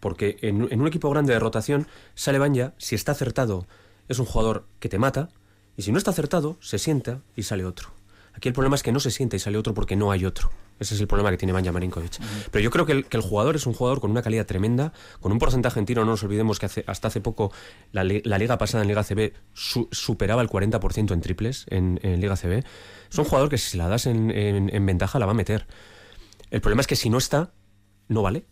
Porque 0.00 0.38
en, 0.42 0.68
en 0.70 0.80
un 0.80 0.86
equipo 0.86 1.10
grande 1.10 1.32
de 1.32 1.38
rotación 1.38 1.86
sale 2.14 2.38
Banya, 2.38 2.74
si 2.78 2.94
está 2.94 3.12
acertado, 3.12 3.66
es 4.08 4.18
un 4.18 4.26
jugador 4.26 4.66
que 4.80 4.88
te 4.88 4.98
mata. 4.98 5.30
Y 5.76 5.82
si 5.82 5.92
no 5.92 5.98
está 5.98 6.10
acertado, 6.10 6.58
se 6.60 6.78
sienta 6.78 7.20
y 7.36 7.44
sale 7.44 7.64
otro. 7.64 7.90
Aquí 8.34 8.48
el 8.48 8.54
problema 8.54 8.76
es 8.76 8.82
que 8.82 8.92
no 8.92 9.00
se 9.00 9.10
siente 9.10 9.36
y 9.36 9.40
sale 9.40 9.58
otro 9.58 9.74
porque 9.74 9.96
no 9.96 10.12
hay 10.12 10.24
otro. 10.24 10.50
Ese 10.78 10.94
es 10.94 11.00
el 11.00 11.06
problema 11.06 11.30
que 11.30 11.36
tiene 11.36 11.52
Banja 11.52 11.72
Marinkovic. 11.72 12.18
Pero 12.50 12.62
yo 12.62 12.70
creo 12.70 12.86
que 12.86 13.04
el, 13.10 13.20
jugador 13.20 13.56
es 13.56 13.66
un 13.66 13.74
jugador 13.74 14.00
con 14.00 14.10
una 14.10 14.22
calidad 14.22 14.46
tremenda, 14.46 14.94
con 15.20 15.30
un 15.30 15.38
porcentaje 15.38 15.78
en 15.78 15.84
tiro. 15.84 16.04
No 16.04 16.12
nos 16.12 16.22
olvidemos 16.22 16.58
que 16.58 16.66
hasta 16.86 17.08
hace 17.08 17.20
poco 17.20 17.52
la, 17.92 18.02
liga 18.04 18.56
pasada 18.56 18.82
en 18.82 18.88
Liga 18.88 19.04
CB 19.04 19.34
superaba 19.52 20.40
el 20.40 20.48
40% 20.48 21.12
en 21.12 21.20
triples 21.20 21.66
en, 21.68 22.00
Liga 22.02 22.36
CB. 22.36 22.64
Es 23.10 23.18
un 23.18 23.24
jugador 23.24 23.50
que 23.50 23.58
si 23.58 23.76
la 23.76 23.88
das 23.88 24.06
en, 24.06 24.30
en 24.30 24.86
ventaja 24.86 25.18
la 25.18 25.26
va 25.26 25.32
a 25.32 25.34
meter. 25.34 25.66
El 26.50 26.60
problema 26.60 26.80
es 26.80 26.86
que 26.86 26.96
si 26.96 27.10
no 27.10 27.18
está, 27.18 27.52
no 28.08 28.22
vale. 28.22 28.46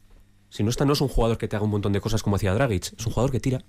Si 0.50 0.62
no 0.62 0.70
está, 0.70 0.84
no 0.84 0.92
es 0.92 1.00
un 1.00 1.08
jugador 1.08 1.38
que 1.38 1.48
te 1.48 1.56
haga 1.56 1.64
un 1.64 1.70
montón 1.70 1.92
de 1.92 2.00
cosas 2.00 2.22
como 2.22 2.36
hacía 2.36 2.54
Dragic. 2.54 2.94
Es 2.98 3.06
un 3.06 3.12
jugador 3.12 3.30
que 3.30 3.40
tira 3.40 3.64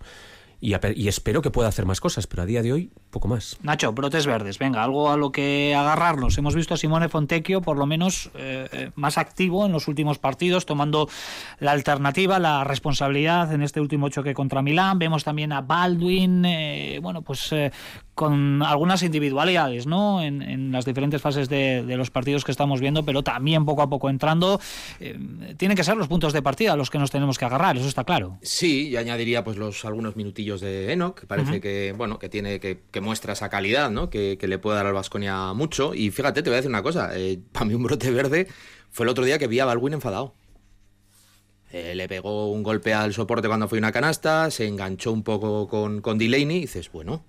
y, 0.61 1.07
espero 1.07 1.41
que 1.41 1.51
pueda 1.51 1.69
hacer 1.69 1.85
más 1.85 2.01
cosas, 2.01 2.27
pero 2.27 2.43
a 2.43 2.45
día 2.45 2.61
de 2.61 2.73
hoy 2.73 2.91
poco 3.11 3.27
más. 3.29 3.57
Nacho, 3.63 3.93
brotes 3.93 4.25
verdes, 4.25 4.59
venga, 4.59 4.83
algo 4.83 5.09
a 5.09 5.15
lo 5.15 5.31
que 5.31 5.73
agarrarnos. 5.73 6.37
Hemos 6.37 6.53
visto 6.53 6.73
a 6.73 6.77
Simone 6.77 7.07
Fontecchio 7.07 7.61
por 7.61 7.77
lo 7.77 7.85
menos 7.85 8.29
eh, 8.35 8.67
eh, 8.71 8.91
más 8.95 9.17
activo 9.17 9.65
en 9.65 9.71
los 9.71 9.87
últimos 9.87 10.19
partidos, 10.19 10.65
tomando 10.65 11.09
la 11.59 11.71
alternativa, 11.71 12.39
la 12.39 12.65
responsabilidad 12.65 13.53
en 13.53 13.61
este 13.61 13.79
último 13.79 14.09
choque 14.09 14.33
contra 14.33 14.61
Milán. 14.61 14.99
Vemos 14.99 15.23
también 15.23 15.53
a 15.53 15.61
Baldwin, 15.61 16.43
eh, 16.45 16.99
bueno, 17.01 17.21
pues 17.21 17.53
con 18.19 18.61
algunas 18.63 19.01
individualidades, 19.01 19.87
¿no? 19.87 20.21
En, 20.21 20.73
las 20.73 20.83
diferentes 20.83 21.21
fases 21.21 21.47
de, 21.47 21.85
los 21.95 22.11
partidos 22.11 22.43
que 22.43 22.51
estamos 22.51 22.81
viendo, 22.81 23.05
pero 23.05 23.23
también 23.23 23.63
poco 23.63 23.81
a 23.81 23.89
poco 23.89 24.09
entrando. 24.09 24.59
tienen 25.55 25.77
que 25.77 25.85
ser 25.85 25.95
los 25.95 26.09
puntos 26.09 26.33
de 26.33 26.41
partida 26.41 26.75
los 26.75 26.89
que 26.89 26.99
nos 26.99 27.11
tenemos 27.11 27.37
que 27.37 27.45
agarrar, 27.45 27.77
eso 27.77 27.87
está 27.87 28.03
claro. 28.03 28.37
Sí, 28.41 28.89
y 28.89 28.97
añadiría 28.97 29.45
pues 29.45 29.55
los 29.55 29.85
algunos 29.85 30.17
minutillos 30.17 30.59
de 30.59 30.91
Enoch, 30.91 31.25
parece 31.27 31.61
que, 31.61 31.93
bueno, 31.95 32.19
que 32.19 32.27
tiene, 32.27 32.59
que, 32.59 32.81
muestra 32.99 33.31
esa 33.31 33.47
calidad, 33.47 33.89
¿no? 33.89 34.09
Que, 34.09 34.37
le 34.37 34.59
puede 34.59 34.75
dar 34.75 34.87
al 34.87 34.93
Vasconia 34.93 35.53
mucho. 35.53 35.93
Y 35.95 36.11
fíjate, 36.11 36.43
te 36.43 36.49
voy 36.49 36.55
a 36.55 36.57
decir 36.57 36.69
una 36.71 36.83
cosa, 36.83 37.17
eh, 37.17 37.39
para 37.53 37.67
mí 37.67 37.73
un 37.73 37.83
brote 37.83 38.11
verde 38.11 38.49
fue 38.91 39.05
el 39.05 39.11
otro 39.11 39.23
día 39.23 39.39
que 39.39 39.47
vi 39.47 39.61
a 39.61 39.65
Balwin 39.65 39.93
enfadado. 39.93 40.35
Eh, 41.71 41.95
le 41.95 42.09
pegó 42.09 42.51
un 42.51 42.63
golpe 42.63 42.93
al 42.93 43.13
soporte 43.13 43.47
cuando 43.47 43.69
fue 43.69 43.77
una 43.77 43.93
canasta, 43.93 44.51
se 44.51 44.67
enganchó 44.67 45.13
un 45.13 45.23
poco 45.23 45.69
con, 45.69 46.01
con 46.01 46.17
Delaney 46.17 46.57
y 46.57 46.61
dices, 46.61 46.91
bueno, 46.91 47.23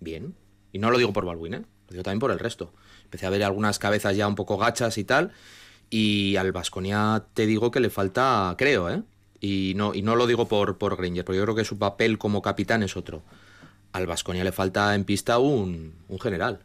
bien. 0.00 0.34
Y 0.72 0.78
no 0.78 0.90
lo 0.90 0.98
digo 0.98 1.12
por 1.12 1.24
Balwin, 1.24 1.54
¿eh? 1.54 1.62
lo 1.88 1.92
digo 1.92 2.02
también 2.02 2.20
por 2.20 2.30
el 2.30 2.38
resto. 2.38 2.72
Empecé 3.04 3.26
a 3.26 3.30
ver 3.30 3.44
algunas 3.44 3.78
cabezas 3.78 4.16
ya 4.16 4.26
un 4.26 4.34
poco 4.34 4.56
gachas 4.58 4.98
y 4.98 5.04
tal. 5.04 5.32
Y 5.90 6.36
al 6.36 6.52
Vasconia 6.52 7.24
te 7.34 7.46
digo 7.46 7.70
que 7.70 7.80
le 7.80 7.90
falta, 7.90 8.54
creo, 8.58 8.90
¿eh? 8.90 9.02
Y 9.40 9.74
no, 9.76 9.94
y 9.94 10.02
no 10.02 10.16
lo 10.16 10.26
digo 10.26 10.48
por, 10.48 10.78
por 10.78 10.96
Granger, 10.96 11.24
porque 11.24 11.38
yo 11.38 11.44
creo 11.44 11.54
que 11.54 11.64
su 11.64 11.78
papel 11.78 12.18
como 12.18 12.42
capitán 12.42 12.82
es 12.82 12.96
otro. 12.96 13.22
Al 13.92 14.06
Vasconia 14.06 14.42
le 14.42 14.52
falta 14.52 14.94
en 14.94 15.04
pista 15.04 15.38
un, 15.38 15.94
un 16.08 16.20
general. 16.20 16.60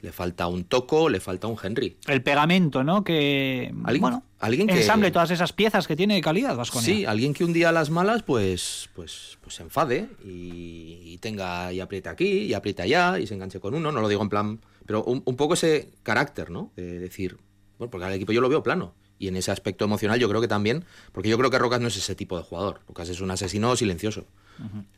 Le 0.00 0.12
falta 0.12 0.46
un 0.46 0.64
Toco, 0.64 1.08
le 1.08 1.20
falta 1.20 1.46
un 1.46 1.56
Henry. 1.60 1.96
El 2.06 2.22
pegamento, 2.22 2.84
¿no? 2.84 3.02
Que. 3.02 3.72
¿Alguien, 3.84 4.00
bueno, 4.00 4.22
alguien 4.38 4.66
que. 4.68 4.76
Ensamble 4.80 5.10
todas 5.10 5.30
esas 5.30 5.52
piezas 5.52 5.86
que 5.88 5.96
tiene 5.96 6.14
de 6.14 6.20
calidad 6.20 6.56
Vasconia. 6.56 6.86
Sí, 6.86 7.04
alguien 7.04 7.34
que 7.34 7.44
un 7.44 7.52
día 7.52 7.70
a 7.70 7.72
las 7.72 7.90
malas, 7.90 8.22
pues. 8.22 8.88
Pues, 8.94 9.38
pues 9.40 9.56
se 9.56 9.62
enfade 9.62 10.08
y, 10.24 11.18
tenga. 11.18 11.72
Y 11.72 11.80
aprieta 11.80 12.10
aquí, 12.10 12.42
y 12.42 12.54
aprieta 12.54 12.84
allá, 12.84 13.18
y 13.18 13.26
se 13.26 13.34
enganche 13.34 13.60
con 13.60 13.74
uno. 13.74 13.90
No 13.90 14.00
lo 14.00 14.08
digo 14.08 14.22
en 14.22 14.28
plan. 14.28 14.60
Pero 14.86 15.04
un, 15.04 15.22
un 15.24 15.36
poco 15.36 15.54
ese 15.54 15.90
carácter, 16.02 16.50
¿no? 16.50 16.72
De 16.76 16.98
decir. 16.98 17.38
Bueno, 17.78 17.90
porque 17.90 18.06
al 18.06 18.12
equipo 18.12 18.32
yo 18.32 18.40
lo 18.40 18.48
veo 18.48 18.62
plano. 18.62 18.94
Y 19.18 19.28
en 19.28 19.36
ese 19.36 19.50
aspecto 19.50 19.84
emocional 19.84 20.20
yo 20.20 20.28
creo 20.28 20.40
que 20.40 20.48
también, 20.48 20.84
porque 21.12 21.28
yo 21.28 21.36
creo 21.38 21.50
que 21.50 21.58
Rocas 21.58 21.80
no 21.80 21.88
es 21.88 21.96
ese 21.96 22.14
tipo 22.14 22.36
de 22.36 22.44
jugador. 22.44 22.80
Rocas 22.86 23.08
es 23.08 23.20
un 23.20 23.30
asesino 23.30 23.74
silencioso. 23.74 24.26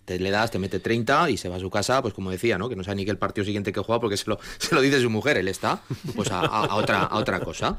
Te 0.05 0.19
le 0.19 0.31
das, 0.31 0.51
te 0.51 0.59
mete 0.59 0.81
30 0.81 1.31
y 1.31 1.37
se 1.37 1.49
va 1.49 1.57
a 1.57 1.61
su 1.61 1.71
casa, 1.71 2.03
pues 2.03 2.15
como 2.15 2.31
decía, 2.31 2.59
¿no? 2.59 2.69
Que 2.69 2.77
no 2.77 2.83
sabe 2.83 2.97
ni 2.97 3.05
que 3.05 3.11
el 3.11 3.19
partido 3.19 3.45
siguiente 3.45 3.73
que 3.73 3.81
juega 3.81 4.01
porque 4.01 4.17
se 4.17 4.29
lo, 4.29 4.39
se 4.59 4.75
lo 4.75 4.81
dice 4.81 5.01
su 5.01 5.11
mujer, 5.11 5.37
él 5.37 5.49
está 5.49 5.83
pues 6.17 6.31
a, 6.31 6.75
otra, 6.75 7.05
a 7.05 7.17
otra 7.17 7.41
cosa. 7.41 7.79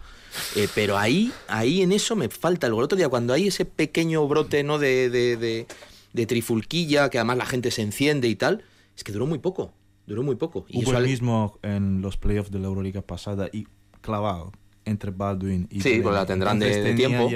Eh, 0.56 0.67
pero 0.74 0.98
ahí, 0.98 1.32
ahí 1.48 1.82
en 1.82 1.91
eso 1.91 2.15
me 2.15 2.30
falta 2.30 2.67
el 2.67 2.74
otro 2.74 2.98
día, 2.98 3.10
cuando 3.10 3.34
hay 3.34 3.48
ese 3.48 3.65
pequeño 3.65 4.28
brote, 4.28 4.63
¿no? 4.63 4.80
De, 4.80 5.10
de, 5.10 5.65
de, 6.13 6.26
trifulquilla, 6.26 7.10
que 7.10 7.17
además 7.17 7.38
la 7.38 7.46
gente 7.46 7.72
se 7.72 7.82
enciende 7.82 8.28
y 8.28 8.36
tal, 8.36 8.63
es 8.96 9.04
que 9.04 9.12
duró 9.12 9.26
muy 9.26 9.39
poco. 9.39 9.74
Duró 10.08 10.24
muy 10.24 10.36
poco. 10.36 10.65
Y 10.67 10.84
Hubo 10.84 10.98
el 10.98 11.06
mismo 11.06 11.60
en 11.62 12.02
los 12.02 12.17
playoffs 12.17 12.52
de 12.52 12.60
la 12.60 12.67
Euroliga 12.67 13.02
pasada 13.02 13.50
y 13.52 13.67
clavado 14.02 14.52
entre 14.86 15.12
Baldwin 15.12 15.67
y 15.70 15.82
Sí, 15.82 16.00
pues 16.02 16.15
la 16.15 16.26
tendrán 16.26 16.60
de, 16.60 16.94
tiempo. 16.96 17.30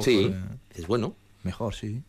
sí, 0.00 0.32
es 0.74 0.86
bueno. 0.86 1.14
Mejor, 1.42 1.74
sí. 1.74 2.02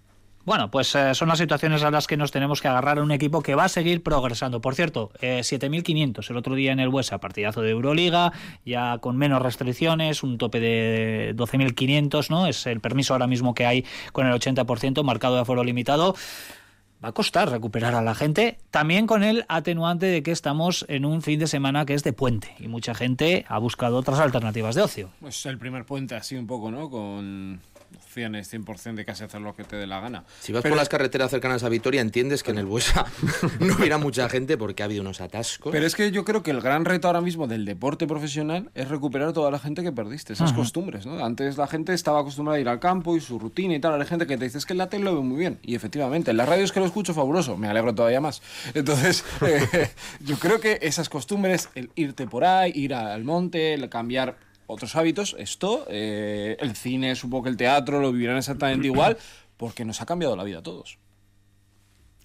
Bueno, 0.45 0.69
pues 0.69 0.93
eh, 0.93 1.15
son 1.15 1.29
las 1.29 1.39
situaciones 1.39 1.81
a 1.81 1.89
las 1.89 2.05
que 2.05 2.17
nos 2.17 2.31
tenemos 2.31 2.61
que 2.61 2.67
agarrar 2.67 2.99
a 2.99 3.01
un 3.01 3.09
equipo 3.11 3.41
que 3.41 3.55
va 3.55 3.63
a 3.63 3.69
seguir 3.69 4.03
progresando. 4.03 4.61
Por 4.61 4.75
cierto, 4.75 5.09
eh, 5.19 5.39
7.500 5.39 6.29
el 6.29 6.37
otro 6.37 6.53
día 6.53 6.71
en 6.71 6.79
el 6.79 6.89
Huesa, 6.89 7.17
partidazo 7.17 7.63
de 7.63 7.71
Euroliga, 7.71 8.31
ya 8.63 8.99
con 8.99 9.17
menos 9.17 9.41
restricciones, 9.41 10.21
un 10.21 10.37
tope 10.37 10.59
de 10.59 11.33
12.500, 11.35 12.29
¿no? 12.29 12.45
Es 12.45 12.67
el 12.67 12.79
permiso 12.79 13.13
ahora 13.15 13.25
mismo 13.25 13.55
que 13.55 13.65
hay 13.65 13.85
con 14.11 14.27
el 14.27 14.33
80%, 14.33 15.03
marcado 15.03 15.33
de 15.33 15.41
aforo 15.41 15.63
limitado 15.63 16.15
va 17.03 17.09
a 17.09 17.11
costar 17.11 17.49
recuperar 17.51 17.93
a 17.93 18.01
la 18.01 18.15
gente, 18.15 18.57
también 18.71 19.05
con 19.05 19.23
el 19.23 19.45
atenuante 19.47 20.05
de 20.05 20.23
que 20.23 20.31
estamos 20.31 20.85
en 20.87 21.05
un 21.05 21.21
fin 21.21 21.39
de 21.39 21.47
semana 21.47 21.85
que 21.85 21.93
es 21.93 22.03
de 22.03 22.13
puente 22.13 22.55
y 22.59 22.67
mucha 22.67 22.95
gente 22.95 23.45
ha 23.47 23.59
buscado 23.59 23.97
otras 23.97 24.19
alternativas 24.19 24.75
de 24.75 24.81
ocio. 24.81 25.09
Pues 25.19 25.45
el 25.45 25.57
primer 25.57 25.85
puente 25.85 26.15
así 26.15 26.35
un 26.35 26.47
poco, 26.47 26.71
¿no? 26.71 26.89
Con 26.89 27.59
opciones 28.15 28.53
100% 28.53 28.95
de 28.95 29.03
casi 29.03 29.25
hacer 29.25 29.41
lo 29.41 29.53
que 29.53 29.65
te 29.65 29.75
dé 29.75 29.87
la 29.87 29.99
gana. 29.99 30.23
Si 30.39 30.53
vas 30.53 30.63
por 30.63 30.77
las 30.77 30.87
carreteras 30.87 31.31
cercanas 31.31 31.63
a 31.63 31.69
Vitoria, 31.69 31.99
entiendes 31.99 32.43
que 32.43 32.51
en 32.51 32.59
el 32.59 32.65
Buesa 32.65 33.05
no 33.59 33.75
hubiera 33.75 33.97
mucha 33.97 34.29
gente 34.29 34.57
porque 34.57 34.83
ha 34.83 34.85
habido 34.85 35.01
unos 35.01 35.19
atascos. 35.19 35.73
Pero 35.73 35.85
es 35.85 35.95
que 35.95 36.11
yo 36.11 36.23
creo 36.23 36.41
que 36.41 36.51
el 36.51 36.61
gran 36.61 36.85
reto 36.85 37.07
ahora 37.07 37.19
mismo 37.19 37.45
del 37.47 37.65
deporte 37.65 38.07
profesional 38.07 38.69
es 38.73 38.87
recuperar 38.87 39.33
toda 39.33 39.51
la 39.51 39.59
gente 39.59 39.83
que 39.83 39.91
perdiste, 39.91 40.31
esas 40.31 40.53
costumbres, 40.53 41.05
¿no? 41.05 41.25
Antes 41.25 41.57
la 41.57 41.67
gente 41.67 41.93
estaba 41.93 42.21
acostumbrada 42.21 42.57
a 42.57 42.61
ir 42.61 42.69
al 42.69 42.79
campo 42.79 43.17
y 43.17 43.19
su 43.19 43.37
rutina 43.37 43.75
y 43.75 43.79
tal, 43.81 43.91
ahora 43.91 44.03
hay 44.03 44.09
gente 44.09 44.25
que 44.27 44.37
te 44.37 44.45
dice 44.45 44.59
es 44.59 44.65
que 44.65 44.73
en 44.73 44.77
la 44.77 44.87
tele 44.87 45.03
lo 45.03 45.15
ve 45.15 45.21
muy 45.21 45.37
bien. 45.37 45.59
Y 45.61 45.75
efectivamente, 45.75 46.31
en 46.31 46.37
la 46.37 46.45
radio 46.45 46.63
es 46.63 46.71
que 46.71 46.79
lo 46.79 46.85
escucho 46.85 47.13
fabuloso, 47.13 47.57
me 47.57 47.67
alegro 47.67 47.93
todavía 47.93 48.21
más. 48.21 48.41
Entonces, 48.73 49.25
eh, 49.41 49.89
yo 50.21 50.37
creo 50.37 50.61
que 50.61 50.79
esas 50.81 51.09
costumbres, 51.09 51.67
el 51.75 51.89
irte 51.95 52.27
por 52.27 52.45
ahí, 52.45 52.71
ir 52.75 52.93
al 52.93 53.25
monte, 53.25 53.73
el 53.73 53.89
cambiar 53.89 54.37
otros 54.67 54.95
hábitos, 54.95 55.35
esto, 55.39 55.85
eh, 55.89 56.57
el 56.59 56.75
cine, 56.75 57.15
supongo 57.15 57.43
que 57.43 57.49
el 57.49 57.57
teatro 57.57 57.99
lo 57.99 58.11
vivirán 58.11 58.37
exactamente 58.37 58.87
igual, 58.87 59.17
porque 59.57 59.85
nos 59.85 60.01
ha 60.01 60.05
cambiado 60.05 60.35
la 60.35 60.43
vida 60.43 60.59
a 60.59 60.63
todos. 60.63 60.97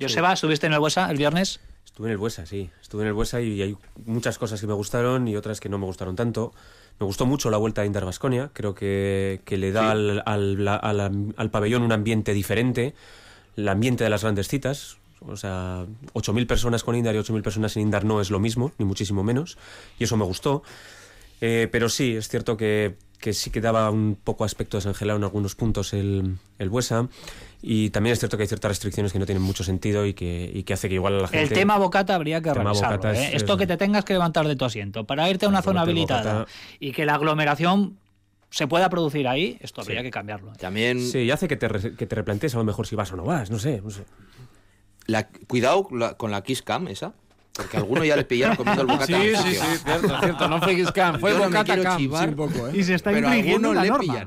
Joseba, 0.01 0.33
¿estuviste 0.33 0.67
en 0.67 0.73
el 0.73 0.79
Buesa 0.79 1.11
el 1.11 1.19
viernes? 1.19 1.61
Estuve 1.85 2.09
en 2.09 2.13
el 2.13 2.19
Buesa, 2.19 2.47
sí. 2.47 2.71
Estuve 2.81 3.03
en 3.03 3.09
el 3.09 3.15
Buesa 3.15 3.41
y 3.41 3.61
hay 3.61 3.77
muchas 4.07 4.39
cosas 4.39 4.61
que 4.61 4.67
me 4.67 4.73
gustaron 4.73 5.29
y 5.29 5.37
otras 5.37 5.61
que 5.61 5.69
no 5.69 5.77
me 5.77 5.85
gustaron 5.85 6.17
tanto. 6.17 6.55
Me 6.99 7.07
gustó 7.07 7.27
mucho 7.27 7.51
la 7.51 7.57
vuelta 7.57 7.83
a 7.83 7.87
Inter 7.87 8.05
Basconia. 8.05 8.51
Creo 8.53 8.75
que, 8.75 9.41
que 9.45 9.59
le 9.59 9.73
da 9.73 9.91
al, 9.91 10.23
al, 10.25 11.33
al, 11.37 11.51
pabellón 11.51 11.83
un 11.83 11.93
ambiente 11.93 12.33
diferente. 12.33 12.95
El 13.57 13.69
ambiente 13.69 14.05
de 14.05 14.11
las 14.11 14.23
grandes 14.23 14.49
citas. 14.49 14.99
O 15.27 15.37
sea, 15.37 15.85
8.000 16.15 16.47
personas 16.47 16.85
con 16.85 16.95
Indar 16.95 17.15
y 17.15 17.19
8.000 17.19 17.43
personas 17.43 17.73
sin 17.73 17.83
Indar 17.83 18.05
no 18.05 18.21
es 18.21 18.31
lo 18.31 18.39
mismo, 18.39 18.73
ni 18.79 18.85
muchísimo 18.87 19.23
menos. 19.23 19.59
Y 19.99 20.05
eso 20.05 20.17
me 20.17 20.25
gustó. 20.25 20.63
Eh, 21.41 21.69
pero 21.71 21.89
sí, 21.89 22.17
es 22.17 22.29
cierto 22.29 22.57
que, 22.57 22.97
que, 23.19 23.33
sí 23.33 23.51
que 23.51 23.61
daba 23.61 23.91
un 23.91 24.17
poco 24.23 24.45
aspecto 24.45 24.77
desangelado 24.77 25.19
en 25.19 25.25
algunos 25.25 25.55
puntos 25.55 25.93
el, 25.93 26.37
el 26.59 26.69
Buesa. 26.69 27.09
Y 27.63 27.91
también 27.91 28.13
es 28.13 28.19
cierto 28.19 28.37
que 28.37 28.45
hay 28.45 28.49
ciertas 28.49 28.71
restricciones 28.71 29.13
que 29.13 29.19
no 29.19 29.27
tienen 29.27 29.43
mucho 29.43 29.65
sentido 29.65 30.07
y 30.07 30.15
que, 30.15 30.51
y 30.53 30.63
que 30.63 30.73
hace 30.73 30.89
que 30.89 30.95
igual 30.95 31.19
a 31.19 31.23
la 31.23 31.29
gente... 31.29 31.43
El 31.43 31.53
tema 31.53 31.77
bocata 31.77 32.15
habría 32.15 32.41
que 32.41 32.53
revisarlo. 32.55 33.13
¿eh? 33.13 33.31
Esto 33.35 33.57
que 33.57 33.67
te 33.67 33.77
tengas 33.77 34.05
que 34.05 34.15
levantar 34.15 34.49
de 34.49 34.57
tu 34.57 34.65
asiento 34.65 35.05
para 35.05 35.29
irte 35.29 35.47
a 35.47 35.49
una 35.49 35.61
zona 35.61 35.83
habilitada 35.83 36.47
y 36.79 36.93
que 36.93 37.05
la 37.05 37.15
aglomeración 37.15 37.99
se 38.49 38.67
pueda 38.67 38.89
producir 38.89 39.29
ahí, 39.29 39.59
esto 39.61 39.83
habría 39.83 40.03
que 40.03 40.11
cambiarlo. 40.11 40.53
¿eh? 40.53 40.57
También... 40.59 41.01
Sí, 41.01 41.21
y 41.21 41.31
hace 41.31 41.49
que 41.49 41.57
te, 41.57 41.69
que 41.97 42.07
te 42.07 42.15
replantees 42.15 42.55
a 42.55 42.59
lo 42.59 42.65
mejor 42.65 42.87
si 42.87 42.97
vas 42.97 43.13
o 43.13 43.17
no 43.17 43.25
vas, 43.25 43.51
no 43.51 43.59
sé. 43.59 43.81
No 43.83 43.91
sé. 43.91 44.05
La, 45.07 45.29
cuidado 45.29 45.87
con 46.17 46.31
la 46.31 46.43
Kiss 46.43 46.63
Cam 46.63 46.89
esa. 46.89 47.13
Porque 47.53 47.77
algunos 47.77 48.07
ya 48.07 48.17
le 48.17 48.25
pillaron 48.25 48.57
comiendo 48.57 48.83
el 48.83 48.87
bocata. 48.87 49.07
Sí, 49.07 49.33
sí, 49.37 49.55
sí, 49.55 49.79
cierto, 49.85 50.21
cierto. 50.21 50.49
No 50.49 50.61
fue 50.61 50.85
fue 51.21 51.35
bocata 51.35 51.83
cam. 51.83 52.01
¿eh? 52.01 52.71
Y 52.75 52.85
se 52.85 52.95
está 52.95 53.13
infringiendo 53.13 53.75
la 53.75 53.85
norma. 53.85 54.27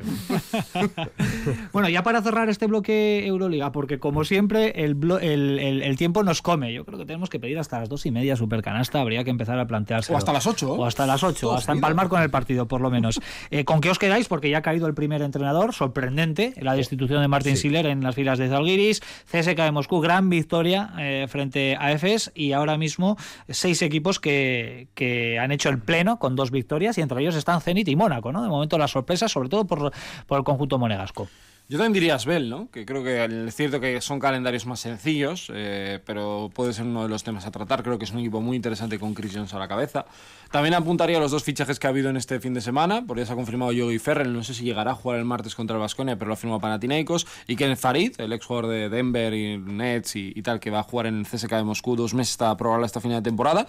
bueno, 1.74 1.90
ya 1.90 2.04
para 2.04 2.22
cerrar 2.22 2.50
este 2.50 2.68
bloque 2.68 3.26
Euroliga, 3.26 3.72
porque 3.72 3.98
como 3.98 4.26
siempre 4.26 4.84
el, 4.84 4.98
el, 5.22 5.82
el, 5.82 5.98
tiempo 5.98 6.24
nos 6.24 6.42
come. 6.42 6.74
Yo 6.74 6.84
creo 6.86 7.00
que 7.00 7.06
tenemos 7.06 7.30
que 7.30 7.40
pedir 7.40 7.58
hasta 7.60 7.80
las 7.80 7.90
dos 7.90 8.06
y 8.06 8.12
media 8.12 8.36
supercanasta. 8.36 9.00
Habría 9.00 9.24
que 9.24 9.30
empezar 9.30 9.58
a 9.58 9.68
plantearse. 9.68 10.14
O 10.14 10.18
hasta 10.18 10.34
las 10.34 10.46
ocho. 10.46 10.74
O 10.74 10.86
hasta 10.86 11.06
las 11.06 11.24
ocho, 11.24 11.54
hasta 11.54 11.72
empalmar 11.72 12.10
con 12.10 12.22
el 12.22 12.30
partido, 12.30 12.68
por 12.68 12.82
lo 12.82 12.92
menos. 12.92 13.22
Eh, 13.52 13.64
¿Con 13.64 13.80
qué 13.80 13.90
os 13.90 14.00
quedáis? 14.00 14.28
Porque 14.28 14.50
ya 14.50 14.58
ha 14.58 14.62
caído 14.62 14.86
el 14.88 14.94
primer 14.94 15.22
entrenador, 15.22 15.74
sorprendente, 15.74 16.54
la 16.58 16.76
destitución 16.76 17.22
de 17.22 17.30
Martin 17.30 17.56
sí. 17.56 17.64
Siller 17.64 17.86
en 17.86 18.04
las 18.04 18.16
filas 18.16 18.38
de 18.38 18.50
Zalgiris. 18.50 19.02
CSK 19.32 19.58
de 19.58 19.72
Moscú, 19.72 20.02
gran 20.02 20.30
victoria 20.30 20.94
eh, 21.00 21.26
frente 21.30 21.78
a 21.80 21.92
EFES 21.94 22.32
y 22.36 22.52
ahora 22.52 22.78
mismo 22.78 23.13
seis 23.50 23.82
equipos 23.82 24.20
que, 24.20 24.88
que, 24.94 25.40
han 25.40 25.52
hecho 25.52 25.70
el 25.70 25.80
pleno 25.80 26.20
con 26.20 26.36
dos 26.36 26.52
victorias 26.52 26.98
y 26.98 27.02
entre 27.02 27.22
ellos 27.22 27.36
están 27.36 27.62
Zenit 27.62 27.88
y 27.88 27.96
Mónaco, 27.96 28.32
¿no? 28.32 28.44
De 28.44 28.50
momento 28.50 28.78
la 28.78 28.88
sorpresa, 28.88 29.28
sobre 29.28 29.50
todo 29.50 29.66
por, 29.66 29.92
por 30.28 30.38
el 30.38 30.44
conjunto 30.44 30.78
monegasco. 30.78 31.28
Yo 31.70 31.78
también 31.78 31.94
diría 31.94 32.16
Asbel, 32.16 32.50
¿no? 32.50 32.70
Que 32.70 32.86
creo 32.86 33.04
que 33.04 33.24
es 33.48 33.56
cierto 33.56 33.80
que 33.80 34.00
son 34.02 34.20
calendarios 34.20 34.66
más 34.66 34.82
sencillos, 34.82 35.50
eh, 35.54 36.00
pero 36.06 36.52
puede 36.54 36.74
ser 36.74 36.86
uno 36.86 37.04
de 37.04 37.10
los 37.10 37.24
temas 37.24 37.46
a 37.46 37.52
tratar. 37.52 37.84
Creo 37.84 37.98
que 37.98 38.04
es 38.04 38.12
un 38.12 38.20
equipo 38.20 38.42
muy 38.42 38.58
interesante 38.58 39.00
con 39.00 39.14
Chris 39.14 39.32
Jones 39.34 39.54
a 39.54 39.60
la 39.60 39.68
cabeza. 39.68 40.06
También 40.52 40.74
apuntaría 40.74 41.18
a 41.18 41.20
los 41.22 41.32
dos 41.32 41.44
fichajes 41.44 41.80
que 41.80 41.88
ha 41.88 41.90
habido 41.90 42.10
en 42.10 42.18
este 42.18 42.40
fin 42.42 42.54
de 42.54 42.62
semana, 42.62 43.06
porque 43.08 43.22
ya 43.22 43.28
se 43.28 43.34
ha 43.34 43.36
confirmado 43.36 43.72
Yogi 43.72 43.98
Ferrell, 43.98 44.34
no 44.34 44.44
sé 44.44 44.54
si 44.54 44.66
llegará 44.66 44.92
a 44.92 44.96
jugar 44.96 45.20
el 45.20 45.26
martes 45.26 45.56
contra 45.56 45.78
el 45.78 45.80
Vasconia, 45.80 46.18
pero 46.18 46.28
lo 46.28 46.34
ha 46.34 46.38
firmado 46.38 46.60
Panathinaikos, 46.60 47.26
y 47.48 47.56
Ken 47.56 47.76
Farid, 47.78 48.20
el 48.20 48.34
ex 48.34 48.46
jugador 48.46 48.70
de 48.70 48.90
Denver 48.90 49.34
y 49.34 49.58
Nets 49.58 50.18
y, 50.18 50.34
y, 50.36 50.42
tal, 50.42 50.60
que 50.60 50.70
va 50.70 50.80
a 50.80 50.84
jugar 50.84 51.08
en 51.08 51.20
el 51.20 51.26
CSK 51.26 51.50
de 51.54 51.64
Moscú 51.64 51.96
dos 51.96 52.14
meses 52.14 52.36
para 52.38 52.58
probarla 52.58 52.86
esta 52.86 53.00
final 53.00 53.24
de 53.24 53.30
temporada. 53.30 53.66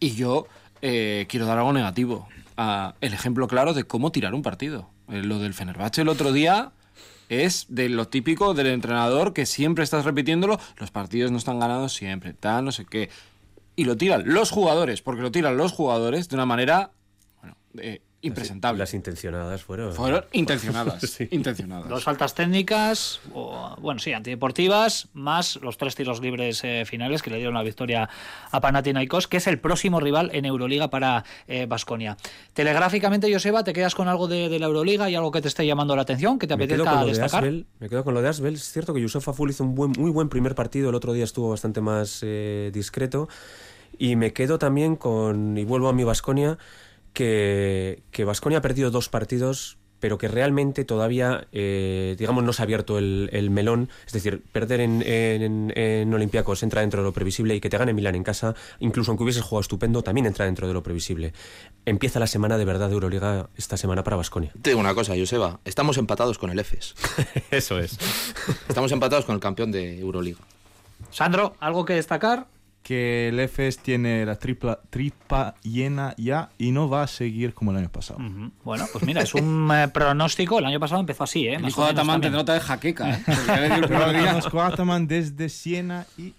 Y 0.00 0.14
yo 0.14 0.46
eh, 0.86 1.24
quiero 1.30 1.46
dar 1.46 1.56
algo 1.56 1.72
negativo. 1.72 2.28
Uh, 2.58 2.92
el 3.00 3.14
ejemplo 3.14 3.48
claro 3.48 3.72
de 3.74 3.84
cómo 3.84 4.12
tirar 4.12 4.34
un 4.34 4.42
partido. 4.42 4.90
Eh, 5.08 5.22
lo 5.22 5.38
del 5.38 5.54
Fenerbahce 5.54 6.02
el 6.02 6.08
otro 6.08 6.30
día 6.30 6.72
es 7.28 7.66
de 7.68 7.88
lo 7.88 8.08
típico 8.08 8.54
del 8.54 8.68
entrenador 8.68 9.32
que 9.32 9.46
siempre 9.46 9.84
estás 9.84 10.04
repitiéndolo, 10.04 10.58
los 10.76 10.90
partidos 10.90 11.30
no 11.30 11.38
están 11.38 11.58
ganados 11.58 11.92
siempre, 11.94 12.34
tal, 12.34 12.64
no 12.64 12.72
sé 12.72 12.84
qué. 12.84 13.10
Y 13.76 13.84
lo 13.84 13.96
tiran 13.96 14.22
los 14.26 14.50
jugadores, 14.50 15.02
porque 15.02 15.22
lo 15.22 15.32
tiran 15.32 15.56
los 15.56 15.72
jugadores 15.72 16.28
de 16.28 16.36
una 16.36 16.46
manera 16.46 16.92
bueno, 17.40 17.56
eh, 17.78 18.00
impresentable. 18.26 18.78
Las, 18.78 18.90
las, 18.90 18.94
intencionadas 18.94 19.62
fueron. 19.62 19.92
Fueron 19.92 20.24
intencionadas. 20.32 21.00
sí. 21.02 21.28
intencionadas. 21.30 21.88
Dos 21.88 22.04
faltas 22.04 22.34
técnicas, 22.34 23.20
o, 23.32 23.76
bueno, 23.80 24.00
sí, 24.00 24.12
antideportivas, 24.12 25.08
más 25.12 25.56
los 25.56 25.76
tres 25.76 25.94
tiros 25.94 26.20
libres 26.20 26.62
eh, 26.64 26.84
finales 26.86 27.22
que 27.22 27.30
le 27.30 27.36
dieron 27.36 27.54
la 27.54 27.62
victoria 27.62 28.08
a 28.50 28.60
Panathinaikos, 28.60 29.28
que 29.28 29.36
es 29.36 29.46
el 29.46 29.58
próximo 29.58 30.00
rival 30.00 30.30
en 30.32 30.44
Euroliga 30.44 30.88
para 30.88 31.24
Basconia. 31.68 32.16
Eh, 32.20 32.28
Telegráficamente, 32.52 33.32
Joseba, 33.32 33.64
¿te 33.64 33.72
quedas 33.72 33.94
con 33.94 34.08
algo 34.08 34.28
de, 34.28 34.48
de, 34.48 34.58
la 34.58 34.66
Euroliga 34.66 35.10
y 35.10 35.14
algo 35.14 35.30
que 35.30 35.42
te 35.42 35.48
esté 35.48 35.66
llamando 35.66 35.96
la 35.96 36.02
atención, 36.02 36.38
que 36.38 36.46
te 36.46 36.56
me 36.56 36.64
apetezca 36.64 37.00
de 37.00 37.06
destacar? 37.06 37.44
Asbel, 37.44 37.66
me 37.80 37.88
quedo 37.88 38.04
con 38.04 38.14
lo 38.14 38.22
de 38.22 38.28
Asbel. 38.28 38.54
Es 38.54 38.72
cierto 38.72 38.94
que 38.94 39.00
Yusuf 39.00 39.28
Aful 39.28 39.50
hizo 39.50 39.64
un 39.64 39.74
buen, 39.74 39.92
muy 39.98 40.10
buen 40.10 40.28
primer 40.28 40.54
partido, 40.54 40.90
el 40.90 40.94
otro 40.94 41.12
día 41.12 41.24
estuvo 41.24 41.50
bastante 41.50 41.80
más 41.80 42.20
eh, 42.22 42.70
discreto. 42.72 43.28
Y 43.98 44.16
me 44.16 44.32
quedo 44.32 44.58
también 44.58 44.96
con, 44.96 45.56
y 45.56 45.64
vuelvo 45.64 45.88
a 45.88 45.92
mi 45.92 46.04
Basconia, 46.04 46.58
que 47.14 48.24
Vasconia 48.26 48.58
ha 48.58 48.62
perdido 48.62 48.90
dos 48.90 49.08
partidos, 49.08 49.78
pero 50.04 50.18
que 50.18 50.28
realmente 50.28 50.84
todavía, 50.84 51.48
eh, 51.50 52.14
digamos, 52.18 52.44
no 52.44 52.52
se 52.52 52.60
ha 52.60 52.64
abierto 52.64 52.98
el, 52.98 53.30
el, 53.32 53.48
melón. 53.48 53.88
Es 54.06 54.12
decir, 54.12 54.42
perder 54.52 54.80
en, 54.80 55.00
en, 55.00 55.72
en 55.74 56.12
Olympiacos 56.12 56.62
entra 56.62 56.82
dentro 56.82 57.00
de 57.00 57.06
lo 57.06 57.12
previsible 57.12 57.54
y 57.54 57.60
que 57.62 57.70
te 57.70 57.78
gane 57.78 57.94
Milán 57.94 58.14
en 58.14 58.22
casa, 58.22 58.54
incluso 58.80 59.10
aunque 59.10 59.24
hubieses 59.24 59.42
jugado 59.42 59.62
estupendo, 59.62 60.02
también 60.02 60.26
entra 60.26 60.44
dentro 60.44 60.68
de 60.68 60.74
lo 60.74 60.82
previsible. 60.82 61.32
Empieza 61.86 62.20
la 62.20 62.26
semana 62.26 62.58
de 62.58 62.66
verdad 62.66 62.88
de 62.88 62.94
Euroliga 62.96 63.48
esta 63.56 63.78
semana 63.78 64.04
para 64.04 64.18
Vasconia. 64.18 64.52
Te 64.60 64.68
digo 64.68 64.80
una 64.80 64.94
cosa, 64.94 65.14
Joseba, 65.16 65.60
estamos 65.64 65.96
empatados 65.96 66.36
con 66.36 66.50
el 66.50 66.58
EFES. 66.58 66.94
Eso 67.50 67.78
es. 67.78 67.98
Estamos 68.68 68.92
empatados 68.92 69.24
con 69.24 69.36
el 69.36 69.40
campeón 69.40 69.72
de 69.72 70.00
Euroliga. 70.00 70.40
Sandro, 71.10 71.56
¿algo 71.60 71.86
que 71.86 71.94
destacar? 71.94 72.46
Que 72.84 73.28
el 73.28 73.40
EFES 73.40 73.78
tiene 73.78 74.26
la 74.26 74.36
tripla, 74.36 74.78
tripa 74.90 75.54
llena 75.62 76.14
ya 76.18 76.50
y 76.58 76.70
no 76.70 76.88
va 76.88 77.02
a 77.02 77.06
seguir 77.06 77.54
como 77.54 77.70
el 77.72 77.78
año 77.78 77.88
pasado. 77.88 78.20
Uh 78.20 78.24
-huh. 78.24 78.50
Bueno, 78.62 78.84
pues 78.92 79.04
mira, 79.04 79.22
es 79.22 79.34
un 79.34 79.70
eh, 79.74 79.88
pronóstico. 79.88 80.58
El 80.58 80.66
año 80.66 80.78
pasado 80.78 81.00
empezó 81.00 81.24
así, 81.24 81.48
¿eh? 81.48 81.54
El 81.54 81.66
hijo 81.66 81.82
de 81.82 81.90
Ataman 81.90 82.20
te 82.20 82.30
nota 82.30 82.52
de 82.52 82.60
jaqueca, 82.60 83.10
¿eh? 83.10 83.22
Conozco 83.88 84.60
a 84.60 84.66
Ataman 84.66 85.08
desde 85.08 85.48
Siena 85.48 86.06
y... 86.18 86.34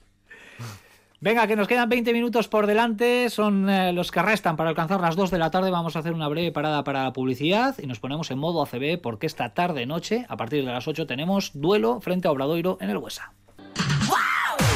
Venga, 1.19 1.47
que 1.47 1.55
nos 1.55 1.67
quedan 1.67 1.89
20 1.89 2.13
minutos 2.13 2.47
por 2.47 2.67
delante, 2.67 3.31
son 3.31 3.67
eh, 3.67 3.91
los 3.91 4.11
que 4.11 4.21
restan 4.21 4.55
para 4.55 4.69
alcanzar 4.69 5.01
las 5.01 5.15
2 5.15 5.31
de 5.31 5.39
la 5.39 5.49
tarde. 5.49 5.71
Vamos 5.71 5.95
a 5.95 5.99
hacer 5.99 6.13
una 6.13 6.27
breve 6.27 6.51
parada 6.51 6.83
para 6.83 7.03
la 7.03 7.13
publicidad 7.13 7.75
y 7.79 7.87
nos 7.87 7.99
ponemos 7.99 8.29
en 8.29 8.37
modo 8.37 8.61
ACB 8.61 9.01
porque 9.01 9.25
esta 9.25 9.49
tarde-noche, 9.49 10.27
a 10.29 10.37
partir 10.37 10.63
de 10.63 10.71
las 10.71 10.87
8, 10.87 11.07
tenemos 11.07 11.51
duelo 11.55 11.99
frente 12.01 12.27
a 12.27 12.31
Obradoiro 12.31 12.77
en 12.79 12.91
el 12.91 12.97
Huesa. 12.97 13.33
¡Wow! 14.07 14.74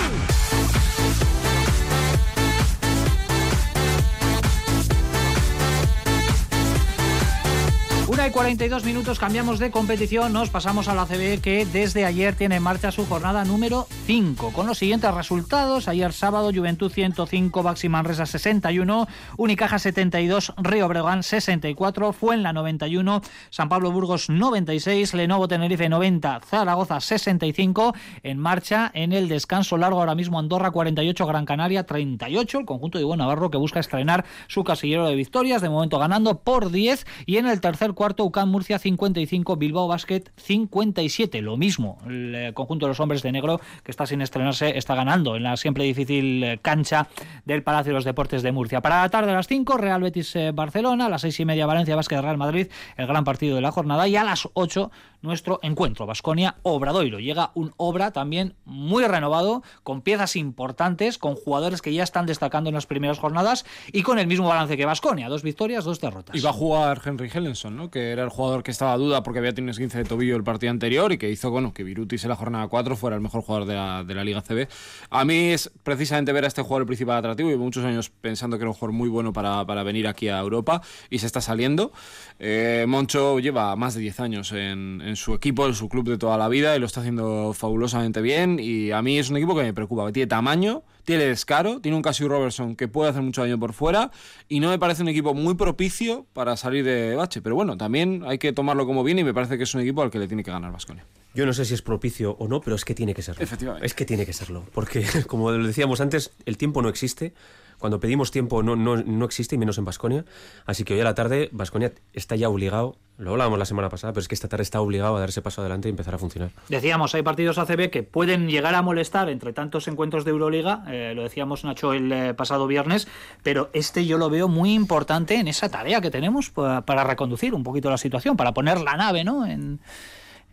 Una 8.09 8.25
y 8.25 8.31
42 8.31 8.85
minutos, 8.85 9.19
cambiamos 9.19 9.59
de 9.59 9.69
competición, 9.69 10.33
nos 10.33 10.49
pasamos 10.49 10.87
a 10.87 10.95
la 10.95 11.05
CB 11.05 11.41
que 11.41 11.67
desde 11.71 12.05
ayer 12.05 12.33
tiene 12.33 12.55
en 12.55 12.63
marcha 12.63 12.91
su 12.91 13.05
jornada 13.05 13.45
número 13.45 13.85
5, 14.07 14.51
con 14.51 14.65
los 14.65 14.79
siguientes 14.79 15.13
resultados. 15.13 15.87
Ayer 15.87 16.11
sábado, 16.11 16.49
Juventud 16.51 16.91
105, 16.91 17.61
Baxi 17.61 17.87
Manresa 17.87 18.25
61, 18.25 19.07
Unicaja 19.37 19.77
72, 19.77 20.55
Río 20.57 20.87
Breogán 20.87 21.21
64, 21.21 22.11
Fuenla 22.11 22.51
91, 22.51 23.21
San 23.51 23.69
Pablo 23.69 23.91
Burgos 23.91 24.27
96, 24.31 25.13
Lenovo 25.13 25.47
Tenerife 25.47 25.87
90, 25.87 26.41
Zaragoza 26.49 27.01
65, 27.01 27.93
en 28.23 28.39
marcha 28.39 28.89
en 28.95 29.13
el 29.13 29.29
descanso 29.29 29.77
largo 29.77 29.99
ahora 29.99 30.15
mismo 30.15 30.39
Andorra 30.39 30.71
48, 30.71 31.27
Gran 31.27 31.45
Canaria 31.45 31.85
38, 31.85 32.57
el 32.57 32.65
conjunto 32.65 32.97
de 32.97 33.03
Igual 33.03 33.19
Navarro 33.19 33.51
que 33.51 33.59
busca 33.59 33.79
estrenar 33.79 34.25
su 34.47 34.63
casillero 34.63 35.05
de 35.05 35.13
victorias, 35.13 35.61
de 35.61 35.69
momento 35.69 35.99
ganando 35.99 36.39
por 36.39 36.71
10 36.71 37.05
y 37.27 37.37
en 37.37 37.45
el 37.45 37.61
tercer 37.61 37.93
cuarto, 37.99 38.23
UCAM 38.23 38.49
Murcia 38.49 38.79
55, 38.79 39.57
Bilbao 39.57 39.89
Basket 39.89 40.23
57. 40.37 41.41
Lo 41.41 41.57
mismo, 41.57 41.97
el 42.07 42.33
eh, 42.33 42.53
conjunto 42.53 42.85
de 42.85 42.91
los 42.91 43.01
hombres 43.01 43.21
de 43.23 43.33
negro 43.33 43.59
que 43.83 43.91
está 43.91 44.05
sin 44.05 44.21
estrenarse 44.21 44.77
está 44.77 44.95
ganando 44.95 45.35
en 45.35 45.43
la 45.43 45.57
siempre 45.57 45.83
difícil 45.83 46.41
eh, 46.45 46.59
cancha 46.61 47.09
del 47.43 47.61
Palacio 47.61 47.89
de 47.89 47.95
los 47.95 48.05
Deportes 48.05 48.41
de 48.41 48.53
Murcia. 48.53 48.79
Para 48.79 49.01
la 49.01 49.09
tarde 49.09 49.31
a 49.31 49.35
las 49.35 49.47
5, 49.47 49.75
Real 49.75 50.01
Betis 50.01 50.33
Barcelona, 50.53 51.07
a 51.07 51.09
las 51.09 51.23
6 51.23 51.41
y 51.41 51.45
media 51.45 51.65
Valencia 51.65 51.97
Basket 51.97 52.21
Real 52.21 52.37
Madrid, 52.37 52.67
el 52.95 53.05
gran 53.05 53.25
partido 53.25 53.57
de 53.57 53.61
la 53.61 53.73
jornada 53.73 54.07
y 54.07 54.15
a 54.15 54.23
las 54.23 54.47
8 54.53 54.89
nuestro 55.21 55.59
encuentro 55.61 56.05
Basconia 56.05 56.55
Obradoiro. 56.63 57.19
Llega 57.19 57.51
un 57.53 57.73
Obra 57.77 58.11
también 58.11 58.55
muy 58.65 59.03
renovado, 59.05 59.63
con 59.83 60.01
piezas 60.01 60.35
importantes, 60.35 61.17
con 61.17 61.35
jugadores 61.35 61.81
que 61.81 61.93
ya 61.93 62.03
están 62.03 62.25
destacando 62.25 62.69
en 62.69 62.75
las 62.75 62.85
primeras 62.85 63.19
jornadas 63.19 63.65
y 63.91 64.03
con 64.03 64.19
el 64.19 64.27
mismo 64.27 64.47
balance 64.47 64.77
que 64.77 64.85
Basconia, 64.85 65.29
dos 65.29 65.43
victorias, 65.43 65.83
dos 65.83 65.99
derrotas. 65.99 66.35
Y 66.35 66.39
va 66.41 66.51
a 66.51 66.53
jugar 66.53 67.01
Henry 67.03 67.29
Hellenson, 67.33 67.75
¿no? 67.75 67.88
Que 67.89 68.11
era 68.11 68.23
el 68.23 68.29
jugador 68.29 68.63
que 68.63 68.71
estaba 68.71 68.93
a 68.93 68.97
duda 68.97 69.23
porque 69.23 69.39
había 69.39 69.53
tenido 69.53 69.73
15 69.73 69.97
de 69.99 70.03
tobillo 70.03 70.35
el 70.35 70.43
partido 70.43 70.71
anterior 70.71 71.11
y 71.11 71.17
que 71.17 71.29
hizo 71.29 71.51
bueno, 71.51 71.73
que 71.73 71.83
Virutis 71.83 72.23
en 72.23 72.29
la 72.29 72.35
jornada 72.35 72.67
4 72.67 72.95
fuera 72.95 73.15
el 73.15 73.21
mejor 73.21 73.41
jugador 73.41 73.67
de 73.67 73.75
la, 73.75 74.03
de 74.03 74.15
la 74.15 74.23
Liga 74.23 74.41
CB. 74.41 74.67
A 75.09 75.25
mí 75.25 75.49
es 75.49 75.71
precisamente 75.83 76.31
ver 76.31 76.45
a 76.45 76.47
este 76.47 76.61
jugador 76.61 76.83
el 76.83 76.87
principal 76.87 77.17
atractivo. 77.17 77.49
Llevo 77.49 77.63
muchos 77.63 77.83
años 77.85 78.09
pensando 78.09 78.57
que 78.57 78.63
era 78.63 78.69
un 78.69 78.75
jugador 78.75 78.93
muy 78.93 79.09
bueno 79.09 79.33
para, 79.33 79.65
para 79.65 79.83
venir 79.83 80.07
aquí 80.07 80.29
a 80.29 80.39
Europa 80.39 80.81
y 81.09 81.19
se 81.19 81.25
está 81.25 81.41
saliendo. 81.41 81.91
Eh, 82.39 82.85
Moncho 82.87 83.39
lleva 83.39 83.75
más 83.75 83.95
de 83.95 84.01
10 84.01 84.19
años 84.19 84.51
en, 84.51 85.01
en, 85.03 85.15
su 85.15 85.33
equipo, 85.33 85.67
en 85.67 85.73
su 85.73 85.89
club 85.89 86.07
de 86.09 86.17
toda 86.17 86.37
la 86.37 86.47
vida 86.47 86.75
y 86.75 86.79
lo 86.79 86.85
está 86.85 87.01
haciendo 87.01 87.53
fabulosamente 87.53 88.21
bien. 88.21 88.59
Y 88.59 88.91
a 88.91 89.01
mí 89.01 89.17
es 89.17 89.29
un 89.29 89.37
equipo 89.37 89.55
que 89.55 89.63
me 89.63 89.73
preocupa, 89.73 90.05
que 90.07 90.13
tiene 90.13 90.27
tamaño, 90.27 90.83
tiene 91.09 91.25
descaro, 91.25 91.81
tiene 91.81 91.95
un 91.95 92.03
Casio 92.03 92.27
Robertson 92.27 92.75
que 92.75 92.87
puede 92.87 93.09
hacer 93.09 93.23
mucho 93.23 93.41
daño 93.41 93.59
por 93.59 93.73
fuera 93.73 94.11
y 94.47 94.59
no 94.59 94.69
me 94.69 94.77
parece 94.77 95.01
un 95.01 95.07
equipo 95.07 95.33
muy 95.33 95.55
propicio 95.55 96.27
para 96.33 96.55
salir 96.55 96.85
de 96.85 97.15
bache. 97.15 97.41
Pero 97.41 97.55
bueno, 97.55 97.77
también 97.77 98.21
hay 98.27 98.37
que 98.37 98.53
tomarlo 98.53 98.85
como 98.85 99.03
bien 99.03 99.17
y 99.17 99.23
me 99.23 99.33
parece 99.33 99.57
que 99.57 99.63
es 99.63 99.73
un 99.73 99.81
equipo 99.81 100.03
al 100.03 100.11
que 100.11 100.19
le 100.19 100.27
tiene 100.27 100.43
que 100.43 100.51
ganar 100.51 100.71
Vasconia. 100.71 101.07
Yo 101.33 101.47
no 101.47 101.53
sé 101.53 101.65
si 101.65 101.73
es 101.73 101.81
propicio 101.81 102.35
o 102.37 102.47
no, 102.47 102.61
pero 102.61 102.75
es 102.75 102.85
que 102.85 102.93
tiene 102.93 103.15
que 103.15 103.23
serlo. 103.23 103.41
Efectivamente. 103.41 103.87
Es 103.87 103.95
que 103.95 104.05
tiene 104.05 104.23
que 104.23 104.33
serlo. 104.33 104.63
Porque, 104.71 105.03
como 105.27 105.51
decíamos 105.51 105.99
antes, 105.99 106.29
el 106.45 106.57
tiempo 106.57 106.83
no 106.83 106.89
existe. 106.89 107.33
Cuando 107.79 107.99
pedimos 107.99 108.29
tiempo 108.29 108.61
no, 108.61 108.75
no, 108.75 108.97
no 108.97 109.25
existe, 109.25 109.55
y 109.55 109.57
menos 109.57 109.77
en 109.77 109.85
Basconia. 109.85 110.25
Así 110.65 110.83
que 110.83 110.93
hoy 110.93 110.99
a 110.99 111.05
la 111.05 111.15
tarde 111.15 111.49
Basconia 111.51 111.93
está 112.13 112.35
ya 112.35 112.49
obligado, 112.49 112.97
lo 113.17 113.31
hablábamos 113.31 113.57
la 113.57 113.65
semana 113.65 113.89
pasada, 113.89 114.13
pero 114.13 114.21
es 114.21 114.27
que 114.27 114.35
esta 114.35 114.47
tarde 114.47 114.63
está 114.63 114.81
obligado 114.81 115.15
a 115.15 115.19
dar 115.19 115.29
ese 115.29 115.41
paso 115.41 115.61
adelante 115.61 115.87
y 115.87 115.91
empezar 115.91 116.13
a 116.13 116.17
funcionar. 116.17 116.51
Decíamos, 116.67 117.15
hay 117.15 117.21
partidos 117.21 117.57
ACB 117.57 117.89
que 117.89 118.03
pueden 118.03 118.49
llegar 118.49 118.75
a 118.75 118.81
molestar 118.81 119.29
entre 119.29 119.53
tantos 119.53 119.87
encuentros 119.87 120.25
de 120.25 120.31
Euroliga, 120.31 120.83
eh, 120.87 121.13
lo 121.15 121.23
decíamos 121.23 121.63
Nacho 121.63 121.93
el 121.93 122.11
eh, 122.11 122.33
pasado 122.33 122.67
viernes, 122.67 123.07
pero 123.43 123.69
este 123.73 124.05
yo 124.05 124.17
lo 124.17 124.29
veo 124.29 124.47
muy 124.47 124.73
importante 124.73 125.35
en 125.35 125.47
esa 125.47 125.69
tarea 125.69 126.01
que 126.01 126.11
tenemos 126.11 126.49
para, 126.49 126.81
para 126.81 127.03
reconducir 127.03 127.53
un 127.53 127.63
poquito 127.63 127.89
la 127.89 127.97
situación, 127.97 128.37
para 128.37 128.53
poner 128.53 128.79
la 128.81 128.95
nave 128.97 129.23
¿no? 129.23 129.45
en, 129.45 129.79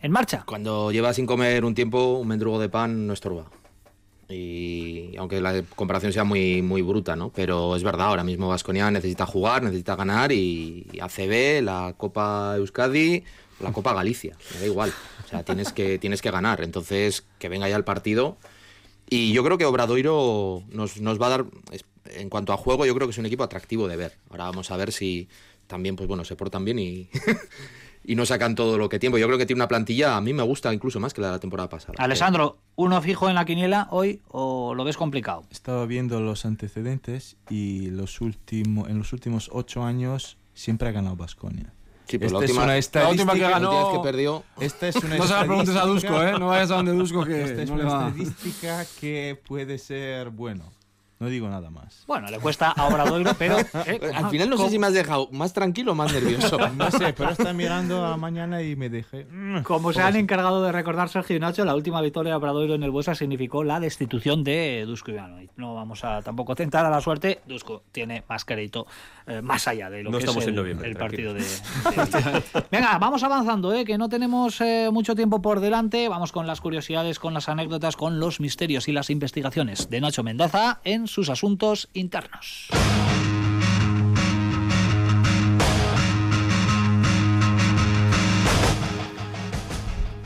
en 0.01 0.13
marcha. 0.13 0.45
Cuando 0.47 0.93
llevas 0.93 1.17
sin 1.17 1.27
comer 1.27 1.65
un 1.65 1.75
tiempo, 1.75 2.15
un 2.15 2.29
mendrugo 2.29 2.61
de 2.61 2.69
pan 2.69 3.07
no 3.07 3.13
estorba 3.13 3.47
y 4.29 5.17
aunque 5.19 5.41
la 5.41 5.63
comparación 5.75 6.13
sea 6.13 6.25
muy, 6.25 6.63
muy 6.63 6.83
bruta, 6.83 7.17
¿no? 7.17 7.31
Pero 7.31 7.77
es 7.77 7.83
verdad, 7.83 8.09
ahora 8.09 8.25
mismo 8.25 8.49
Vasconia 8.49 8.91
necesita 8.91 9.27
jugar, 9.27 9.63
necesita 9.63 9.95
ganar 9.95 10.33
y 10.33 10.87
ACB, 11.01 11.63
la 11.63 11.95
Copa 11.97 12.55
Euskadi, 12.57 13.23
la 13.61 13.73
Copa 13.73 13.95
Galicia, 13.95 14.37
me 14.55 14.61
da 14.61 14.67
igual. 14.67 14.93
O 15.25 15.29
sea, 15.29 15.45
tienes 15.45 15.73
que, 15.73 15.99
tienes 16.01 16.23
que 16.23 16.31
ganar. 16.31 16.63
Entonces, 16.63 17.25
que 17.39 17.49
venga 17.49 17.69
ya 17.69 17.77
el 17.77 17.85
partido. 17.85 18.37
Y 19.09 19.33
yo 19.33 19.45
creo 19.45 19.59
que 19.59 19.65
Obradoiro 19.65 20.65
nos, 20.71 21.01
nos 21.01 21.21
va 21.21 21.27
a 21.27 21.31
dar, 21.31 21.45
en 22.07 22.29
cuanto 22.29 22.53
a 22.53 22.57
juego, 22.57 22.85
yo 22.87 22.95
creo 22.95 23.07
que 23.07 23.13
es 23.13 23.19
un 23.19 23.27
equipo 23.27 23.45
atractivo 23.45 23.87
de 23.87 23.97
ver. 23.97 24.19
Ahora 24.31 24.45
vamos 24.45 24.71
a 24.71 24.77
ver 24.77 24.93
si 24.93 25.29
también, 25.69 25.95
pues 25.97 26.09
bueno, 26.09 26.25
se 26.25 26.37
portan 26.37 26.65
bien 26.65 26.79
y... 26.79 27.09
y 28.07 28.15
no 28.15 28.25
sacan 28.25 28.55
todo 28.55 28.79
lo 28.79 28.89
que 28.89 28.99
tiempo. 28.99 29.19
Yo 29.19 29.27
creo 29.27 29.39
que 29.39 29.47
tiene 29.47 29.59
una 29.59 29.69
plantilla, 29.69 30.17
a 30.17 30.21
mí 30.21 30.33
me 30.33 30.43
gusta 30.45 30.73
incluso 30.73 31.01
más 31.01 31.13
que 31.13 31.21
la 31.21 31.29
de 31.29 31.33
la 31.35 31.39
temporada 31.41 31.69
pasada. 31.69 31.95
Alessandro, 31.99 32.59
¿uno 32.77 33.03
fijo 33.03 33.29
en 33.29 33.35
la 33.35 33.45
quiniela 33.45 33.89
hoy 33.91 34.23
o 34.29 34.75
lo 34.75 34.85
ves 34.85 34.97
complicado? 34.97 35.45
Estaba 35.51 35.85
viendo 35.87 36.21
los 36.21 36.47
antecedentes 36.47 37.37
y 37.51 37.91
los 37.91 38.21
últimos, 38.21 38.89
en 38.89 38.99
los 38.99 39.13
últimos 39.13 39.51
ocho 39.53 39.83
años 39.83 40.39
siempre 40.55 40.89
ha 40.89 40.93
ganado 40.93 41.17
Basconia. 41.17 41.73
Sí, 42.07 42.19
pues 42.19 42.31
la, 42.31 42.39
última, 42.39 42.77
es 42.77 42.91
una 42.93 43.03
la 43.03 43.11
última 43.11 43.35
que 43.35 43.41
ganó. 43.41 43.93
que 43.93 43.99
perdió. 43.99 44.45
Esta 44.61 44.87
es 44.87 44.97
una 44.97 45.17
no 45.19 45.27
se 45.27 45.33
la 45.33 45.45
preguntes 45.45 45.75
a 45.75 45.85
Dusko, 45.87 46.23
¿eh? 46.23 46.39
No 46.39 46.47
vayas 46.47 46.71
a 46.71 46.77
donde 46.77 46.93
Dusko 46.93 47.25
que. 47.25 47.43
Esta 47.43 47.63
es 47.63 47.69
no 47.69 47.75
una 47.75 47.85
le 47.85 47.91
va. 47.91 48.09
estadística 48.09 48.87
que 49.01 49.41
puede 49.45 49.79
ser 49.79 50.31
bueno. 50.31 50.76
No 51.19 51.29
digo 51.29 51.49
nada 51.49 51.71
más. 51.71 52.05
Bueno, 52.07 52.29
le 52.31 52.39
cuesta 52.39 52.71
a 52.73 52.87
Obradoiro, 52.89 53.33
pero... 53.39 53.57
eh, 53.59 54.13
Al 54.15 54.29
final 54.29 54.51
no 54.51 54.59
sé 54.59 54.69
si 54.69 54.79
me 54.79 54.87
has 54.87 54.93
dejado 54.93 55.29
más 55.33 55.53
tranquilo 55.55 55.93
o 55.93 55.95
más 55.95 56.13
nervioso. 56.13 56.59
No 56.77 56.91
sé, 56.91 57.15
pero 57.15 57.31
está 57.31 57.53
mirando 57.55 58.05
a 58.05 58.17
mañana 58.19 58.61
y 58.63 58.77
me 58.77 58.91
dejé. 58.91 59.27
Como 59.65 59.93
se 59.95 60.03
han 60.03 60.17
encargado 60.17 60.63
de 60.63 60.73
recordar 60.73 61.09
Sergio 61.09 61.37
y 61.37 61.41
Nacho, 61.41 61.65
la 61.65 61.75
última 61.75 62.01
victoria 62.03 62.33
de 62.33 62.37
Obradoiro 62.37 62.75
en 62.75 62.83
el 62.83 62.91
Buesa 62.91 63.15
significó 63.15 63.65
la 63.65 63.81
destitución 63.81 64.45
de 64.45 64.85
Dusko 64.87 65.11
Ivanovic. 65.11 65.51
No 65.57 65.75
vamos 65.75 66.05
a 66.05 66.21
tampoco 66.23 66.55
tentar 66.55 66.85
a 66.85 66.91
la 66.91 67.01
suerte. 67.01 67.41
Dusko 67.47 67.83
tiene 67.93 68.23
más 68.29 68.45
crédito 68.45 68.87
eh, 69.27 69.41
más 69.41 69.67
allá 69.69 69.89
de 69.89 70.03
lo 70.03 70.11
No 70.11 70.19
que 70.19 70.25
estamos 70.25 70.43
es 70.43 70.49
el, 70.49 70.51
en 70.51 70.57
noviembre, 70.57 70.89
el 70.89 70.97
tranquilo. 70.97 71.33
partido 71.33 72.23
de, 72.23 72.43
de- 72.61 72.65
Venga, 72.71 72.99
vamos 72.99 73.23
avanzando, 73.23 73.73
eh, 73.73 73.85
que 73.85 73.97
no 73.97 74.09
tenemos 74.11 74.61
eh, 74.61 74.91
mucho 74.93 75.15
tiempo 75.15 75.41
por 75.41 75.61
delante. 75.61 76.09
Vamos 76.09 76.31
con 76.33 76.47
las 76.47 76.61
curiosidades, 76.61 77.19
con 77.19 77.33
las 77.33 77.49
anécdotas, 77.49 77.97
con 77.97 78.21
los 78.21 78.39
misterios 78.41 78.87
y 78.89 78.93
las 78.93 79.09
investigaciones 79.09 79.89
de 79.89 80.01
Nacho 80.01 80.23
Mendaza 80.23 80.81
en 80.85 81.06
sus 81.07 81.29
asuntos 81.29 81.89
internos. 81.93 82.69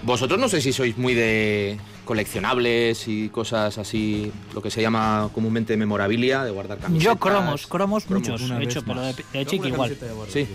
Vosotros 0.03 0.41
no 0.41 0.49
sé 0.49 0.61
si 0.61 0.73
sois 0.73 0.97
muy 0.97 1.15
de 1.15 1.79
coleccionables 2.05 3.07
y 3.07 3.29
cosas 3.29 3.79
así, 3.79 4.33
lo 4.55 4.61
que 4.61 4.71
se 4.71 4.83
llama 4.83 5.31
comúnmente 5.33 5.77
memorabilia, 5.77 6.43
de 6.43 6.51
guardar 6.51 6.79
camisetas. 6.79 7.15
Yo 7.15 7.21
cromos, 7.21 7.67
cromos, 7.67 8.11
muchos, 8.11 8.51
he 8.51 8.63
hecho, 8.65 8.83
pero 8.83 9.03
de, 9.03 9.15
de 9.33 9.47
chico 9.47 9.69
igual. 9.69 9.97
Sí. 10.29 10.49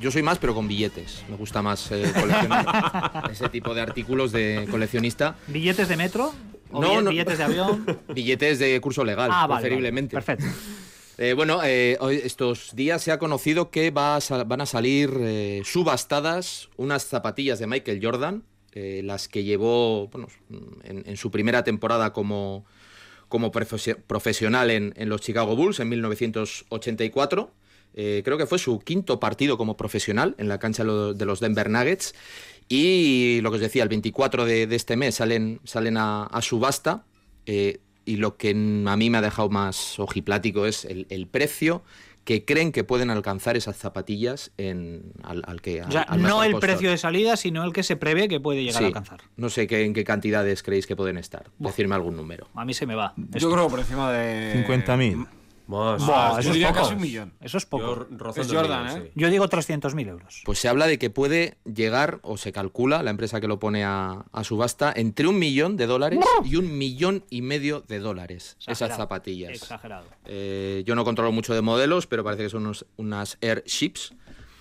Yo 0.00 0.10
soy 0.10 0.22
más, 0.22 0.38
pero 0.38 0.54
con 0.54 0.68
billetes. 0.68 1.24
Me 1.28 1.36
gusta 1.36 1.62
más 1.62 1.90
eh, 1.90 2.12
coleccionar 2.18 3.28
ese 3.30 3.48
tipo 3.48 3.74
de 3.74 3.80
artículos 3.80 4.32
de 4.32 4.66
coleccionista. 4.70 5.36
¿Billetes 5.46 5.88
de 5.88 5.96
metro? 5.96 6.34
¿O 6.72 6.80
No, 6.80 6.90
bill- 6.96 7.04
no. 7.04 7.10
billetes 7.10 7.38
de 7.38 7.44
avión? 7.44 7.86
Billetes 8.14 8.58
de 8.58 8.80
curso 8.80 9.04
legal, 9.04 9.30
ah, 9.32 9.46
vale, 9.46 9.60
preferiblemente. 9.62 10.16
vale, 10.16 10.24
Perfecto. 10.26 10.52
Eh, 11.18 11.32
bueno, 11.32 11.60
eh, 11.64 11.96
hoy, 12.00 12.20
estos 12.22 12.76
días 12.76 13.02
se 13.02 13.10
ha 13.10 13.18
conocido 13.18 13.70
que 13.70 13.90
va 13.90 14.16
a 14.16 14.20
sal- 14.20 14.44
van 14.44 14.60
a 14.60 14.66
salir 14.66 15.10
eh, 15.20 15.62
subastadas 15.64 16.68
unas 16.76 17.04
zapatillas 17.06 17.58
de 17.58 17.66
Michael 17.66 18.00
Jordan, 18.02 18.42
eh, 18.72 19.00
las 19.02 19.26
que 19.28 19.42
llevó 19.42 20.08
bueno, 20.08 20.28
en, 20.84 21.04
en 21.06 21.16
su 21.16 21.30
primera 21.30 21.64
temporada 21.64 22.12
como, 22.12 22.66
como 23.28 23.50
profesio- 23.50 23.96
profesional 24.06 24.70
en, 24.70 24.92
en 24.96 25.08
los 25.08 25.22
Chicago 25.22 25.56
Bulls 25.56 25.80
en 25.80 25.88
1984. 25.88 27.50
Eh, 27.98 28.20
creo 28.24 28.36
que 28.36 28.44
fue 28.46 28.58
su 28.58 28.78
quinto 28.80 29.18
partido 29.18 29.56
como 29.56 29.78
profesional 29.78 30.34
en 30.36 30.48
la 30.48 30.58
cancha 30.58 30.84
de 30.84 31.24
los 31.24 31.40
Denver 31.40 31.70
Nuggets. 31.70 32.14
Y 32.68 33.40
lo 33.42 33.50
que 33.50 33.56
os 33.56 33.60
decía, 33.60 33.82
el 33.82 33.88
24 33.88 34.44
de, 34.44 34.66
de 34.66 34.76
este 34.76 34.96
mes 34.96 35.14
salen, 35.16 35.60
salen 35.64 35.96
a, 35.96 36.24
a 36.24 36.42
subasta. 36.42 37.04
eh, 37.46 37.80
y 38.08 38.18
lo 38.18 38.36
que 38.36 38.50
a 38.50 38.96
mí 38.96 39.10
me 39.10 39.18
ha 39.18 39.20
dejado 39.20 39.48
más 39.50 39.98
ojiplático 39.98 40.64
es 40.66 40.84
el, 40.84 41.08
el 41.10 41.26
precio 41.26 41.82
que 42.22 42.44
creen 42.44 42.70
que 42.70 42.84
pueden 42.84 43.10
alcanzar 43.10 43.56
esas 43.56 43.76
zapatillas 43.76 44.52
en, 44.58 45.12
al, 45.24 45.42
al 45.44 45.60
que 45.60 45.82
O 45.82 45.90
sea, 45.90 46.02
al 46.02 46.22
no 46.22 46.44
el 46.44 46.52
postor. 46.52 46.70
precio 46.70 46.90
de 46.90 46.98
salida, 46.98 47.36
sino 47.36 47.64
el 47.64 47.72
que 47.72 47.82
se 47.82 47.96
prevé 47.96 48.28
que 48.28 48.38
puede 48.38 48.62
llegar 48.62 48.78
Sí. 48.78 48.84
a 48.84 48.86
alcanzar. 48.86 49.22
No 49.36 49.48
sé 49.48 49.66
qué, 49.66 49.84
en 49.84 49.92
qué 49.92 50.04
cantidades 50.04 50.62
creéis 50.62 50.86
que 50.86 50.94
pueden 50.94 51.18
estar. 51.18 51.50
Decirme 51.58 51.96
algún 51.96 52.14
número. 52.16 52.48
A 52.54 52.64
mí 52.64 52.74
se 52.74 52.86
me 52.86 52.94
va. 52.94 53.12
Yo 53.16 53.50
creo 53.50 53.68
por 53.68 53.80
encima 53.80 54.12
de. 54.12 54.64
50.000. 54.68 55.26
Más. 55.66 56.06
Yo 56.44 56.52
eso 56.52 56.52
es 56.54 56.72
casi 56.72 56.94
un 56.94 57.00
millón. 57.00 57.32
Eso 57.40 57.58
es 57.58 57.66
poco. 57.66 58.06
Yo 58.10 58.16
Yo, 58.34 58.40
Es 58.42 58.52
Jordan, 58.52 58.84
millón, 58.86 59.02
¿eh? 59.06 59.10
sí. 59.14 59.24
digo 59.30 59.48
300.000 59.48 60.08
euros. 60.08 60.42
Pues 60.44 60.58
se 60.58 60.68
habla 60.68 60.86
de 60.86 60.98
que 60.98 61.10
puede 61.10 61.56
llegar, 61.64 62.20
o 62.22 62.36
se 62.36 62.52
calcula, 62.52 63.02
la 63.02 63.10
empresa 63.10 63.40
que 63.40 63.48
lo 63.48 63.58
pone 63.58 63.84
a, 63.84 64.24
a 64.32 64.44
subasta, 64.44 64.92
entre 64.94 65.26
un 65.26 65.38
millón 65.38 65.76
de 65.76 65.86
dólares 65.86 66.20
y 66.44 66.56
un 66.56 66.78
millón 66.78 67.24
y 67.30 67.42
medio 67.42 67.80
de 67.80 67.98
dólares. 67.98 68.56
Esas 68.66 68.96
zapatillas. 68.96 69.50
Exagerado. 69.50 70.06
Eh, 70.26 70.82
yo 70.86 70.94
no 70.94 71.04
controlo 71.04 71.32
mucho 71.32 71.54
de 71.54 71.62
modelos, 71.62 72.06
pero 72.06 72.22
parece 72.22 72.44
que 72.44 72.50
son 72.50 72.62
unos- 72.66 72.86
unas 72.96 73.38
airships 73.42 74.12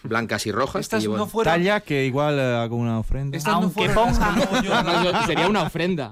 blancas 0.08 0.46
y 0.48 0.52
rojas. 0.52 0.82
Estas 0.82 1.04
que 1.04 1.10
llevan- 1.10 1.28
no. 1.34 1.44
Talla 1.44 1.80
que 1.82 2.06
igual 2.06 2.40
eh, 2.40 2.56
hago 2.56 2.76
una 2.76 3.00
ofrenda. 3.00 3.38
Estas 3.38 3.54
Aunque 3.54 3.90
ponga- 3.90 4.62
yo. 4.64 5.12
Sería 5.26 5.48
una 5.48 5.64
ofrenda. 5.64 6.12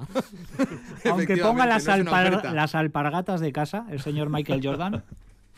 Aunque 1.10 1.38
ponga 1.38 1.66
las, 1.66 1.86
no 1.86 1.94
alpar- 1.94 2.52
las 2.52 2.76
alpargatas 2.76 3.40
de 3.42 3.52
casa, 3.52 3.86
el 3.90 4.02
señor 4.02 4.30
Michael 4.30 4.62
Jordan, 4.64 5.04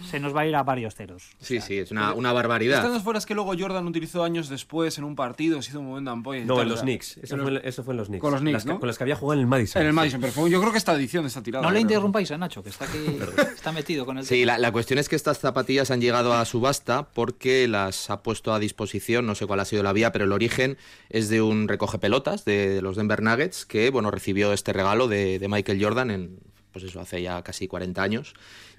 se 0.04 0.20
nos 0.20 0.36
va 0.36 0.42
a 0.42 0.48
ir 0.48 0.56
a 0.56 0.64
varios 0.64 0.96
ceros. 0.96 1.30
Sí, 1.40 1.62
sí, 1.62 1.78
es 1.78 1.92
una, 1.92 2.14
una 2.14 2.34
barbaridad. 2.34 2.84
Están 2.84 3.02
fuera 3.02 3.20
es 3.20 3.26
que 3.26 3.34
luego 3.34 3.54
Jordan 3.58 3.88
utilizó 3.88 4.24
años 4.24 4.50
después 4.50 4.98
en 4.98 5.04
un 5.06 5.16
partido, 5.16 5.62
se 5.62 5.70
hizo 5.70 5.80
un 5.80 5.88
momento 5.88 6.12
ampolla. 6.12 6.44
No, 6.44 6.62
en 6.62 6.70
los 6.70 6.82
Knicks. 6.82 7.18
Eso, 7.18 7.38
fue, 7.38 7.62
eso, 7.64 7.84
fue, 7.84 7.94
en 7.94 7.98
los 7.98 8.08
Knicks. 8.08 8.22
Con 8.22 8.32
los 8.32 8.42
Knicks, 8.42 8.66
Con 8.66 8.88
las 8.88 8.98
que 8.98 9.04
había 9.04 9.16
jugado 9.16 9.40
en 9.40 9.42
el 9.42 9.48
Madison. 9.48 9.82
En 9.82 9.88
el 9.88 9.94
Madison, 9.94 10.22
pero 10.22 10.48
yo 10.48 10.60
creo 10.60 10.72
que 10.72 10.78
esta 10.78 10.94
edición 10.94 11.26
está 11.26 11.42
tirada. 11.42 11.66
No 11.66 11.72
le 11.72 11.80
interrumpáis 11.80 12.30
a 12.32 12.38
Nacho, 12.38 12.62
que 12.62 12.70
está 12.70 12.86
aquí, 12.86 12.98
está 13.56 13.72
metido 13.72 14.06
con 14.06 14.18
el 14.18 14.26
Sí, 14.26 14.44
la, 14.44 14.58
la, 14.58 14.72
cuestión 14.72 15.00
es 15.00 15.08
que 15.08 15.16
estas 15.16 15.40
zapatillas 15.40 15.92
han 15.92 16.02
llegado 16.02 16.34
a 16.34 16.44
subasta 16.46 17.08
porque 17.14 17.68
las 17.68 18.10
ha 18.10 18.22
puesto 18.22 18.54
a 18.54 18.60
disposición, 18.60 19.26
no 19.26 19.36
sé 19.36 19.46
cuál 19.46 19.62
ha 19.62 19.66
sido 19.66 19.84
la 19.84 19.94
vía, 19.94 20.12
pero 20.12 20.26
el 20.26 20.32
origen 20.32 20.78
es 21.10 21.30
de 21.30 21.42
un 21.42 21.68
recoge 21.68 22.00
pelotas 22.00 22.44
de 22.46 22.82
los 22.82 22.98
Denver 22.98 23.22
Nuggets 23.22 23.66
que, 23.66 23.90
bueno, 23.90 24.12
recibió 24.12 24.52
este 24.52 24.74
regalo 24.74 25.08
de, 25.08 25.40
de 25.40 25.48
Michael 25.48 25.82
Jordan 25.82 26.12
en, 26.12 26.40
pues 26.76 26.84
eso, 26.84 27.00
hace 27.00 27.22
ya 27.22 27.42
casi 27.42 27.70
40 27.70 28.04
años 28.04 28.34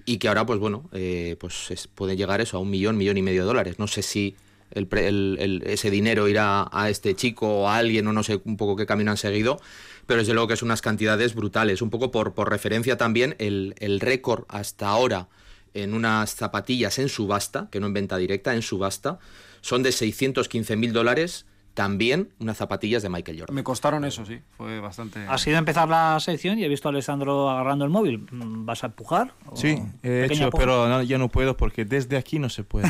y 0.05 0.19
que 0.19 0.27
ahora, 0.27 0.45
pues 0.45 0.59
bueno, 0.59 0.87
eh, 0.93 1.35
pues 1.39 1.89
puede 1.95 2.15
llegar 2.15 2.41
eso 2.41 2.57
a 2.57 2.59
un 2.59 2.69
millón, 2.69 2.95
millón 2.95 3.17
y 3.17 3.23
medio 3.23 3.41
de 3.41 3.47
dólares. 3.47 3.79
No 3.79 3.87
sé 3.87 4.03
si 4.03 4.35
el, 4.69 5.63
ese 5.65 5.89
dinero 5.89 6.27
irá 6.27 6.69
a 6.71 6.91
este 6.91 7.15
chico 7.15 7.61
o 7.61 7.67
a 7.67 7.77
alguien 7.77 8.05
o 8.05 8.13
no 8.13 8.21
sé 8.21 8.39
un 8.45 8.55
poco 8.55 8.75
qué 8.75 8.85
camino 8.85 9.09
han 9.09 9.17
seguido, 9.17 9.59
pero 10.05 10.19
desde 10.19 10.33
luego 10.33 10.47
que 10.47 10.53
es 10.53 10.61
unas 10.61 10.83
cantidades 10.83 11.33
brutales. 11.33 11.81
Un 11.81 11.89
poco 11.89 12.11
por, 12.11 12.35
por 12.35 12.51
referencia 12.51 12.97
también, 12.97 13.35
el, 13.39 13.73
el 13.79 13.99
récord 13.99 14.43
hasta 14.47 14.89
ahora 14.89 15.27
en 15.73 15.95
unas 15.95 16.35
zapatillas 16.35 16.99
en 16.99 17.09
subasta, 17.09 17.67
que 17.71 17.79
no 17.79 17.87
en 17.87 17.93
venta 17.93 18.17
directa, 18.17 18.53
en 18.53 18.61
subasta, 18.61 19.17
son 19.61 19.81
de 19.81 19.91
615 19.91 20.75
mil 20.75 20.93
dólares 20.93 21.47
también 21.77 22.29
unas 22.39 22.57
zapatillas 22.57 23.03
de 23.03 23.09
Michael 23.09 23.37
Jordan. 23.37 23.53
Me 23.53 23.63
costaron 23.63 24.03
eso, 24.03 24.25
sí, 24.25 24.39
fue 24.57 24.79
bastante... 24.79 25.19
Ha 25.29 25.37
sido 25.37 25.59
empezar 25.59 25.87
la 25.87 26.19
sección 26.19 26.57
y 26.57 26.63
he 26.63 26.67
visto 26.67 26.87
a 26.87 26.91
Alessandro 26.91 27.51
agarrando 27.51 27.85
el 27.85 27.91
móvil. 27.91 28.27
¿Vas 28.31 28.83
a 28.83 28.87
empujar? 28.87 29.35
Sí, 29.53 29.77
he 30.01 30.25
hecho, 30.25 30.49
pero 30.49 31.03
ya 31.03 31.19
no 31.19 31.29
puedo 31.29 31.55
porque 31.55 31.85
desde 31.85 32.17
aquí 32.17 32.39
no 32.39 32.49
se 32.49 32.63
puede. 32.63 32.89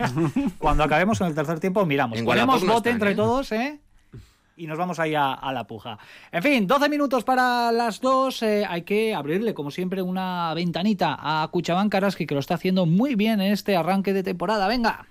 Cuando 0.58 0.84
acabemos 0.84 1.18
en 1.22 1.28
el 1.28 1.34
tercer 1.34 1.60
tiempo 1.60 1.86
miramos. 1.86 2.20
Ponemos 2.20 2.66
bote 2.66 2.90
entre 2.90 3.12
¿eh? 3.12 3.14
todos, 3.14 3.52
¿eh? 3.52 3.80
y 4.54 4.66
nos 4.66 4.76
vamos 4.76 5.00
ahí 5.00 5.14
a, 5.14 5.50
la 5.54 5.66
puja. 5.66 5.98
En 6.30 6.42
fin, 6.42 6.66
12 6.66 6.90
minutos 6.90 7.24
para 7.24 7.72
las 7.72 8.02
dos. 8.02 8.42
Eh, 8.42 8.66
hay 8.68 8.82
que 8.82 9.14
abrirle, 9.14 9.54
como 9.54 9.70
siempre, 9.70 10.02
una 10.02 10.52
ventanita 10.52 11.16
a 11.18 11.48
Cuchabán 11.48 11.88
Karaski, 11.88 12.26
que 12.26 12.34
lo 12.34 12.40
está 12.40 12.56
haciendo 12.56 12.84
muy 12.84 13.14
bien 13.14 13.40
en 13.40 13.50
este 13.52 13.76
arranque 13.76 14.12
de 14.12 14.22
temporada. 14.22 14.68
Venga. 14.68 15.06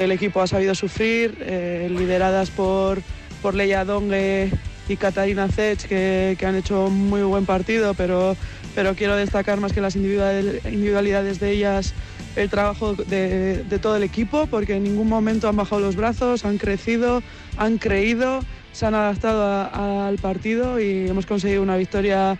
El 0.00 0.12
equipo 0.12 0.42
ha 0.42 0.46
sabido 0.46 0.74
sufrir, 0.74 1.38
eh, 1.40 1.88
lideradas 1.90 2.50
por, 2.50 3.00
por 3.40 3.54
Leia 3.54 3.84
Dongue 3.84 4.50
y 4.88 4.96
Katarina 4.96 5.48
Zech, 5.48 5.86
que, 5.88 6.36
han 6.46 6.54
hecho 6.54 6.86
un 6.86 7.08
muy 7.08 7.22
buen 7.22 7.46
partido, 7.46 7.94
pero, 7.94 8.36
pero 8.74 8.94
quiero 8.94 9.16
destacar 9.16 9.58
más 9.58 9.72
que 9.72 9.80
las 9.80 9.96
individualidades 9.96 11.40
de 11.40 11.50
ellas 11.50 11.94
el 12.36 12.50
trabajo 12.50 12.94
de, 12.94 13.64
todo 13.80 13.96
el 13.96 14.02
equipo, 14.02 14.46
porque 14.46 14.74
en 14.74 14.82
ningún 14.82 15.08
momento 15.08 15.48
han 15.48 15.56
bajado 15.56 15.80
los 15.80 15.96
brazos, 15.96 16.44
han 16.44 16.58
crecido, 16.58 17.22
han 17.56 17.78
creído, 17.78 18.40
se 18.72 18.84
han 18.84 18.94
adaptado 18.94 19.70
al 19.72 20.18
partido 20.18 20.78
y 20.78 21.08
hemos 21.08 21.24
conseguido 21.24 21.62
una 21.62 21.78
victoria 21.78 22.36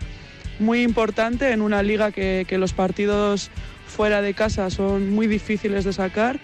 muy 0.58 0.82
importante 0.82 1.52
en 1.52 1.62
una 1.62 1.82
liga 1.82 2.12
que, 2.12 2.44
que 2.46 2.58
los 2.58 2.74
partidos 2.74 3.50
fuera 3.86 4.20
de 4.20 4.34
casa 4.34 4.68
son 4.68 5.10
muy 5.10 5.26
difíciles 5.26 5.84
de 5.84 5.94
sacar. 5.94 6.38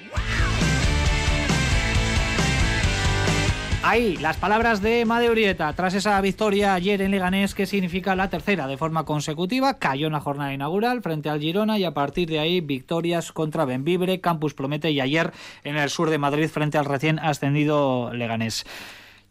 Ahí, 3.84 4.16
las 4.18 4.36
palabras 4.36 4.80
de 4.80 5.04
Made 5.04 5.28
Urieta. 5.28 5.72
Tras 5.72 5.94
esa 5.94 6.20
victoria 6.20 6.74
ayer 6.74 7.02
en 7.02 7.10
Leganés, 7.10 7.52
que 7.52 7.66
significa 7.66 8.14
la 8.14 8.30
tercera 8.30 8.68
de 8.68 8.76
forma 8.76 9.04
consecutiva, 9.04 9.80
cayó 9.80 10.06
en 10.06 10.12
la 10.12 10.20
jornada 10.20 10.54
inaugural 10.54 11.02
frente 11.02 11.28
al 11.28 11.40
Girona 11.40 11.80
y 11.80 11.84
a 11.84 11.92
partir 11.92 12.28
de 12.28 12.38
ahí 12.38 12.60
victorias 12.60 13.32
contra 13.32 13.64
Benvibre, 13.64 14.20
Campus 14.20 14.54
Promete 14.54 14.92
y 14.92 15.00
ayer 15.00 15.32
en 15.64 15.76
el 15.76 15.90
sur 15.90 16.10
de 16.10 16.18
Madrid 16.18 16.48
frente 16.48 16.78
al 16.78 16.84
recién 16.84 17.18
ascendido 17.18 18.14
Leganés. 18.14 18.64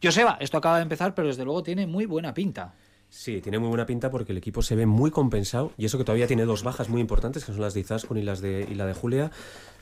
Joseba, 0.04 0.38
esto 0.42 0.58
acaba 0.58 0.78
de 0.78 0.84
empezar, 0.84 1.16
pero 1.16 1.30
desde 1.30 1.46
luego 1.46 1.64
tiene 1.64 1.88
muy 1.88 2.06
buena 2.06 2.34
pinta. 2.34 2.74
Sí, 3.14 3.42
tiene 3.42 3.60
muy 3.60 3.68
buena 3.68 3.86
pinta 3.86 4.10
porque 4.10 4.32
el 4.32 4.38
equipo 4.38 4.62
se 4.62 4.74
ve 4.74 4.86
muy 4.86 5.12
compensado 5.12 5.74
y 5.78 5.84
eso 5.84 5.98
que 5.98 6.06
todavía 6.06 6.28
tiene 6.28 6.46
dos 6.46 6.64
bajas 6.64 6.88
muy 6.88 7.02
importantes, 7.02 7.44
que 7.44 7.52
son 7.52 7.60
las 7.60 7.74
de 7.74 7.82
Izaskun 7.82 8.18
y, 8.18 8.22
las 8.22 8.40
de, 8.40 8.66
y 8.72 8.74
la 8.74 8.86
de 8.86 8.94
Julia, 8.94 9.32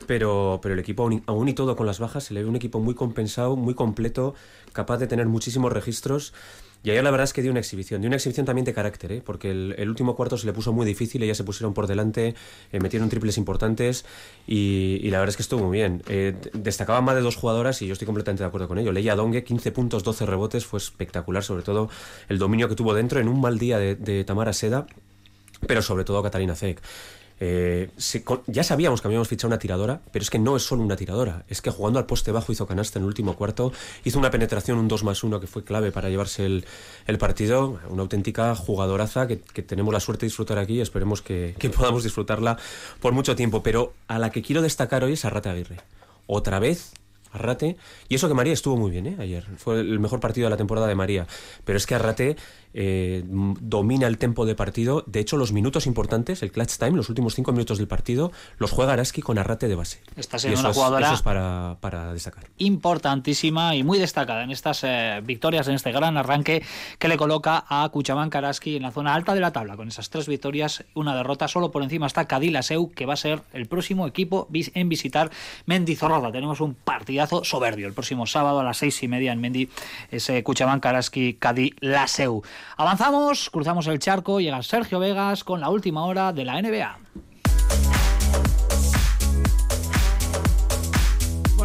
pero, 0.07 0.59
pero 0.63 0.73
el 0.73 0.79
equipo 0.79 1.07
aún, 1.27 1.47
y 1.47 1.53
todo 1.53 1.75
con 1.75 1.85
las 1.85 1.99
bajas 1.99 2.23
se 2.23 2.33
le 2.33 2.41
ve 2.41 2.49
un 2.49 2.55
equipo 2.55 2.79
muy 2.79 2.95
compensado, 2.95 3.55
muy 3.55 3.75
completo, 3.75 4.33
capaz 4.73 4.97
de 4.97 5.05
tener 5.05 5.27
muchísimos 5.27 5.71
registros 5.71 6.33
y 6.81 6.91
ayer 6.91 7.03
la 7.03 7.11
verdad 7.11 7.25
es 7.25 7.33
que 7.33 7.41
dio 7.41 7.51
una 7.51 7.59
exhibición, 7.59 7.99
dio 7.99 8.07
una 8.07 8.15
exhibición 8.15 8.45
también 8.45 8.63
de 8.63 8.73
carácter, 8.73 9.11
¿eh? 9.11 9.21
porque 9.23 9.51
el, 9.51 9.89
último 9.89 10.15
cuarto 10.15 10.37
se 10.37 10.45
le 10.45 10.53
puso 10.53 10.71
muy 10.71 10.85
difícil, 10.85 11.21
ellas 11.23 11.35
se 11.35 11.43
pusieron 11.43 11.73
por 11.73 11.87
delante, 11.87 12.35
eh, 12.71 12.79
metieron 12.79 13.09
triples 13.09 13.37
importantes 13.37 14.05
y, 14.47 15.09
la 15.09 15.19
verdad 15.19 15.31
es 15.31 15.35
que 15.35 15.43
estuvo 15.43 15.65
muy 15.65 15.77
bien. 15.77 16.03
Eh, 16.07 16.35
destacaban 16.53 17.03
más 17.03 17.15
de 17.15 17.21
dos 17.21 17.35
jugadoras 17.35 17.81
y 17.81 17.87
yo 17.87 17.93
estoy 17.93 18.05
completamente 18.05 18.43
de 18.43 18.47
acuerdo 18.47 18.69
con 18.69 18.77
ello. 18.79 18.93
Leia 18.93 19.15
Dongue, 19.15 19.43
15 19.43 19.71
puntos, 19.73 20.03
12 20.03 20.25
rebotes, 20.25 20.65
fue 20.65 20.77
espectacular, 20.77 21.43
sobre 21.43 21.63
todo 21.63 21.89
el 22.29 22.37
dominio 22.37 22.69
que 22.69 22.75
tuvo 22.75 22.93
dentro 22.93 23.19
en 23.19 23.27
un 23.27 23.41
mal 23.41 23.59
día 23.59 23.77
de, 23.77 24.23
Tamara 24.23 24.53
Seda, 24.53 24.87
pero 25.67 25.81
sobre 25.81 26.05
todo 26.05 26.23
Catalina 26.23 26.55
Zek. 26.55 26.81
Eh, 27.39 27.89
ya 28.47 28.63
sabíamos 28.63 29.01
que 29.01 29.07
habíamos 29.07 29.27
fichado 29.27 29.47
una 29.47 29.59
tiradora, 29.59 30.01
pero 30.11 30.23
es 30.23 30.29
que 30.29 30.39
no 30.39 30.57
es 30.57 30.63
solo 30.63 30.83
una 30.83 30.95
tiradora, 30.95 31.45
es 31.47 31.61
que 31.61 31.69
jugando 31.69 31.99
al 31.99 32.05
poste 32.05 32.31
bajo 32.31 32.51
hizo 32.51 32.67
canasta 32.67 32.99
en 32.99 33.03
el 33.03 33.07
último 33.07 33.35
cuarto, 33.35 33.71
hizo 34.03 34.19
una 34.19 34.29
penetración, 34.29 34.77
un 34.77 34.87
2 34.87 35.03
más 35.03 35.23
1 35.23 35.39
que 35.39 35.47
fue 35.47 35.63
clave 35.63 35.91
para 35.91 36.09
llevarse 36.09 36.45
el, 36.45 37.17
partido, 37.17 37.79
una 37.89 38.01
auténtica 38.01 38.55
jugadoraza 38.55 39.27
que, 39.27 39.37
tenemos 39.37 39.93
la 39.93 39.99
suerte 39.99 40.21
de 40.21 40.27
disfrutar 40.27 40.57
aquí 40.57 40.75
y 40.75 40.81
esperemos 40.81 41.21
que, 41.21 41.55
que, 41.57 41.69
podamos 41.69 42.03
disfrutarla 42.03 42.57
por 42.99 43.13
mucho 43.13 43.35
tiempo, 43.35 43.63
pero 43.63 43.93
a 44.07 44.19
la 44.19 44.31
que 44.31 44.41
quiero 44.41 44.61
destacar 44.61 45.03
hoy 45.03 45.13
es 45.13 45.25
a 45.25 45.29
Rata 45.29 45.51
Aguirre. 45.51 45.77
Otra 46.27 46.59
vez 46.59 46.93
Arrate. 47.31 47.77
Y 48.07 48.15
eso 48.15 48.27
que 48.27 48.33
María 48.33 48.53
estuvo 48.53 48.75
muy 48.77 48.91
bien, 48.91 49.07
¿eh? 49.07 49.15
Ayer. 49.19 49.45
Fue 49.57 49.79
el 49.79 49.99
mejor 49.99 50.19
partido 50.19 50.45
de 50.45 50.51
la 50.51 50.57
temporada 50.57 50.87
de 50.87 50.95
María. 50.95 51.27
Pero 51.63 51.77
es 51.77 51.85
que 51.85 51.95
Arrate 51.95 52.37
eh, 52.73 53.23
domina 53.25 54.07
el 54.07 54.17
tempo 54.17 54.45
de 54.45 54.55
partido. 54.55 55.03
De 55.07 55.19
hecho, 55.19 55.37
los 55.37 55.51
minutos 55.51 55.87
importantes, 55.87 56.43
el 56.43 56.51
clutch 56.51 56.77
time, 56.77 56.91
los 56.91 57.09
últimos 57.09 57.35
cinco 57.35 57.51
minutos 57.51 57.77
del 57.77 57.87
partido, 57.87 58.31
los 58.57 58.71
juega 58.71 58.93
Araski 58.93 59.21
con 59.21 59.37
Arrate 59.37 59.67
de 59.67 59.75
base. 59.75 60.01
Está 60.15 60.37
siendo 60.37 60.59
una 60.59 60.73
jugadora 60.73 61.07
eso 61.07 61.15
es 61.15 61.21
para, 61.21 61.77
para, 61.79 62.13
destacar. 62.13 62.45
Importantísima 62.57 63.75
y 63.75 63.83
muy 63.83 63.97
destacada 63.97 64.43
en 64.43 64.51
estas 64.51 64.83
eh, 64.83 65.21
victorias, 65.23 65.67
en 65.67 65.75
este 65.75 65.91
gran 65.91 66.17
arranque 66.17 66.63
que 66.97 67.07
le 67.07 67.17
coloca 67.17 67.65
a 67.67 67.89
Cuchamán 67.89 68.29
Karaski 68.29 68.75
en 68.75 68.83
la 68.83 68.91
zona 68.91 69.13
alta 69.13 69.33
de 69.33 69.39
la 69.39 69.51
tabla. 69.51 69.75
Con 69.75 69.87
esas 69.87 70.09
tres 70.09 70.27
victorias, 70.27 70.83
una 70.93 71.15
derrota, 71.15 71.47
solo 71.47 71.71
por 71.71 71.83
encima 71.83 72.07
está 72.07 72.27
Seu 72.61 72.91
que 72.91 73.05
va 73.05 73.13
a 73.13 73.17
ser 73.17 73.41
el 73.53 73.67
próximo 73.67 74.07
equipo 74.07 74.47
en 74.51 74.89
visitar 74.89 75.31
Mendizorroza. 75.65 76.31
Tenemos 76.31 76.61
un 76.61 76.75
partidazo 76.75 77.43
soberbio 77.43 77.87
el 77.87 77.93
próximo 77.93 78.25
sábado 78.25 78.59
a 78.59 78.63
las 78.63 78.77
seis 78.77 79.01
y 79.03 79.07
media 79.07 79.31
en 79.31 79.41
Mendi, 79.41 79.69
ese 80.11 80.43
Cuchamán 80.43 80.79
Karaski 80.79 81.37
Seu 82.07 82.43
Avanzamos, 82.77 83.49
cruzamos 83.49 83.87
el 83.87 83.99
charco, 83.99 84.39
llega 84.39 84.61
Sergio 84.63 84.99
Vegas 84.99 85.43
con 85.43 85.59
la 85.59 85.69
última 85.69 86.05
hora 86.05 86.33
de 86.33 86.45
la 86.45 86.61
NBA. 86.61 86.97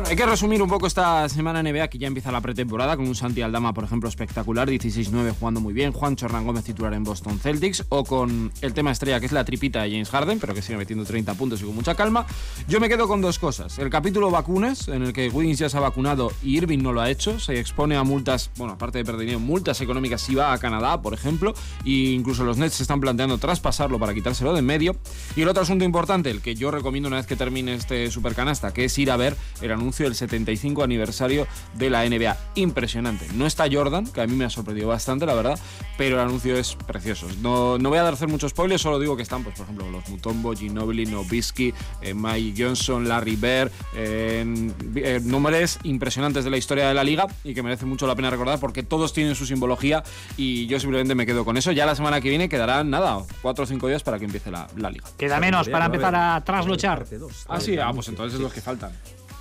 Hay 0.06 0.16
que 0.16 0.26
resumir 0.26 0.62
un 0.62 0.68
poco 0.68 0.86
esta 0.86 1.26
semana 1.30 1.62
NBA 1.62 1.88
que 1.88 1.96
ya 1.96 2.06
empieza 2.06 2.30
la 2.30 2.42
pretemporada 2.42 2.94
con 2.94 3.08
un 3.08 3.14
Santi 3.14 3.40
Aldama, 3.40 3.72
por 3.72 3.84
ejemplo, 3.84 4.06
espectacular, 4.06 4.68
16-9 4.68 5.32
jugando 5.38 5.60
muy 5.60 5.72
bien, 5.72 5.92
Juan 5.92 6.14
Chorran 6.14 6.44
Gómez 6.44 6.64
titular 6.64 6.92
en 6.92 7.04
Boston 7.04 7.38
Celtics 7.38 7.86
o 7.88 8.04
con 8.04 8.52
el 8.60 8.74
tema 8.74 8.92
estrella 8.92 9.18
que 9.18 9.26
es 9.26 9.32
la 9.32 9.46
tripita 9.46 9.82
de 9.82 9.90
James 9.90 10.10
Harden, 10.10 10.38
pero 10.38 10.52
que 10.52 10.60
sigue 10.60 10.76
metiendo 10.76 11.06
30 11.06 11.34
puntos 11.34 11.62
y 11.62 11.64
con 11.64 11.74
mucha 11.74 11.94
calma. 11.94 12.26
Yo 12.68 12.80
me 12.80 12.90
quedo 12.90 13.08
con 13.08 13.22
dos 13.22 13.38
cosas. 13.38 13.78
El 13.78 13.88
capítulo 13.88 14.30
vacunas, 14.30 14.88
en 14.88 15.02
el 15.02 15.14
que 15.14 15.30
Wiggins 15.30 15.58
ya 15.58 15.70
se 15.70 15.78
ha 15.78 15.80
vacunado 15.80 16.30
y 16.42 16.58
Irving 16.58 16.80
no 16.80 16.92
lo 16.92 17.00
ha 17.00 17.08
hecho, 17.10 17.40
se 17.40 17.58
expone 17.58 17.96
a 17.96 18.04
multas, 18.04 18.50
bueno, 18.58 18.74
aparte 18.74 18.98
de 18.98 19.04
perder 19.06 19.38
multas 19.38 19.80
económicas 19.80 20.20
si 20.20 20.34
va 20.34 20.52
a 20.52 20.58
Canadá, 20.58 21.00
por 21.00 21.14
ejemplo, 21.14 21.54
e 21.84 22.12
incluso 22.12 22.44
los 22.44 22.58
Nets 22.58 22.74
se 22.74 22.82
están 22.82 23.00
planteando 23.00 23.38
traspasarlo 23.38 23.98
para 23.98 24.12
quitárselo 24.12 24.52
de 24.52 24.58
en 24.58 24.66
medio. 24.66 24.96
Y 25.34 25.42
el 25.42 25.48
otro 25.48 25.62
asunto 25.62 25.84
importante, 25.84 26.30
el 26.30 26.42
que 26.42 26.54
yo 26.54 26.70
recomiendo 26.70 27.06
una 27.06 27.16
vez 27.16 27.26
que 27.26 27.36
termine 27.36 27.74
este 27.74 28.10
supercanasta, 28.10 28.74
que 28.74 28.84
es 28.84 28.98
ir 28.98 29.10
a 29.10 29.16
ver 29.16 29.34
el 29.62 29.72
anuncio 29.72 29.93
del 30.02 30.16
75 30.16 30.82
aniversario 30.82 31.46
de 31.74 31.90
la 31.90 32.08
NBA. 32.08 32.36
Impresionante. 32.56 33.26
No 33.34 33.46
está 33.46 33.66
Jordan, 33.70 34.06
que 34.06 34.20
a 34.20 34.26
mí 34.26 34.34
me 34.34 34.44
ha 34.44 34.50
sorprendido 34.50 34.88
bastante, 34.88 35.26
la 35.26 35.34
verdad, 35.34 35.58
pero 35.96 36.16
el 36.16 36.22
anuncio 36.26 36.56
es 36.56 36.74
precioso. 36.74 37.28
No, 37.40 37.78
no 37.78 37.90
voy 37.90 37.98
a 37.98 38.02
dar 38.02 38.14
hacer 38.14 38.28
muchos 38.28 38.50
spoilers, 38.50 38.82
solo 38.82 38.98
digo 38.98 39.16
que 39.16 39.22
están, 39.22 39.44
pues, 39.44 39.56
por 39.56 39.64
ejemplo, 39.64 39.90
los 39.90 40.08
Mutombo, 40.08 40.54
Ginobili, 40.54 41.06
Nobisky, 41.06 41.74
eh, 42.00 42.14
Mike 42.14 42.62
Johnson, 42.62 43.08
Larry 43.08 43.36
Bird, 43.36 43.70
eh, 43.94 44.72
eh, 44.96 45.20
nombres 45.22 45.78
impresionantes 45.84 46.44
de 46.44 46.50
la 46.50 46.56
historia 46.56 46.88
de 46.88 46.94
la 46.94 47.04
liga 47.04 47.26
y 47.44 47.54
que 47.54 47.62
merece 47.62 47.86
mucho 47.86 48.06
la 48.06 48.14
pena 48.14 48.30
recordar 48.30 48.58
porque 48.58 48.82
todos 48.82 49.12
tienen 49.12 49.34
su 49.34 49.46
simbología 49.46 50.02
y 50.36 50.66
yo 50.66 50.80
simplemente 50.80 51.14
me 51.14 51.26
quedo 51.26 51.44
con 51.44 51.56
eso. 51.56 51.72
Ya 51.72 51.86
la 51.86 51.94
semana 51.94 52.20
que 52.20 52.28
viene 52.28 52.48
quedarán, 52.48 52.90
nada, 52.90 53.22
cuatro 53.42 53.64
o 53.64 53.66
cinco 53.66 53.88
días 53.88 54.02
para 54.02 54.18
que 54.18 54.24
empiece 54.24 54.50
la, 54.50 54.68
liga. 54.90 55.04
Queda 55.18 55.40
menos 55.40 55.68
para 55.68 55.86
empezar 55.86 56.14
a 56.14 56.42
trasluchar. 56.44 57.06
Ah, 57.48 57.60
sí, 57.60 57.78
ah, 57.78 57.90
pues 57.94 58.08
entonces 58.08 58.34
es 58.34 58.40
los 58.40 58.52
que 58.52 58.60
faltan 58.60 58.92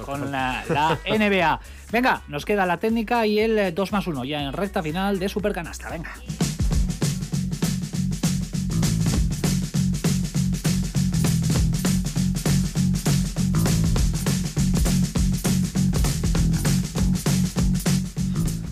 con 0.06 0.32
la, 0.32 0.64
NBA. 1.08 1.60
Venga, 1.92 2.22
nos 2.28 2.46
queda 2.46 2.66
la 2.66 2.78
técnica 2.78 3.26
y 3.26 3.40
el 3.40 3.74
2 3.74 3.92
más 3.92 4.08
1 4.08 4.26
ya 4.26 4.42
en 4.42 4.54
recta 4.54 4.82
final 4.82 5.20
de 5.20 5.30
Supercanasta. 5.30 5.90
Venga. 5.90 6.14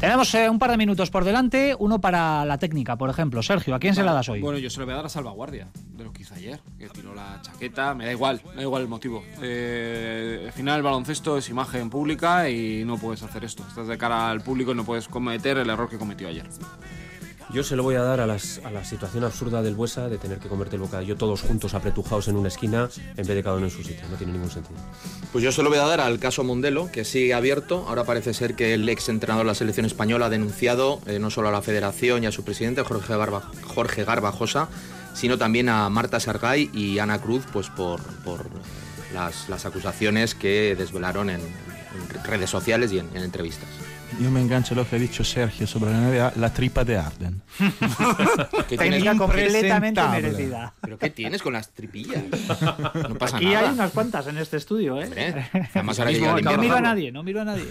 Tenemos 0.02 0.34
eh, 0.34 0.49
un 0.49 0.58
par 0.58 0.72
de 0.72 0.78
minutos 0.78 1.12
por 1.12 1.24
delante, 1.24 1.76
uno 1.78 2.02
para 2.02 2.43
la 2.43 2.58
técnica, 2.58 2.95
por 2.97 3.12
ejemplo. 3.12 3.43
Sergio, 3.43 3.76
¿a 3.76 3.80
quién 3.80 3.93
se 3.93 4.02
la 4.04 4.14
das 4.14 4.30
hoy? 4.30 4.41
Bueno, 4.41 4.58
yo 4.58 4.72
se 4.72 4.80
lo 4.80 4.88
voy 4.88 4.93
a 4.93 4.95
dar 4.95 5.06
a 5.06 5.10
Salvaguardia, 5.10 5.68
de 5.95 6.04
lo 6.04 6.12
que 6.12 6.24
hizo 6.24 6.34
ayer, 6.34 6.60
que 6.80 6.89
tiró 6.89 7.14
la 7.14 7.39
chaqueta, 7.43 7.93
me 7.93 8.06
da 8.06 8.12
igual, 8.12 8.41
me 8.49 8.56
da 8.56 8.62
igual 8.64 8.82
el 8.82 8.88
motivo. 8.88 9.24
Eh, 9.43 10.45
al 10.47 10.54
final 10.54 10.78
el 10.78 10.82
baloncesto 10.82 11.38
es 11.38 11.47
imagen 11.49 11.91
pública 11.91 12.49
y 12.49 12.84
no 12.84 12.97
puedes 12.97 13.22
hacer 13.22 13.43
esto. 13.43 13.64
Estás 13.68 13.86
de 13.86 13.95
cara 13.99 14.32
al 14.32 14.41
público 14.41 14.72
y 14.72 14.76
no 14.76 14.84
puedes 14.84 15.08
cometer 15.08 15.60
el 15.60 15.70
error 15.70 15.88
que 15.88 15.99
cometió 15.99 16.30
ayer. 16.30 16.47
Yo 17.54 17.64
se 17.66 17.76
lo 17.76 17.84
voy 17.84 17.95
a 17.95 18.02
dar 18.02 18.22
a, 18.22 18.28
la 18.28 18.39
situación 18.39 19.26
absurda 19.26 19.62
del 19.62 19.76
Buesa 19.76 20.08
de 20.08 20.18
tener 20.18 20.39
que 20.39 20.47
comerte 20.47 20.78
el 20.78 20.82
bocadillo 20.82 21.18
todos 21.18 21.41
juntos 21.41 21.74
apretujados 21.74 22.30
en 22.30 22.38
una 22.38 22.47
esquina 22.47 22.89
en 22.95 23.28
vez 23.28 23.36
de 23.36 23.43
cada 23.43 23.58
uno 23.58 23.66
en 23.66 23.72
su 23.72 23.84
sitio. 23.84 24.08
No 24.10 24.16
tiene 24.16 24.32
ningún 24.32 24.49
sentido. 24.49 24.80
Pues 25.34 25.43
yo 25.43 25.52
se 25.52 25.62
lo 25.62 25.70
voy 25.70 25.78
a 25.78 25.84
dar 25.84 25.99
al 25.99 26.18
caso 26.18 26.45
Mondelo, 26.45 26.89
que 26.93 27.04
sigue 27.04 27.34
abierto. 27.34 27.86
Ahora 27.89 28.06
parece 28.06 28.34
ser 28.34 28.56
que 28.56 28.74
el 28.74 28.88
ex 28.88 29.10
entrenador 29.10 29.45
de 29.45 29.49
la 29.49 29.56
selección 29.56 29.86
española 29.86 30.28
ha 30.28 30.30
denunciado 30.30 31.02
eh, 31.08 31.20
no 31.20 31.30
solo 31.30 31.49
a 31.49 31.52
la 31.52 31.62
federación 31.62 32.24
y 32.24 32.28
a 32.28 32.32
su 32.32 32.45
presidente, 32.45 32.84
Jorge, 32.84 33.18
Garba, 33.18 33.41
Jorge 33.68 34.06
Garbajosa, 34.06 34.70
sino 35.14 35.38
también 35.38 35.68
a 35.68 35.89
Marta 35.89 36.22
Sargay 36.22 36.70
y 36.74 36.99
Ana 36.99 37.20
Cruz 37.20 37.43
pues 37.52 37.70
por, 37.70 37.99
las, 39.14 39.66
acusaciones 39.66 40.36
que 40.36 40.74
desvelaron 40.78 41.30
en, 41.30 41.41
redes 42.24 42.49
sociales 42.49 42.93
y 42.93 42.99
en 42.99 43.10
entrevistas. 43.18 43.68
Yo 44.20 44.30
me 44.30 44.41
engancho 44.41 44.76
lo 44.76 44.88
que 44.88 44.95
ha 44.97 44.99
dicho 44.99 45.24
Sergio 45.24 45.66
sobre 45.66 45.91
la 45.91 45.99
NBA, 45.99 46.34
la 46.36 46.53
tripa 46.53 46.84
de 46.84 46.97
Arden. 46.97 47.41
Técnica 48.70 49.16
completamente 49.18 50.01
merecida. 50.07 50.74
¿Pero 50.82 50.97
qué 50.97 51.09
tienes 51.09 51.41
con 51.41 51.53
las 51.53 51.70
tripillas? 51.74 52.24
No 53.09 53.16
pasa 53.16 53.38
Aquí 53.38 53.47
nada. 53.47 53.68
hay 53.70 53.74
unas 53.74 53.91
cuantas 53.91 54.28
en 54.28 54.38
este 54.38 54.57
estudio, 54.57 55.01
¿eh? 55.01 55.05
Hombre, 55.05 55.49
además 55.74 55.99
ahora 55.99 56.12
que 56.12 56.20
no, 56.43 56.57
miro 56.57 56.76
a 56.76 56.82
nadie, 56.82 57.12
no 57.12 57.24
miro 57.24 57.41
a 57.41 57.45
nadie. 57.45 57.66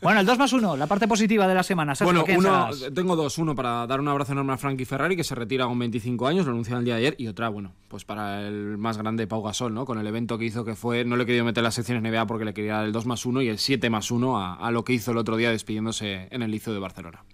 bueno, 0.00 0.20
el 0.20 0.26
2 0.26 0.38
más 0.38 0.52
1, 0.52 0.76
la 0.76 0.86
parte 0.86 1.08
positiva 1.08 1.46
de 1.46 1.54
la 1.54 1.62
semana. 1.62 1.94
Sergio, 1.94 2.12
Bueno, 2.12 2.24
¿quién 2.24 2.38
uno, 2.38 2.68
tengo 2.94 3.16
dos. 3.16 3.36
Uno 3.38 3.54
para 3.54 3.86
dar 3.86 4.00
un 4.00 4.08
abrazo 4.08 4.32
enorme 4.32 4.52
a 4.52 4.56
Frankie 4.56 4.84
Ferrari, 4.84 5.16
que 5.16 5.24
se 5.24 5.34
retira 5.34 5.66
con 5.66 5.78
25 5.78 6.26
años, 6.26 6.46
lo 6.46 6.52
anunciaron 6.52 6.80
el 6.80 6.84
día 6.84 6.94
de 6.94 7.00
ayer. 7.00 7.14
Y 7.18 7.26
otra, 7.26 7.48
bueno, 7.48 7.72
pues 7.88 8.04
para 8.04 8.46
el 8.46 8.78
más 8.78 8.98
grande 8.98 9.26
Pau 9.26 9.42
Gasol, 9.42 9.74
¿no? 9.74 9.84
Con 9.84 9.98
el 9.98 10.06
evento 10.06 10.38
que 10.38 10.44
hizo 10.44 10.64
que 10.64 10.74
fue, 10.74 11.04
no 11.04 11.16
le 11.16 11.26
quería 11.26 11.44
meter 11.44 11.62
las 11.62 11.74
secciones 11.74 12.02
NBA 12.02 12.26
porque 12.26 12.44
le 12.44 12.54
quería 12.54 12.76
dar 12.76 12.84
el 12.86 12.92
2 12.92 13.06
más 13.06 13.26
1 13.26 13.42
y 13.42 13.48
el 13.48 13.58
7 13.58 13.90
más 13.90 14.10
1 14.10 14.38
a, 14.40 14.54
a 14.54 14.70
lo 14.70 14.84
que 14.84 14.92
hizo 14.92 15.10
el 15.10 15.18
otro 15.18 15.36
día 15.36 15.39
despidiéndose 15.48 16.28
en 16.30 16.42
el 16.42 16.50
Liceo 16.50 16.74
de 16.74 16.80
Barcelona. 16.80 17.24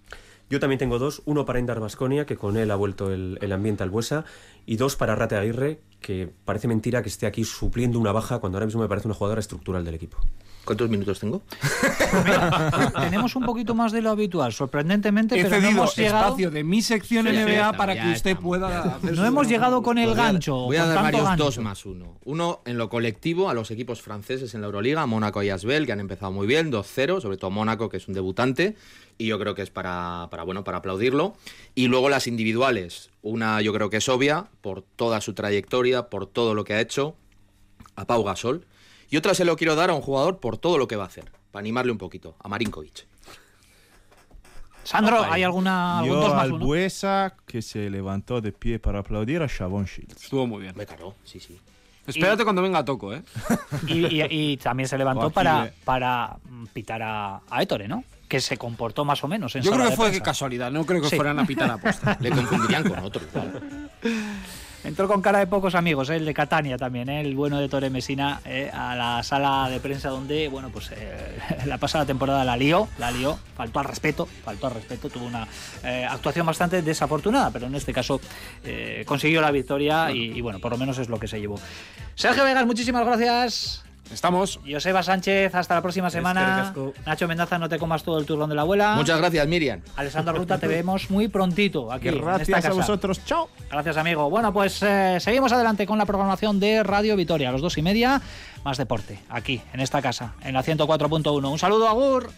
Yo 0.49 0.61
también 0.61 0.79
tengo 0.79 0.97
dos, 0.97 1.21
uno 1.25 1.43
para 1.43 1.59
Indar 1.59 1.81
Basconia, 1.81 2.25
que 2.25 2.37
con 2.37 2.55
él 2.55 2.71
ha 2.71 2.75
vuelto 2.75 3.11
el, 3.11 3.37
el 3.41 3.51
ambiente 3.51 3.83
al 3.83 3.89
Buesa, 3.89 4.23
y 4.65 4.77
dos 4.77 4.95
para 4.95 5.13
Rate 5.13 5.35
Aguirre, 5.35 5.81
que 5.99 6.31
parece 6.45 6.69
mentira 6.69 7.01
que 7.01 7.09
esté 7.09 7.25
aquí 7.25 7.43
supliendo 7.43 7.99
una 7.99 8.13
baja 8.13 8.39
cuando 8.39 8.57
ahora 8.57 8.65
mismo 8.65 8.81
me 8.81 8.87
parece 8.87 9.09
una 9.09 9.15
jugadora 9.15 9.41
estructural 9.41 9.83
del 9.83 9.95
equipo. 9.95 10.17
¿Cuántos 10.67 10.89
minutos 10.89 11.19
tengo? 11.21 11.41
Mira, 12.25 12.91
tenemos 12.99 13.35
un 13.37 13.45
poquito 13.45 13.73
más 13.73 13.93
de 13.93 14.01
lo 14.01 14.09
habitual, 14.11 14.51
sorprendentemente, 14.51 15.39
He 15.39 15.43
pero 15.45 15.61
no 15.61 15.67
hemos 15.69 15.95
llegado, 15.95 16.25
espacio 16.25 16.51
de 16.51 16.63
mi 16.65 16.81
sección 16.81 17.25
Sí, 17.25 17.31
NBA 17.31 17.71
para 17.73 17.93
que 17.93 18.11
usted 18.11 18.31
estamos. 18.31 18.43
pueda 18.43 18.81
hacer 18.95 19.11
no 19.11 19.15
su- 19.21 19.23
hemos 19.25 19.47
llegado 19.47 19.81
con 19.81 19.97
el 19.97 20.09
Voy 20.09 20.19
a- 20.19 20.23
gancho. 20.23 20.55
Voy 20.55 20.75
a 20.75 20.85
dar 20.85 21.03
varios 21.03 21.23
gancho. 21.23 21.43
dos 21.45 21.57
más 21.59 21.85
uno. 21.85 22.17
Uno 22.25 22.59
en 22.65 22.77
lo 22.77 22.89
colectivo 22.89 23.49
a 23.49 23.53
los 23.53 23.71
equipos 23.71 24.01
franceses 24.01 24.53
en 24.55 24.59
la 24.61 24.67
Euroliga, 24.67 25.05
Mónaco 25.05 25.41
y 25.41 25.49
Asbel, 25.49 25.85
que 25.85 25.93
han 25.93 26.01
empezado 26.01 26.33
muy 26.33 26.45
bien, 26.47 26.69
2-0, 26.69 27.21
sobre 27.21 27.37
todo 27.37 27.49
Mónaco, 27.49 27.87
que 27.87 27.95
es 27.97 28.07
un 28.09 28.13
debutante, 28.13 28.75
y 29.17 29.27
yo 29.27 29.39
creo 29.39 29.55
que 29.55 29.61
es 29.61 29.69
para, 29.69 30.27
para, 30.29 30.43
bueno, 30.43 30.65
para 30.65 30.79
aplaudirlo. 30.79 31.33
Y 31.75 31.87
luego 31.87 32.09
las 32.09 32.27
individuales, 32.27 33.09
una 33.21 33.61
yo 33.61 33.71
creo 33.73 33.89
que 33.89 33.97
es 33.97 34.09
obvia, 34.09 34.47
por 34.59 34.81
toda 34.81 35.21
su 35.21 35.33
trayectoria, 35.33 36.09
por 36.09 36.27
todo 36.27 36.53
lo 36.53 36.65
que 36.65 36.73
ha 36.73 36.81
hecho, 36.81 37.15
a 37.95 38.03
Pau 38.05 38.23
Gasol. 38.25 38.65
Y 39.09 39.17
otra 39.17 39.33
se 39.33 39.45
lo 39.45 39.55
quiero 39.55 39.75
dar 39.75 39.89
a 39.89 39.93
un 39.93 40.01
jugador 40.01 40.39
por 40.39 40.57
todo 40.57 40.77
lo 40.77 40.87
que 40.87 40.95
va 40.95 41.03
a 41.03 41.07
hacer, 41.07 41.31
para 41.51 41.61
animarle 41.61 41.91
un 41.91 41.97
poquito, 41.97 42.35
a 42.43 42.47
Marinkovic. 42.47 43.05
Sandro, 44.83 45.21
¿hay 45.29 45.43
alguna 45.43 45.99
algún 45.99 46.15
Yo 46.15 46.21
dos 46.21 46.33
más 46.33 46.43
al 46.43 46.53
uno? 46.53 46.65
Buesa, 46.65 47.35
que 47.45 47.61
se 47.61 47.89
levantó 47.89 48.39
de 48.39 48.53
pie 48.53 48.79
para 48.79 48.99
aplaudir 48.99 49.41
a 49.41 49.47
Chavon 49.49 49.83
Shields. 49.85 50.23
Estuvo 50.23 50.47
muy 50.47 50.61
bien. 50.61 50.73
Me 50.77 50.85
caro, 50.85 51.15
sí, 51.25 51.39
sí. 51.41 51.59
Espérate 52.05 52.45
cuando 52.45 52.61
venga 52.61 52.85
Toco, 52.85 53.13
¿eh? 53.13 53.21
Y, 53.87 54.05
y- 54.21 54.27
y 54.53 54.57
también 54.57 54.87
se 54.87 54.97
levantó 54.97 55.29
para, 55.29 55.65
eh. 55.67 55.73
para 55.83 56.37
mm, 56.49 56.65
pitar 56.67 57.01
a, 57.03 57.41
a 57.49 57.61
Ettore, 57.61 57.89
¿no? 57.89 58.05
Que 58.29 58.39
se 58.39 58.57
comportó 58.57 59.03
más 59.03 59.21
o 59.25 59.27
menos 59.27 59.53
en 59.57 59.61
Yo 59.61 59.71
sala 59.71 59.75
creo 59.75 59.85
que 59.87 59.91
de 59.91 59.95
fue 59.97 60.05
prensa. 60.09 60.23
casualidad, 60.23 60.71
no 60.71 60.85
creo 60.85 61.01
que 61.01 61.09
Sí. 61.09 61.15
fueran 61.17 61.37
a 61.39 61.45
pitar 61.45 61.69
a 61.69 61.77
posta. 61.81 62.17
Le 62.21 62.29
confundirían 62.31 62.87
con 62.87 62.99
otro 62.99 63.21
igual. 63.25 63.89
Entró 64.87 65.09
con 65.09 65.21
cara 65.21 65.39
de 65.39 65.47
pocos 65.47 65.75
amigos, 65.75 66.09
¿eh? 66.09 66.15
el 66.15 66.23
de 66.23 66.33
Catania 66.33 66.77
también, 66.77 67.09
¿eh? 67.09 67.19
el 67.19 67.35
bueno 67.35 67.59
de 67.59 67.67
Tore 67.67 67.89
Mesina, 67.89 68.39
¿eh? 68.45 68.71
a 68.73 68.95
la 68.95 69.21
sala 69.21 69.69
de 69.69 69.81
prensa 69.81 70.07
donde, 70.07 70.47
bueno, 70.47 70.69
pues 70.69 70.91
la 71.65 71.77
pasada 71.77 72.05
temporada 72.05 72.45
la 72.45 72.55
lió, 72.55 72.87
la 72.97 73.11
lió, 73.11 73.37
faltó 73.57 73.79
al 73.79 73.85
respeto, 73.85 74.29
faltó 74.45 74.67
al 74.67 74.75
respeto, 74.75 75.09
tuvo 75.09 75.25
una 75.25 75.45
actuación 76.09 76.45
bastante 76.45 76.81
desafortunada, 76.81 77.51
pero 77.51 77.67
en 77.67 77.75
este 77.75 77.91
caso 77.91 78.21
consiguió 79.05 79.41
la 79.41 79.51
victoria 79.51 80.09
y, 80.09 80.37
y, 80.37 80.39
bueno, 80.39 80.59
por 80.59 80.71
lo 80.71 80.77
menos 80.77 80.97
es 80.99 81.09
lo 81.09 81.19
que 81.19 81.27
se 81.27 81.41
llevó. 81.41 81.59
Sergio 82.15 82.45
Vegas, 82.45 82.65
muchísimas 82.65 83.05
gracias. 83.05 83.86
Estamos. 84.11 84.59
Joseba 84.69 85.03
Sánchez, 85.03 85.53
hasta 85.53 85.75
la 85.75 85.81
próxima 85.81 86.09
semana. 86.09 86.73
Nacho 87.05 87.27
Mendaza, 87.27 87.57
no 87.57 87.69
te 87.69 87.77
comas 87.77 88.03
todo 88.03 88.19
el 88.19 88.25
turrón 88.25 88.49
de 88.49 88.55
la 88.55 88.61
abuela. 88.61 88.95
Muchas 88.95 89.17
gracias, 89.19 89.47
Miriam. 89.47 89.81
Alessandro 89.95 90.33
Ruta, 90.33 90.57
te 90.57 90.67
vemos 90.67 91.09
muy 91.09 91.27
prontito 91.27 91.91
aquí. 91.91 92.07
en 92.09 92.15
esta 92.15 92.25
Gracias 92.25 92.49
a 92.57 92.61
casa. 92.61 92.73
vosotros, 92.73 93.23
chao. 93.25 93.49
Gracias, 93.69 93.97
amigo. 93.97 94.29
Bueno, 94.29 94.53
pues 94.53 94.81
eh, 94.83 95.17
seguimos 95.19 95.51
adelante 95.51 95.85
con 95.85 95.97
la 95.97 96.05
programación 96.05 96.59
de 96.59 96.83
Radio 96.83 97.15
Vitoria, 97.15 97.49
a 97.49 97.51
los 97.51 97.61
dos 97.61 97.77
y 97.77 97.81
media, 97.81 98.21
más 98.63 98.77
deporte, 98.77 99.19
aquí, 99.29 99.61
en 99.73 99.79
esta 99.79 100.01
casa, 100.01 100.33
en 100.43 100.53
la 100.53 100.63
104.1. 100.63 101.51
Un 101.51 101.59
saludo, 101.59 101.87
Agur. 101.87 102.29